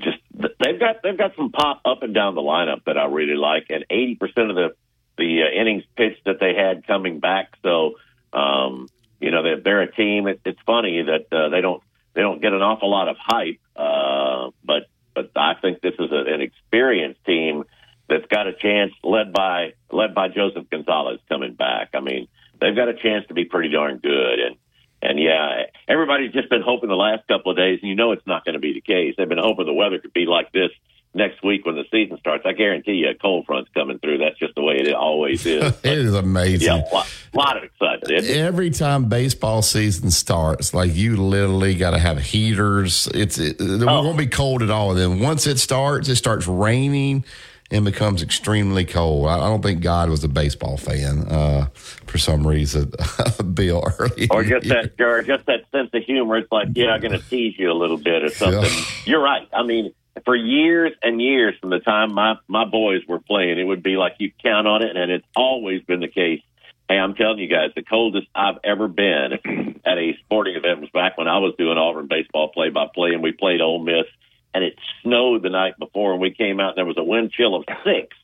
[0.00, 3.34] just they've got they've got some pop up and down the lineup that I really
[3.36, 4.74] like, and eighty percent of the
[5.18, 7.52] the uh, innings pitched that they had coming back.
[7.62, 7.94] So,
[8.32, 8.88] um,
[9.20, 10.26] you know, they're, they're a team.
[10.26, 11.82] It, it's funny that uh, they don't
[12.14, 14.84] they don't get an awful lot of hype, uh, but
[15.14, 17.64] but I think this is a, an experienced team
[18.08, 21.90] that's got a chance, led by led by Joseph Gonzalez coming back.
[21.94, 22.28] I mean,
[22.60, 24.38] they've got a chance to be pretty darn good.
[24.40, 24.56] And
[25.02, 28.26] and yeah, everybody's just been hoping the last couple of days, and you know it's
[28.26, 29.14] not going to be the case.
[29.16, 30.70] They've been hoping the weather could be like this
[31.16, 32.44] next week when the season starts.
[32.46, 34.18] I guarantee you, a cold front's coming through.
[34.18, 35.62] That's just the way it always is.
[35.82, 36.66] it is amazing.
[36.66, 38.24] Yeah, a lot, lot of excitement.
[38.26, 43.08] Every time baseball season starts, like you literally got to have heaters.
[43.14, 44.02] It's it, it oh.
[44.02, 44.94] won't be cold at all.
[44.94, 47.24] Then once it starts, it starts raining
[47.70, 49.28] and becomes extremely cold.
[49.28, 52.92] I, don't think God was a baseball fan uh, for some reason.
[53.54, 56.36] Bill early, or just that, or just that sense of humor.
[56.36, 58.70] It's like, yeah, I'm going to tease you a little bit or something.
[59.04, 59.48] You're right.
[59.52, 59.92] I mean
[60.24, 63.96] for years and years from the time my my boys were playing, it would be
[63.96, 66.42] like you count on it, and it's always been the case.
[66.88, 69.32] Hey, I'm telling you guys, the coldest I've ever been
[69.84, 73.10] at a sporting event was back when I was doing Auburn baseball play by play,
[73.10, 74.06] and we played Ole Miss,
[74.54, 77.32] and it snowed the night before, and we came out, and there was a wind
[77.32, 78.16] chill of six,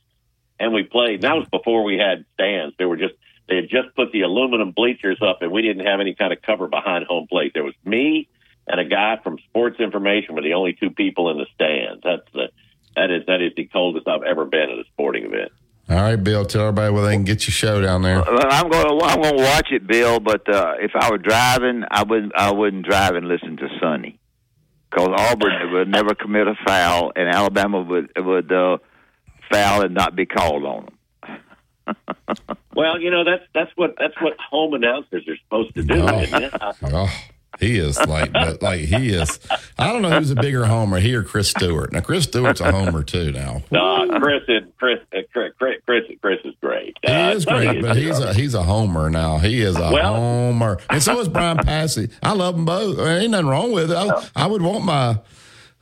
[0.61, 1.15] and we played.
[1.15, 2.75] And that was before we had stands.
[2.79, 3.15] They were just
[3.49, 6.41] they had just put the aluminum bleachers up, and we didn't have any kind of
[6.41, 7.53] cover behind home plate.
[7.53, 8.29] There was me
[8.67, 12.03] and a guy from Sports Information were the only two people in the stands.
[12.03, 12.49] That's the
[12.97, 15.53] that is that is the coldest I've ever been at a sporting event.
[15.89, 16.45] All right, Bill.
[16.45, 18.23] Tell everybody where they can get your show down there.
[18.23, 20.21] I'm going to I'm going to watch it, Bill.
[20.21, 24.19] But uh, if I were driving, I wouldn't I wouldn't drive and listen to Sonny,
[24.91, 28.79] because Auburn would never commit a foul, and Alabama would would uh,
[29.51, 30.95] foul and not be called on them.
[32.75, 36.01] well, you know that's that's what that's what home announcers are supposed to do.
[37.63, 39.39] He is like, but like he is.
[39.79, 41.93] I don't know who's a bigger homer, he or Chris Stewart.
[41.93, 43.31] Now, Chris Stewart's a homer too.
[43.31, 45.53] Now, no, Chris is Chris, uh, Chris,
[45.87, 46.97] Chris, Chris is great.
[47.03, 49.39] He uh, is great, but he's a he's a homer now.
[49.39, 52.11] He is a well, homer, and so is Brian Passy.
[52.21, 52.97] I love them both.
[52.97, 53.97] There ain't nothing wrong with it.
[53.97, 55.21] I, I would want my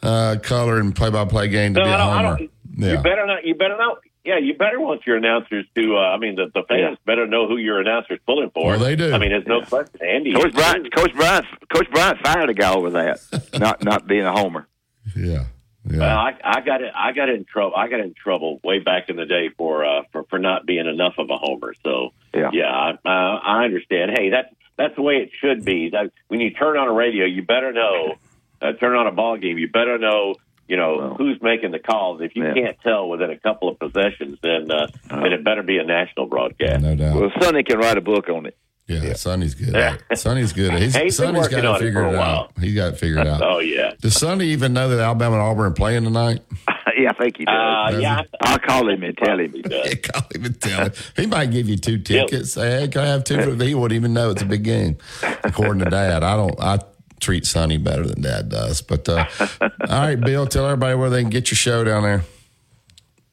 [0.03, 2.39] uh, color and play by play game to no, be a homer.
[2.77, 2.93] Yeah.
[2.93, 3.45] You better not.
[3.45, 4.01] You better not.
[4.25, 5.97] Yeah, you better want your announcers to.
[5.97, 7.07] Uh, I mean, the, the fans yeah.
[7.07, 8.73] better know who your announcer's pulling for.
[8.73, 9.13] Well, they do.
[9.13, 9.65] I mean, there's no yeah.
[9.65, 10.01] question.
[10.03, 13.21] Andy, Coach Bryant, Coach Bryant, Coach Bryant fired a guy over that,
[13.59, 14.69] not not being a homer.
[15.17, 15.47] Yeah.
[15.91, 15.99] Yeah.
[15.99, 16.93] Well, I, I got it.
[16.95, 17.75] I got in trouble.
[17.75, 20.87] I got in trouble way back in the day for uh, for for not being
[20.87, 21.73] enough of a homer.
[21.83, 24.11] So yeah, yeah, I, uh, I understand.
[24.15, 25.89] Hey, that that's the way it should be.
[25.91, 28.17] That, when you turn on a radio, you better know.
[28.63, 30.35] Uh, turn on a ball game, you better know
[30.71, 32.21] you know well, who's making the calls.
[32.23, 32.55] If you yeah.
[32.55, 35.85] can't tell within a couple of possessions, then uh, uh, then it better be a
[35.85, 36.83] national broadcast.
[36.83, 37.21] No doubt.
[37.21, 38.57] Well, Sonny can write a book on it.
[38.87, 39.13] Yeah, yeah.
[39.15, 40.01] Sonny's good.
[40.15, 40.73] Sonny's good.
[40.75, 42.53] He's, He's Sonny's got it figured it out.
[42.59, 43.43] He got it figured out.
[43.45, 43.93] oh yeah.
[44.01, 46.41] Does Sonny even know that Alabama and Auburn are playing tonight?
[46.97, 47.95] yeah, I think he does.
[47.95, 49.55] Uh, yeah, I'll call him and tell him.
[49.69, 50.93] yeah, call him and tell him.
[51.17, 52.53] He might give you two tickets.
[52.53, 53.41] Say, hey, can I have two?
[53.43, 54.99] For, he wouldn't even know it's a big game,
[55.45, 56.23] according to Dad.
[56.23, 56.61] I don't.
[56.61, 56.79] I
[57.21, 58.83] treat Sonny better than Dad does.
[58.83, 59.27] But uh,
[59.61, 62.25] all right, Bill, tell everybody where they can get your show down there.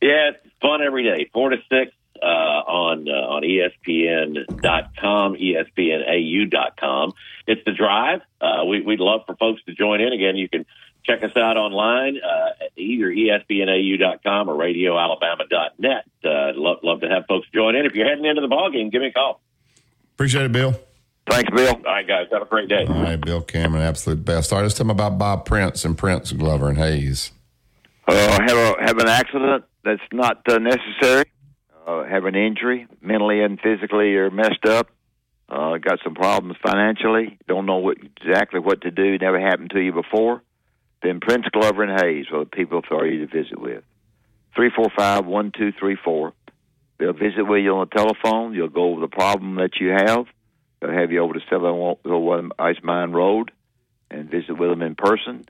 [0.02, 1.92] Yeah, it's fun every day, four to six
[2.22, 7.14] uh, on uh, on ESPN.com, ESPNAU.com.
[7.48, 8.22] It's the drive.
[8.42, 10.14] Uh, we, would love for folks to join in.
[10.14, 10.66] Again, you can
[11.04, 16.06] check us out online, uh, either ESPNAU.com or RadioAlabama.net.
[16.24, 17.86] Uh, love, love to have folks join in.
[17.86, 19.42] If you're heading into the ball game, give me a call.
[20.16, 20.76] Appreciate it, Bill.
[21.30, 21.76] Thanks, Bill.
[21.76, 22.28] All right, guys.
[22.32, 22.86] Have a great day.
[22.88, 24.54] All right, Bill Cameron, absolute best.
[24.54, 27.32] All right, let's tell me about Bob Prince and Prince Glover and Hayes.
[28.08, 31.26] Uh, have a have an accident that's not uh, necessary.
[31.86, 34.90] Uh, have an injury, mentally and physically, you're messed up.
[35.50, 37.38] Uh, got some problems financially.
[37.48, 39.18] Don't know what exactly what to do.
[39.18, 40.42] Never happened to you before.
[41.04, 43.84] Then Prince Glover and Hayes are the people for you to visit with.
[44.56, 46.34] Three four five one two three four.
[47.00, 48.54] They'll visit with you on the telephone.
[48.54, 50.26] You'll go over the problem that you have
[50.80, 53.52] They'll have you over to 701 Rice Mine Road
[54.12, 55.46] and visit with them in person.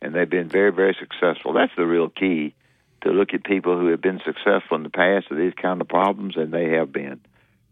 [0.00, 1.52] And they've been very, very successful.
[1.52, 2.54] That's the real key
[3.02, 5.88] to look at people who have been successful in the past with these kind of
[5.88, 7.20] problems, and they have been.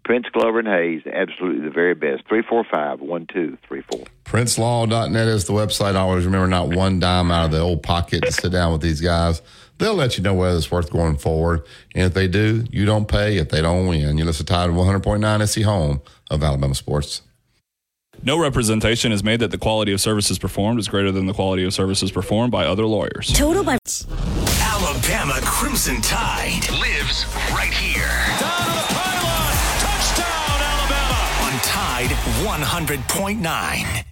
[0.05, 2.27] Prince Glover and Hayes, absolutely the very best.
[2.29, 4.07] 345 1234.
[4.25, 5.95] PrinceLaw.net is the website.
[5.95, 8.81] I always remember not one dime out of the old pocket to sit down with
[8.81, 9.43] these guys.
[9.81, 11.63] They'll let you know whether it's worth going forward.
[11.95, 13.39] And if they do, you don't pay.
[13.39, 17.23] If they don't win, you listen to Tide 100.9 SC Home of Alabama Sports.
[18.23, 21.65] No representation is made that the quality of services performed is greater than the quality
[21.65, 23.33] of services performed by other lawyers.
[23.33, 23.79] Total by
[24.61, 28.03] Alabama Crimson Tide lives right here.
[28.39, 29.55] Down to the pylon.
[29.81, 31.45] Touchdown, Alabama.
[31.47, 32.11] On Tide
[32.45, 34.05] 100.9.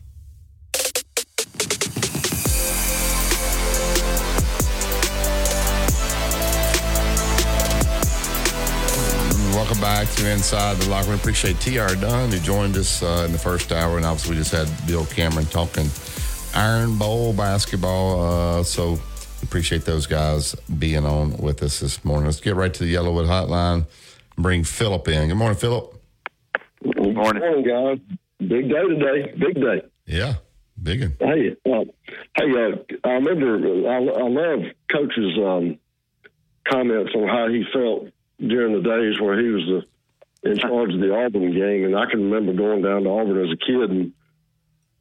[9.68, 11.18] Welcome back to Inside the Locker Room.
[11.18, 11.94] Appreciate T.R.
[11.96, 15.04] Dunn who joined us uh, in the first hour, and obviously we just had Bill
[15.04, 15.90] Cameron talking
[16.54, 18.22] Iron Bowl basketball.
[18.22, 18.98] Uh, so
[19.42, 22.24] appreciate those guys being on with us this morning.
[22.24, 23.84] Let's get right to the YellaWood Hotline.
[24.36, 25.28] Bring Philip in.
[25.28, 26.00] Good morning, Philip.
[26.82, 27.42] Good Morning.
[27.42, 28.18] Morning, guys.
[28.38, 29.34] Big day today.
[29.38, 29.82] Big day.
[30.06, 30.36] Yeah,
[30.82, 31.16] big one.
[31.20, 31.84] Hey, uh,
[32.38, 33.86] hey, uh, I remember.
[33.86, 35.78] I, I love Coach's um,
[36.66, 38.08] comments on how he felt
[38.40, 39.64] during the days where he was
[40.42, 43.44] the, in charge of the Auburn game, and I can remember going down to Auburn
[43.44, 44.12] as a kid and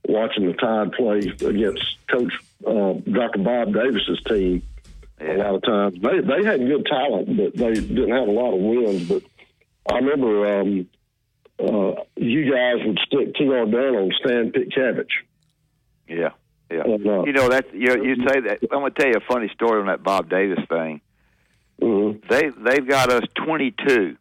[0.08, 2.34] watching the Tide play against Coach
[2.66, 3.40] uh, Dr.
[3.40, 4.64] Bob Davis's team.
[5.20, 8.54] A lot of times they they had good talent, but they didn't have a lot
[8.54, 9.10] of wins.
[9.10, 9.24] But
[9.92, 10.88] I remember um,
[11.60, 13.66] uh, you guys would stick T.R.
[13.66, 15.08] down on Stan Pietkiewicz.
[16.08, 16.30] Yeah,
[16.70, 16.82] yeah.
[16.82, 18.60] Uh, you know that you you say that.
[18.72, 21.02] I'm going to tell you a funny story on that Bob Davis thing.
[21.82, 22.28] Mm-hmm.
[22.30, 24.18] They they've got us 22.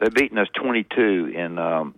[0.00, 1.94] They've beaten us 22 in um,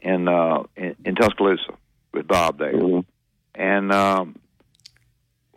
[0.00, 1.72] in, uh, in in Tuscaloosa
[2.12, 3.00] with Bob there, Mm-hmm.
[3.60, 4.36] and um,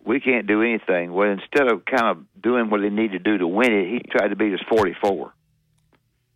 [0.06, 1.12] we can't do anything.
[1.14, 4.00] Well, instead of kind of doing what they need to do to win it, he
[4.10, 5.34] tried to beat us 44.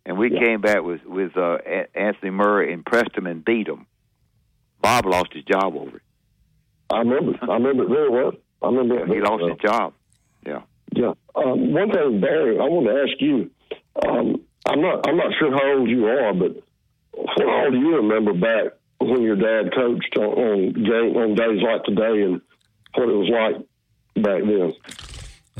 [0.06, 1.58] And we came back with with uh,
[1.94, 3.86] Anthony Murray and pressed him and beat him.
[4.82, 6.02] Bob lost his job over it.
[6.90, 7.38] I remember.
[7.42, 8.32] I remember it very well.
[8.62, 9.48] I remember it He lost well.
[9.50, 9.94] his job.
[10.46, 10.60] Yeah.
[10.94, 11.12] Yeah.
[11.34, 13.50] Um, one thing, Barry, I want to ask you.
[14.06, 15.06] Um, I'm not.
[15.08, 16.62] I'm not sure how old you are, but
[17.12, 21.84] what all do you remember back when your dad coached on, on on days like
[21.84, 22.40] today, and
[22.94, 24.72] what it was like back then?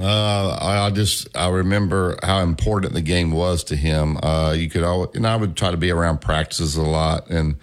[0.00, 4.18] Uh, I I just I remember how important the game was to him.
[4.22, 7.56] Uh, you could always, and I would try to be around practices a lot, and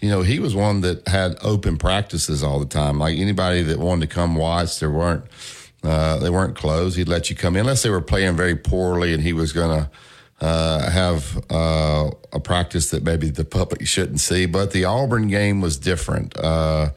[0.00, 2.98] you know he was one that had open practices all the time.
[2.98, 5.24] Like anybody that wanted to come watch, there weren't
[5.82, 6.96] uh, they weren't closed.
[6.96, 9.90] He'd let you come in unless they were playing very poorly, and he was gonna
[10.40, 14.46] uh, have uh, a practice that maybe the public shouldn't see.
[14.46, 16.36] But the Auburn game was different.
[16.36, 16.90] Uh,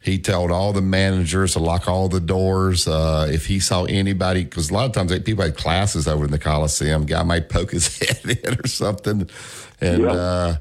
[0.00, 2.86] he told all the managers to lock all the doors.
[2.86, 6.24] Uh, if he saw anybody, because a lot of times they, people had classes over
[6.26, 9.28] in the Coliseum, guy might poke his head in or something,
[9.80, 10.56] and Yeah.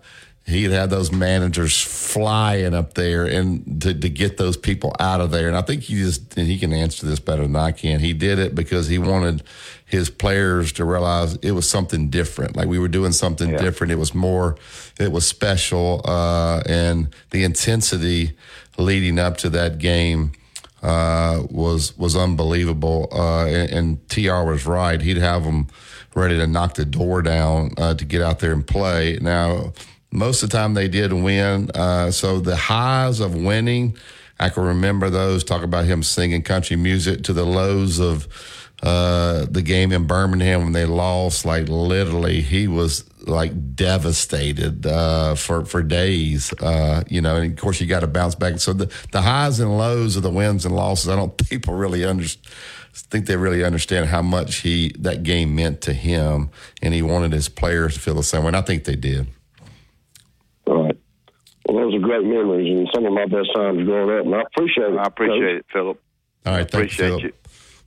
[0.48, 5.32] He'd have those managers flying up there and to, to get those people out of
[5.32, 5.48] there.
[5.48, 8.00] And I think he just and he can answer this better than I can.
[8.00, 9.42] He did it because he wanted
[9.86, 12.56] his players to realize it was something different.
[12.56, 13.92] Like we were doing something different.
[13.92, 14.56] It was more,
[15.00, 18.34] it was special, uh, and the intensity
[18.78, 20.34] leading up to that game
[20.84, 23.10] uh, was was unbelievable.
[23.12, 24.46] Uh, and, and T.R.
[24.46, 25.68] was right; he'd have them
[26.14, 29.18] ready to knock the door down uh, to get out there and play.
[29.22, 29.74] Now,
[30.12, 31.70] most of the time they did win.
[31.72, 33.98] Uh, so the highs of winning,
[34.40, 35.44] I can remember those.
[35.44, 38.28] Talk about him singing country music to the lows of
[38.84, 41.46] uh, the game in Birmingham when they lost.
[41.46, 46.54] Like literally, he was like devastated uh, for for days.
[46.54, 48.60] Uh, you know, and of course you got to bounce back.
[48.60, 52.06] So the the highs and lows of the wins and losses, I don't people really
[52.06, 52.54] understand.
[52.98, 56.50] Think they really understand how much he that game meant to him,
[56.82, 58.48] and he wanted his players to feel the same way.
[58.48, 59.28] And I think they did.
[61.68, 61.84] All right.
[61.84, 64.42] Well, those are great memories and some of my best times growing up, and I
[64.42, 64.98] appreciate it.
[64.98, 66.02] I appreciate it, Philip.
[66.46, 67.28] All right, thank appreciate you.
[67.28, 67.34] you.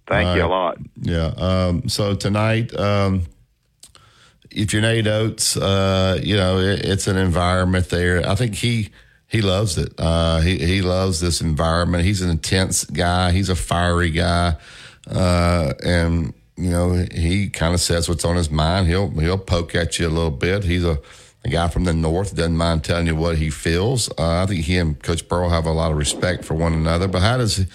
[0.06, 0.78] Thank All you a lot.
[1.00, 1.32] Yeah.
[1.36, 3.24] Um, so tonight, um,
[4.50, 8.26] if you're Nate Oats, uh, you know it, it's an environment there.
[8.26, 8.88] I think he
[9.26, 9.92] he loves it.
[9.98, 12.04] Uh, he he loves this environment.
[12.04, 13.32] He's an intense guy.
[13.32, 14.56] He's a fiery guy,
[15.10, 18.86] uh, and you know he kind of says what's on his mind.
[18.88, 20.64] He'll he'll poke at you a little bit.
[20.64, 20.98] He's a
[21.44, 24.10] a guy from the north doesn't mind telling you what he feels.
[24.18, 27.08] Uh, I think he and Coach Burrow have a lot of respect for one another.
[27.08, 27.66] But how does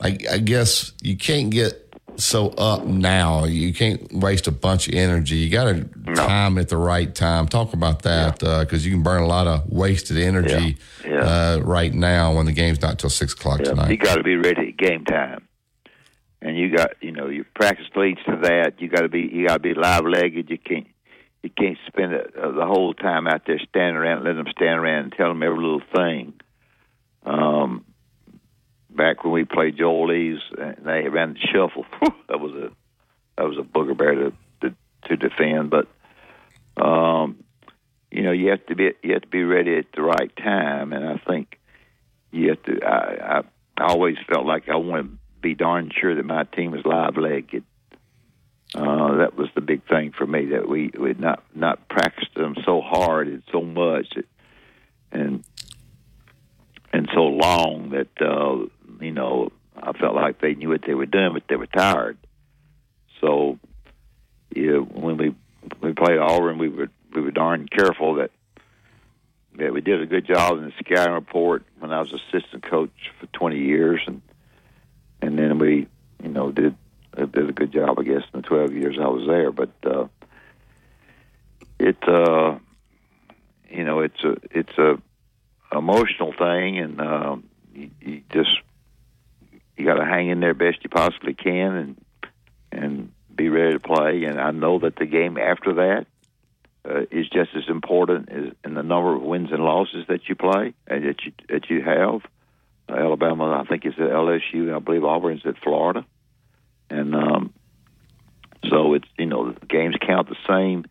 [0.00, 3.44] I, I guess you can't get so up now.
[3.44, 5.36] You can't waste a bunch of energy.
[5.36, 7.46] You got to time it at the right time.
[7.46, 12.34] Talk about that because you can burn a lot of wasted energy Uh, right now
[12.34, 13.90] when the game's not till six o'clock tonight.
[13.90, 15.48] You got to be ready at game time,
[16.42, 18.74] and you got you know your practice leads to that.
[18.78, 20.50] You got to be you got to be live legged.
[20.50, 20.86] You can't
[21.42, 24.80] you can't spend it, uh, the whole time out there standing around, letting them stand
[24.80, 26.34] around and tell them every little thing.
[27.24, 27.84] Um,
[28.90, 31.86] back when we played Joel Eaves', and they ran the shuffle.
[32.28, 32.70] that was a
[33.36, 34.32] that was a booger bear to
[34.62, 34.74] to,
[35.04, 35.86] to defend, but
[36.82, 37.44] um,
[38.10, 40.92] you know you have to be you have to be ready at the right time,
[40.92, 41.58] and I think
[42.32, 42.84] you have to.
[42.84, 43.42] I, I,
[43.78, 47.16] I always felt like I want to be darn sure that my team was live
[47.16, 47.64] legged.
[48.74, 52.54] Uh, that was the big thing for me that we we not not practiced them
[52.66, 54.26] so hard and so much that,
[55.10, 55.42] and
[56.92, 58.66] and so long that uh,
[59.00, 59.50] you know
[59.82, 62.18] I felt like they knew what they were doing, but they were tired.
[63.20, 63.58] So,
[64.54, 65.34] yeah, when we
[65.80, 68.30] we played Auburn, we were we were darn careful that
[69.56, 73.12] that we did a good job in the scouting report when I was assistant coach
[73.18, 74.22] for 20 years, and
[75.20, 75.88] and then we,
[76.22, 76.76] you know, did
[77.24, 79.50] did a good job, I guess, in the 12 years I was there.
[79.52, 80.08] But uh,
[81.78, 82.58] it, uh,
[83.70, 85.00] you know, it's a it's a
[85.76, 88.50] emotional thing, and um, you, you just
[89.76, 92.04] you got to hang in there best you possibly can, and
[92.72, 94.24] and be ready to play.
[94.24, 96.06] And I know that the game after that
[96.88, 100.34] uh, is just as important as in the number of wins and losses that you
[100.34, 102.22] play and that you that you have.
[102.88, 106.06] Uh, Alabama, I think, is at LSU, I believe Auburn's at Florida,
[106.90, 107.52] and um,
[108.68, 110.86] so it's you know the games count the same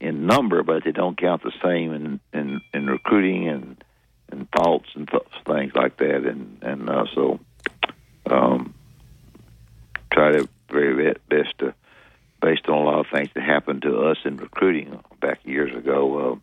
[0.00, 3.84] in number, but they don't count the same in in, in recruiting and
[4.30, 7.40] and thoughts and th- things like that, and and uh, so
[8.30, 8.74] um,
[10.12, 11.74] try to very best to
[12.40, 16.18] based on a lot of things that happened to us in recruiting back years ago.
[16.32, 16.36] Uh,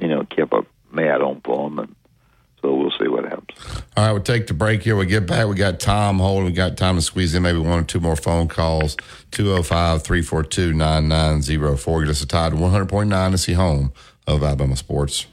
[0.00, 1.94] you know, kept a mad on them, and
[2.62, 3.58] so we'll see what happens.
[3.96, 4.96] All right, we'll take the break here.
[4.96, 5.46] We get back.
[5.48, 6.46] We got Tom holding.
[6.46, 8.96] We got time to squeeze in maybe one or two more phone calls.
[9.32, 12.00] 205 342 9904.
[12.02, 13.92] Get us a Tide 100.9 to see home
[14.26, 15.26] of Alabama Sports.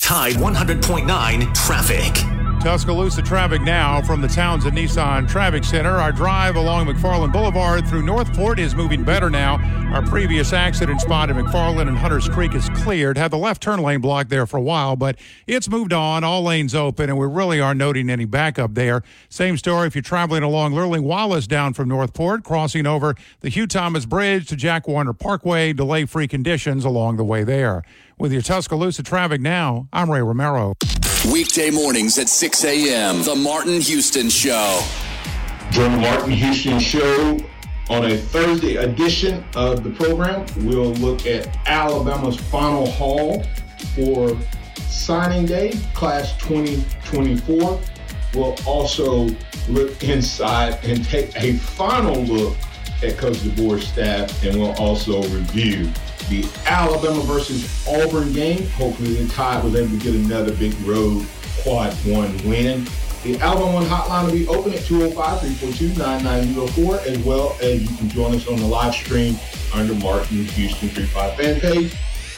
[0.00, 2.37] Tide 100.9 traffic.
[2.60, 5.92] Tuscaloosa traffic now from the Townsend Nissan Traffic Center.
[5.92, 9.58] Our drive along McFarland Boulevard through Northport is moving better now.
[9.94, 13.16] Our previous accident spot at McFarland and Hunters Creek is cleared.
[13.16, 15.16] Had the left turn lane blocked there for a while, but
[15.46, 16.24] it's moved on.
[16.24, 19.02] All lanes open, and we really aren't noting any backup there.
[19.28, 23.68] Same story if you're traveling along Lurleen Wallace down from Northport, crossing over the Hugh
[23.68, 25.72] Thomas Bridge to Jack Warner Parkway.
[25.72, 27.82] Delay free conditions along the way there.
[28.18, 30.74] With your Tuscaloosa traffic now, I'm Ray Romero.
[31.32, 33.22] Weekday mornings at 6 a.m.
[33.22, 34.82] The Martin Houston Show.
[35.70, 37.38] Join the Martin Houston Show
[37.90, 40.46] on a Thursday edition of the program.
[40.58, 43.44] We'll look at Alabama's final haul
[43.94, 44.38] for
[44.88, 47.80] signing day, class 2024.
[48.34, 49.28] We'll also
[49.68, 52.56] look inside and take a final look
[53.02, 55.90] at Coach DeBoer's staff, and we'll also review
[56.28, 58.68] the Alabama versus Auburn game.
[58.70, 61.26] Hopefully, the Tide was able to get another big road
[61.62, 62.86] quad one win.
[63.24, 67.96] The Alabama One hotline will be open at 205 342 9904, as well as you
[67.96, 69.36] can join us on the live stream
[69.74, 71.96] under Martin Houston 35 fan page.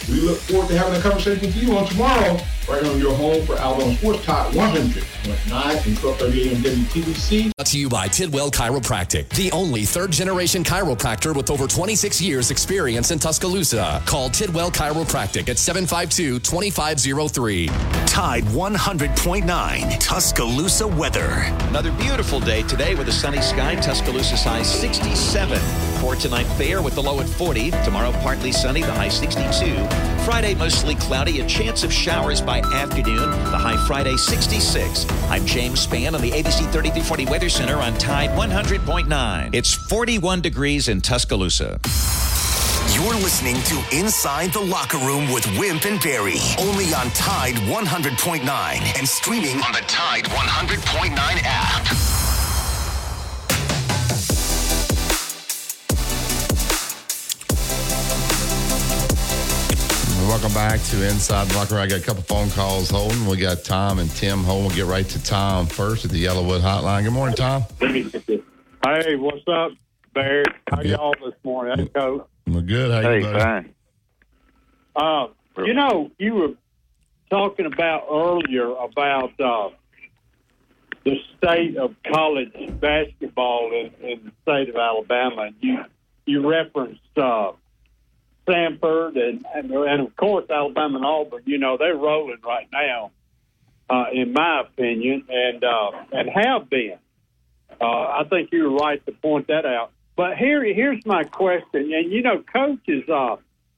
[0.09, 2.41] We look forward to having a conversation with you on tomorrow,
[2.71, 7.53] right on your home for Alabama Sports Talk 100.9 and 1230 AM WTBC.
[7.57, 12.51] Brought to you by Tidwell Chiropractic, the only third generation chiropractor with over 26 years
[12.51, 14.03] experience in Tuscaloosa.
[14.07, 17.67] Call Tidwell Chiropractic at 752 2503.
[18.07, 21.29] Tide 100.9 Tuscaloosa weather.
[21.69, 23.75] Another beautiful day today with a sunny sky.
[23.77, 25.59] Tuscaloosa's high 67.
[26.01, 27.71] For tonight, fair with the low at 40.
[27.85, 29.75] Tomorrow, partly sunny, the high 62.
[30.25, 33.31] Friday, mostly cloudy, a chance of showers by afternoon.
[33.31, 35.07] The high Friday 66.
[35.31, 39.55] I'm James Spann on the ABC 3340 Weather Center on Tide 100.9.
[39.55, 41.81] It's 41 degrees in Tuscaloosa.
[42.95, 48.45] You're listening to Inside the Locker Room with Wimp and Barry, only on Tide 100.9
[48.99, 51.15] and streaming on the Tide 100.9
[51.45, 52.40] app.
[60.31, 61.83] Welcome back to Inside the Locker Room.
[61.83, 63.27] I got a couple phone calls holding.
[63.27, 64.69] We got Tom and Tim holding.
[64.69, 67.03] We'll get right to Tom first at the YellaWood Hotline.
[67.03, 67.65] Good morning, Tom.
[67.81, 69.73] Hey, what's up,
[70.15, 70.45] Barry?
[70.71, 71.79] How y'all this morning?
[71.79, 72.29] Hey, Coach.
[72.47, 72.93] We're good.
[72.93, 73.41] How Hey, you, buddy?
[73.41, 73.75] fine.
[74.95, 75.27] Uh,
[75.65, 76.55] you know, you were
[77.29, 79.71] talking about earlier about uh,
[81.05, 85.43] the state of college basketball in, in the state of Alabama.
[85.43, 85.85] And you
[86.25, 87.51] you referenced uh,
[88.51, 91.43] Samford and, and and of course Alabama and Auburn.
[91.47, 93.13] You know they're rolling right now,
[93.89, 96.99] uh, in my opinion, and uh, and have been.
[97.81, 99.93] Uh, I think you're right to point that out.
[100.17, 103.37] But here here's my question, and you know, Coach is uh,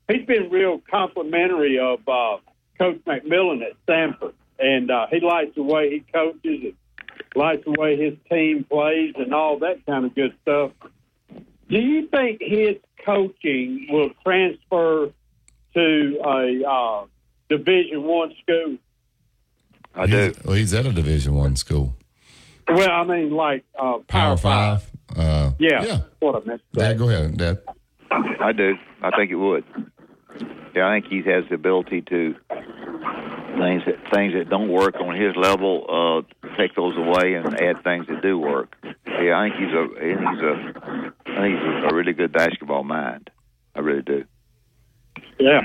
[0.08, 2.38] he's been real complimentary of uh,
[2.78, 6.74] Coach McMillan at Samford, and uh, he likes the way he coaches and
[7.34, 10.72] likes the way his team plays and all that kind of good stuff.
[11.72, 15.08] Do you think his coaching will transfer
[15.74, 17.04] to a uh,
[17.48, 18.76] Division One school?
[19.94, 20.34] I do.
[20.44, 21.96] Well, he's at a Division One school.
[22.68, 24.84] Well, I mean, like uh, Power Five.
[25.16, 25.98] Uh, Yeah, Yeah.
[26.20, 26.60] what I meant.
[26.74, 27.58] to Dad, go ahead, Dad.
[28.10, 28.74] I do.
[29.02, 29.64] I think it would.
[30.76, 32.34] Yeah, I think he has the ability to
[33.58, 37.82] things that things that don't work on his level, uh, take those away and add
[37.84, 38.76] things that do work.
[39.06, 43.30] Yeah, I think he's a he's a I think he's a really good basketball mind.
[43.74, 44.24] I really do.
[45.38, 45.62] Yeah.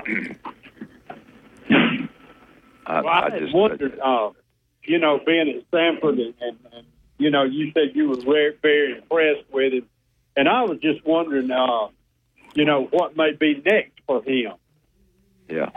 [2.85, 4.29] I, Well, I, I just wondered, uh,
[4.83, 6.87] you know, being at Samford, and, and, and
[7.17, 9.89] you know, you said you were very, very impressed with him,
[10.37, 11.87] and I was just wondering, uh,
[12.55, 14.53] you know, what may be next for him.
[15.49, 15.69] yeah.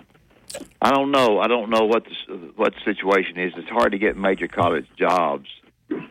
[0.83, 1.39] I don't know.
[1.41, 3.53] I don't know what the, what the situation is.
[3.57, 5.49] It's hard to get major college jobs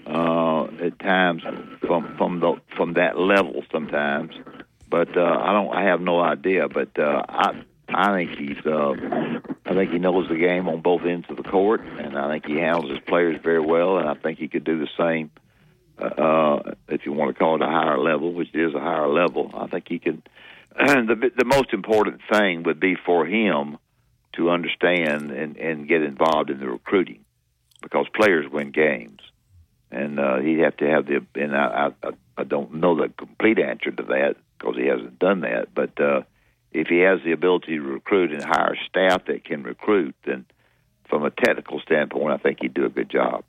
[0.06, 1.44] uh, at times
[1.82, 4.34] from from the from that level sometimes.
[4.88, 5.74] But uh, I don't.
[5.74, 6.68] I have no idea.
[6.68, 8.66] But uh, I I think he's.
[8.66, 8.94] Uh,
[9.66, 12.46] I think he knows the game on both ends of the court, and I think
[12.46, 13.98] he handles his players very well.
[13.98, 15.32] And I think he could do the same.
[15.98, 19.52] Uh, if you want to call it a higher level, which is a higher level,
[19.54, 20.02] I think he.
[20.76, 23.78] And the the most important thing would be for him
[24.40, 27.26] to understand and, and get involved in the recruiting
[27.82, 29.20] because players win games.
[29.92, 33.60] And uh, he'd have to have the, and I, I, I don't know the complete
[33.60, 35.74] answer to that because he hasn't done that.
[35.76, 36.22] But uh,
[36.72, 40.46] if he has the ability to recruit and hire staff that can recruit, then
[41.10, 43.44] from a technical standpoint, I think he'd do a good job.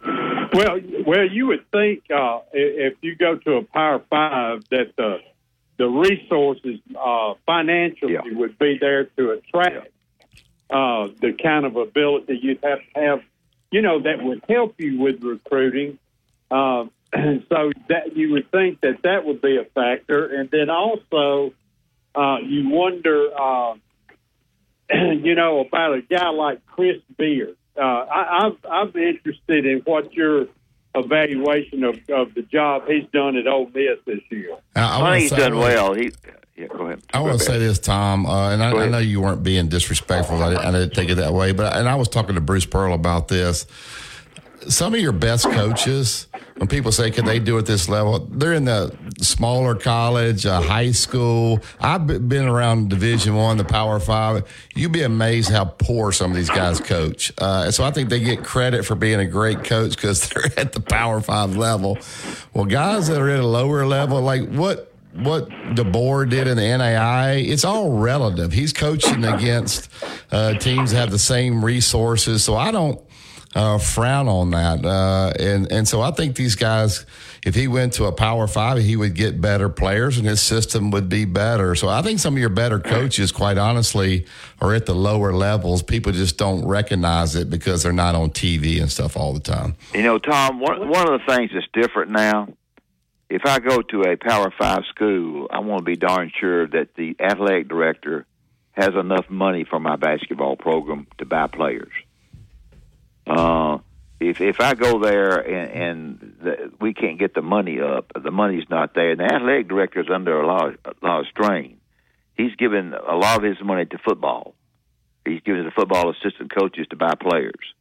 [0.00, 5.18] Well, well, you would think uh, if you go to a Power Five that the
[5.76, 8.20] the resources uh, financially yeah.
[8.32, 9.88] would be there to attract
[10.70, 13.22] uh, the kind of ability you'd have to have,
[13.70, 15.98] you know, that would help you with recruiting.
[16.50, 16.84] Uh,
[17.14, 21.54] so that you would think that that would be a factor, and then also
[22.14, 23.74] uh, you wonder, uh,
[24.92, 27.56] you know, about a guy like Chris Beard.
[27.76, 30.48] Uh, I, I'm I'm interested in what your
[30.94, 34.56] evaluation of, of the job he's done at Ole Miss this year.
[34.74, 35.94] I, I think he's done well.
[35.94, 36.10] He
[36.58, 37.00] yeah, go ahead.
[37.14, 40.42] I want to say this, Tom, uh, and I, I, know you weren't being disrespectful.
[40.42, 42.94] I, I, didn't take it that way, but and I was talking to Bruce Pearl
[42.94, 43.64] about this.
[44.66, 46.26] Some of your best coaches,
[46.56, 50.60] when people say, "Can they do it this level?" They're in the smaller college, uh,
[50.60, 51.60] high school.
[51.80, 54.42] I've been around Division One, the Power Five.
[54.74, 57.32] You'd be amazed how poor some of these guys coach.
[57.38, 60.50] Uh, and so I think they get credit for being a great coach because they're
[60.56, 61.98] at the Power Five level.
[62.52, 64.88] Well, guys that are at a lower level, like what
[65.18, 68.52] what DeBoer did in the NAI, it's all relative.
[68.52, 69.90] He's coaching against
[70.30, 73.00] uh, teams that have the same resources, so I don't
[73.54, 74.84] uh, frown on that.
[74.84, 77.06] Uh, and and so I think these guys,
[77.44, 80.90] if he went to a Power Five, he would get better players, and his system
[80.90, 81.74] would be better.
[81.74, 84.26] So I think some of your better coaches, quite honestly,
[84.60, 85.82] are at the lower levels.
[85.82, 89.76] People just don't recognize it because they're not on TV and stuff all the time.
[89.94, 92.48] You know, Tom, one one of the things that's different now
[93.30, 96.94] if I go to a Power Five school, I want to be darn sure that
[96.96, 98.26] the athletic director
[98.72, 101.92] has enough money for my basketball program to buy players.
[103.26, 103.78] Uh,
[104.20, 108.30] if if I go there and, and the, we can't get the money up, the
[108.30, 111.26] money's not there, and the athletic director is under a lot, of, a lot of
[111.26, 111.78] strain.
[112.34, 114.54] He's given a lot of his money to football.
[115.26, 117.74] He's given the football assistant coaches to buy players.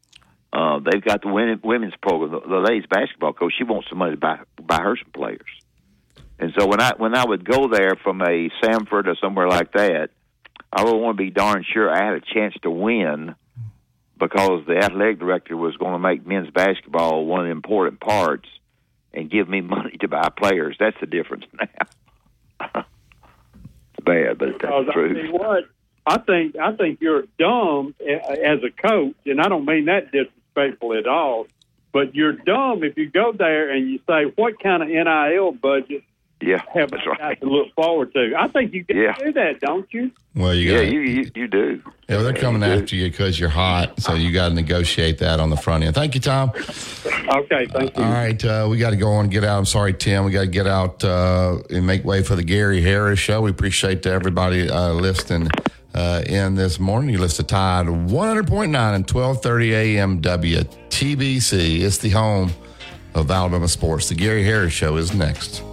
[0.54, 2.32] Uh, they've got the women, women's program.
[2.32, 5.42] The, the ladies basketball coach, she wants some money to buy buy her some players.
[6.40, 9.74] And so when I when I would go there from a Samford or somewhere like
[9.74, 10.10] that,
[10.72, 13.36] I would want to be darn sure I had a chance to win
[14.20, 18.48] because the athletic director was going to make men's basketball one of the important parts
[19.14, 20.76] and give me money to buy players.
[20.80, 21.68] That's the difference now.
[23.96, 25.32] it's bad, but that's the truth.
[25.32, 25.66] what?
[26.06, 30.12] I think I think you're dumb as a coach, and I don't mean that
[30.58, 31.48] disrespectful at all.
[31.94, 36.04] But you're dumb if you go there and you say, "What kind of NIL budget
[36.40, 37.40] yeah, have that's right.
[37.42, 38.34] to look forward to.
[38.38, 39.16] I think you can yeah.
[39.18, 40.12] do that, don't you?
[40.36, 41.82] Well, you yeah, got you, you, you do.
[42.08, 42.98] Yeah, well, they're coming you after do.
[42.98, 45.96] you because you're hot, so you got to negotiate that on the front end.
[45.96, 46.52] Thank you, Tom.
[46.52, 48.04] Okay, thank you.
[48.04, 49.58] All right, uh, we got to go on and get out.
[49.58, 50.26] I'm sorry, Tim.
[50.26, 53.42] We got to get out uh, and make way for the Gary Harris show.
[53.42, 55.50] We appreciate everybody uh, listening.
[55.98, 60.22] Uh, in this morning, you listen to Tide 100.9 and 12:30 a.m.
[60.22, 61.80] WTBC.
[61.82, 62.52] It's the home
[63.16, 64.08] of Alabama sports.
[64.08, 65.64] The Gary Harris Show is next.